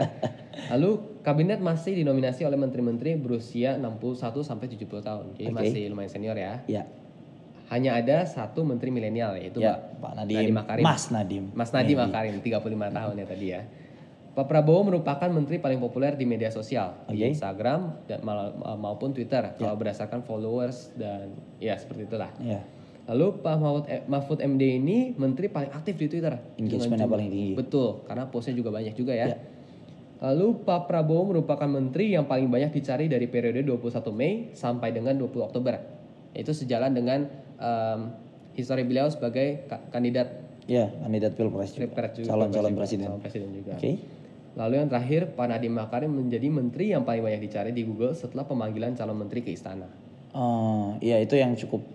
Lalu 0.73 1.21
kabinet 1.23 1.59
masih 1.61 1.97
dinominasi 1.97 2.43
oleh 2.43 2.59
menteri-menteri 2.59 3.15
berusia 3.15 3.79
61 3.79 4.43
sampai 4.43 4.67
70 4.69 5.01
tahun. 5.01 5.25
Jadi 5.37 5.49
Oke. 5.49 5.57
masih 5.57 5.81
lumayan 5.89 6.11
senior 6.11 6.37
ya. 6.37 6.61
Ya, 6.67 6.83
Hanya 7.67 7.99
ada 7.99 8.23
satu 8.23 8.63
menteri 8.63 8.91
milenial 8.95 9.35
yaitu 9.35 9.59
ya, 9.59 9.75
Pak 9.75 9.99
Pak 9.99 10.13
Nadim, 10.23 10.35
Nadiem 10.39 10.55
Makarim. 10.55 10.83
Mas 10.83 11.03
Nadim. 11.11 11.43
Mas 11.51 11.69
Nadiem 11.75 11.99
Makarim 11.99 12.35
35 12.39 12.63
tahun 12.95 13.13
ya 13.19 13.25
tadi 13.27 13.47
ya. 13.51 13.61
Pak 14.37 14.45
Prabowo 14.45 14.85
merupakan 14.85 15.25
menteri 15.33 15.57
paling 15.57 15.81
populer 15.81 16.13
di 16.13 16.21
media 16.29 16.53
sosial 16.53 16.93
di 17.09 17.25
Oke. 17.25 17.33
Instagram 17.33 18.05
dan 18.05 18.21
maupun 18.77 19.09
Twitter 19.09 19.57
kalau 19.57 19.73
berdasarkan 19.73 20.21
followers 20.21 20.93
dan 20.93 21.33
ya 21.57 21.73
seperti 21.73 22.05
itulah. 22.05 22.29
Ya, 22.37 22.61
Lalu 23.07 23.39
Pak 23.39 23.55
Mahfud, 23.55 23.85
eh, 23.87 24.03
Mahfud 24.03 24.39
MD 24.43 24.63
ini 24.77 24.97
menteri 25.15 25.47
paling 25.47 25.71
aktif 25.71 25.95
di 25.95 26.11
Twitter. 26.11 26.35
Engagementnya 26.59 27.07
paling 27.07 27.29
tinggi. 27.31 27.53
Betul, 27.55 28.03
karena 28.03 28.27
postnya 28.27 28.51
juga 28.51 28.67
banyak 28.67 28.93
juga 28.93 29.15
ya. 29.15 29.31
Ya. 29.31 29.37
Lalu 30.17 30.65
Pak 30.65 30.91
Prabowo 30.91 31.31
merupakan 31.31 31.69
menteri 31.69 32.11
yang 32.11 32.27
paling 32.27 32.51
banyak 32.51 32.73
dicari 32.73 33.07
dari 33.07 33.29
periode 33.29 33.63
21 33.63 34.11
Mei 34.11 34.51
sampai 34.51 34.91
dengan 34.91 35.15
20 35.15 35.39
Oktober. 35.39 35.77
Itu 36.33 36.51
sejalan 36.51 36.91
dengan 36.91 37.31
em, 37.57 37.99
histori 38.53 38.83
beliau 38.83 39.07
sebagai 39.07 39.65
ka- 39.65 39.87
kandidat 39.87 40.43
ya, 40.65 40.89
kandidat 40.99 41.31
pilpres 41.37 41.71
juga. 41.71 41.93
Calon-calon 42.27 42.75
presiden. 42.75 43.07
juga, 43.07 43.13
calon 43.13 43.21
presiden 43.23 43.49
juga. 43.55 43.73
Oke, 43.77 43.91
Lalu 44.57 44.73
yang 44.73 44.89
terakhir, 44.89 45.37
Pak 45.37 45.45
Nadiem 45.47 45.69
Makarim 45.69 46.11
menjadi 46.11 46.49
menteri 46.49 46.89
yang 46.89 47.05
paling 47.05 47.21
banyak 47.21 47.45
dicari 47.45 47.69
di 47.69 47.85
Google 47.85 48.17
setelah 48.17 48.41
pemanggilan 48.41 48.97
calon 48.97 49.13
menteri 49.15 49.45
ke 49.45 49.53
istana. 49.53 49.85
Oh, 50.33 50.97
iya 50.97 51.21
itu 51.21 51.37
yang 51.37 51.53
cukup. 51.53 51.85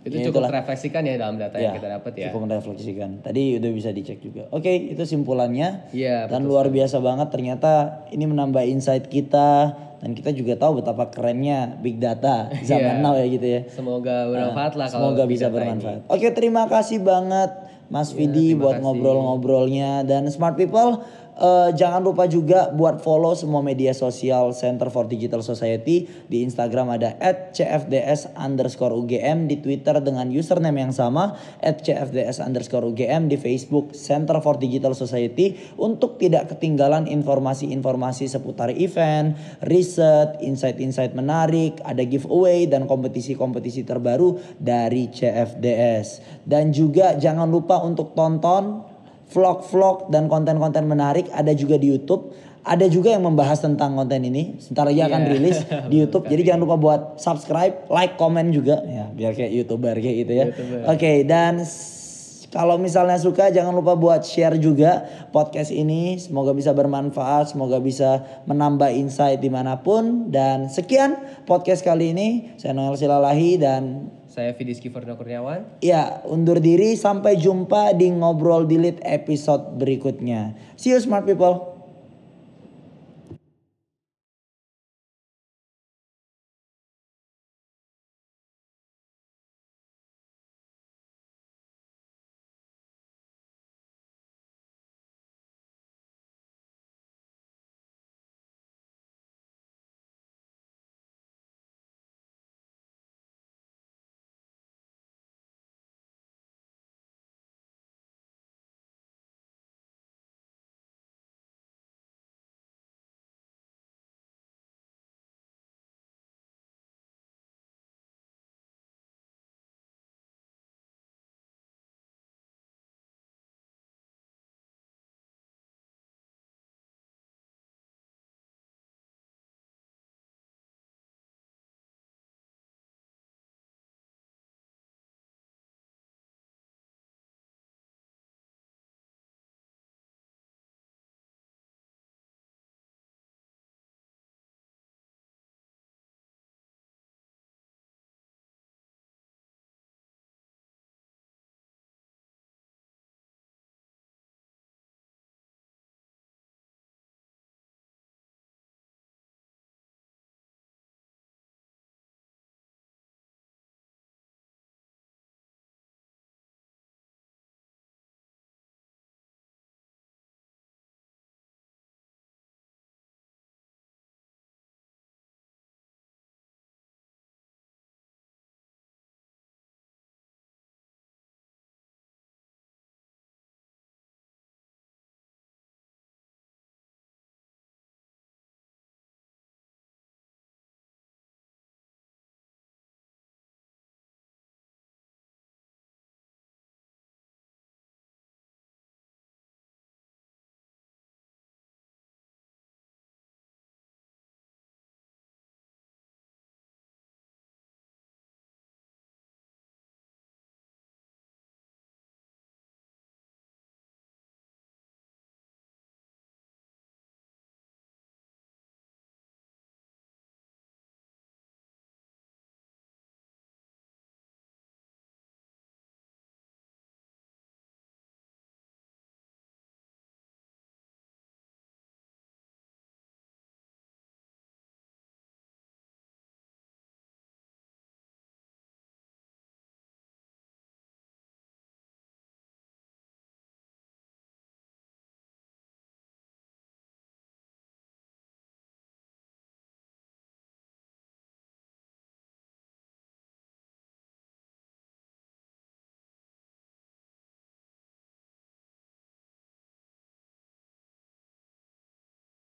Itu 0.00 0.16
ya, 0.16 0.24
cukup 0.24 0.40
itulah. 0.40 0.48
terefleksikan 0.48 1.02
ya 1.04 1.14
dalam 1.14 1.36
data 1.36 1.56
yang 1.56 1.76
kita 1.76 1.88
dapat 1.92 2.12
ya. 2.16 2.32
Cukup 2.32 2.48
merefleksikan. 2.48 3.10
Tadi 3.20 3.60
udah 3.60 3.70
bisa 3.70 3.92
dicek 3.92 4.18
juga. 4.18 4.48
Oke, 4.48 4.72
itu 4.90 5.04
simpulannya. 5.04 5.92
Iya, 5.92 6.24
Dan 6.24 6.48
luar 6.48 6.72
biasa 6.72 6.98
banget 6.98 7.28
ternyata 7.28 8.02
ini 8.08 8.24
menambah 8.24 8.64
insight 8.64 9.12
kita 9.12 9.76
dan 10.00 10.16
kita 10.16 10.32
juga 10.32 10.56
tahu 10.56 10.80
betapa 10.80 11.12
kerennya 11.12 11.76
big 11.76 12.00
data 12.00 12.48
zaman 12.64 12.96
Iya. 12.96 13.04
now 13.04 13.12
ya 13.12 13.26
gitu 13.28 13.44
ya. 13.44 13.60
Semoga 13.68 14.24
bermanfaat 14.26 14.72
lah 14.74 14.86
kalau 14.88 15.12
Semoga 15.12 15.24
bisa 15.28 15.46
bermanfaat. 15.46 16.08
Oke, 16.08 16.32
terima 16.32 16.64
kasih 16.64 17.04
banget 17.04 17.52
Mas 17.90 18.08
Vidi 18.10 18.54
buat 18.54 18.80
ngobrol-ngobrolnya 18.80 20.02
dan 20.02 20.24
smart 20.30 20.54
people 20.54 21.02
eh, 21.38 21.70
jangan 21.76 22.02
lupa 22.02 22.26
juga 22.26 22.72
buat 22.74 22.98
follow 22.98 23.36
semua 23.38 23.62
media 23.62 23.94
sosial 23.94 24.50
Center 24.56 24.90
for 24.90 25.06
Digital 25.06 25.44
Society 25.44 26.08
di 26.26 26.42
Instagram 26.42 26.96
ada 26.98 27.14
@cfds 27.54 28.34
underscore 28.34 28.96
UGM 28.96 29.46
di 29.46 29.62
Twitter 29.62 30.02
dengan 30.02 30.26
username 30.32 30.82
yang 30.82 30.94
sama 30.94 31.38
@cfds 31.62 32.42
underscore 32.42 32.88
UGM 32.90 33.30
di 33.30 33.38
Facebook 33.38 33.94
Center 33.94 34.42
for 34.42 34.58
Digital 34.58 34.96
Society 34.96 35.54
untuk 35.78 36.18
tidak 36.18 36.50
ketinggalan 36.56 37.06
informasi-informasi 37.06 38.26
seputar 38.26 38.74
event, 38.74 39.38
riset, 39.62 40.40
insight-insight 40.42 41.14
menarik, 41.14 41.78
ada 41.86 42.02
giveaway 42.02 42.66
dan 42.66 42.88
kompetisi-kompetisi 42.88 43.86
terbaru 43.86 44.38
dari 44.58 45.12
CFDS. 45.12 46.22
Dan 46.42 46.74
juga 46.74 47.14
jangan 47.18 47.46
lupa 47.46 47.82
untuk 47.82 48.12
tonton 48.16 48.89
vlog-vlog 49.30 50.10
dan 50.10 50.26
konten-konten 50.26 50.84
menarik 50.84 51.30
ada 51.30 51.50
juga 51.52 51.74
di 51.74 51.88
YouTube. 51.88 52.30
ada 52.60 52.84
juga 52.84 53.08
yang 53.08 53.24
membahas 53.24 53.56
tentang 53.56 53.96
konten 53.96 54.20
ini. 54.20 54.60
Sebentar 54.60 54.84
lagi 54.84 55.00
akan 55.00 55.20
Iya. 55.22 55.30
rilis 55.32 55.58
di 55.90 55.96
YouTube. 55.96 56.28
Jadi 56.28 56.44
jangan 56.44 56.60
lupa 56.60 56.76
buat 56.76 57.00
subscribe, 57.16 57.88
like, 57.88 58.14
komen 58.14 58.52
juga 58.52 58.84
ya, 58.84 59.08
biar 59.08 59.32
kayak 59.32 59.48
YouTuber 59.48 59.96
kayak 59.96 60.16
gitu 60.20 60.32
ya. 60.36 60.44
Oke, 60.84 61.24
dan 61.24 61.64
s- 61.64 62.44
kalau 62.52 62.76
misalnya 62.76 63.16
suka 63.16 63.48
jangan 63.48 63.72
lupa 63.72 63.96
buat 63.96 64.28
share 64.28 64.60
juga 64.60 65.08
podcast 65.32 65.72
ini. 65.72 66.20
Semoga 66.20 66.52
bisa 66.52 66.76
bermanfaat, 66.76 67.48
semoga 67.48 67.80
bisa 67.80 68.28
menambah 68.44 68.92
insight 68.92 69.40
di 69.40 69.48
mana 69.48 69.80
pun. 69.80 70.28
Dan 70.28 70.68
sekian 70.68 71.16
podcast 71.48 71.80
kali 71.80 72.12
ini. 72.12 72.28
Saya 72.60 72.76
Noel 72.76 72.92
Silalahi 72.92 73.56
dan 73.56 74.12
Saya 74.30 74.54
Fidiski 74.54 74.94
Ferdinand 74.94 75.18
Kurniawan. 75.18 75.82
ya 75.82 76.22
undur 76.22 76.62
diri. 76.62 76.94
Sampai 76.94 77.34
jumpa 77.34 77.90
di 77.98 78.14
Ngobrol 78.14 78.70
Delete 78.70 79.02
episode 79.02 79.74
berikutnya. 79.74 80.54
See 80.78 80.94
you 80.94 81.02
smart 81.02 81.26
people. 81.26 81.79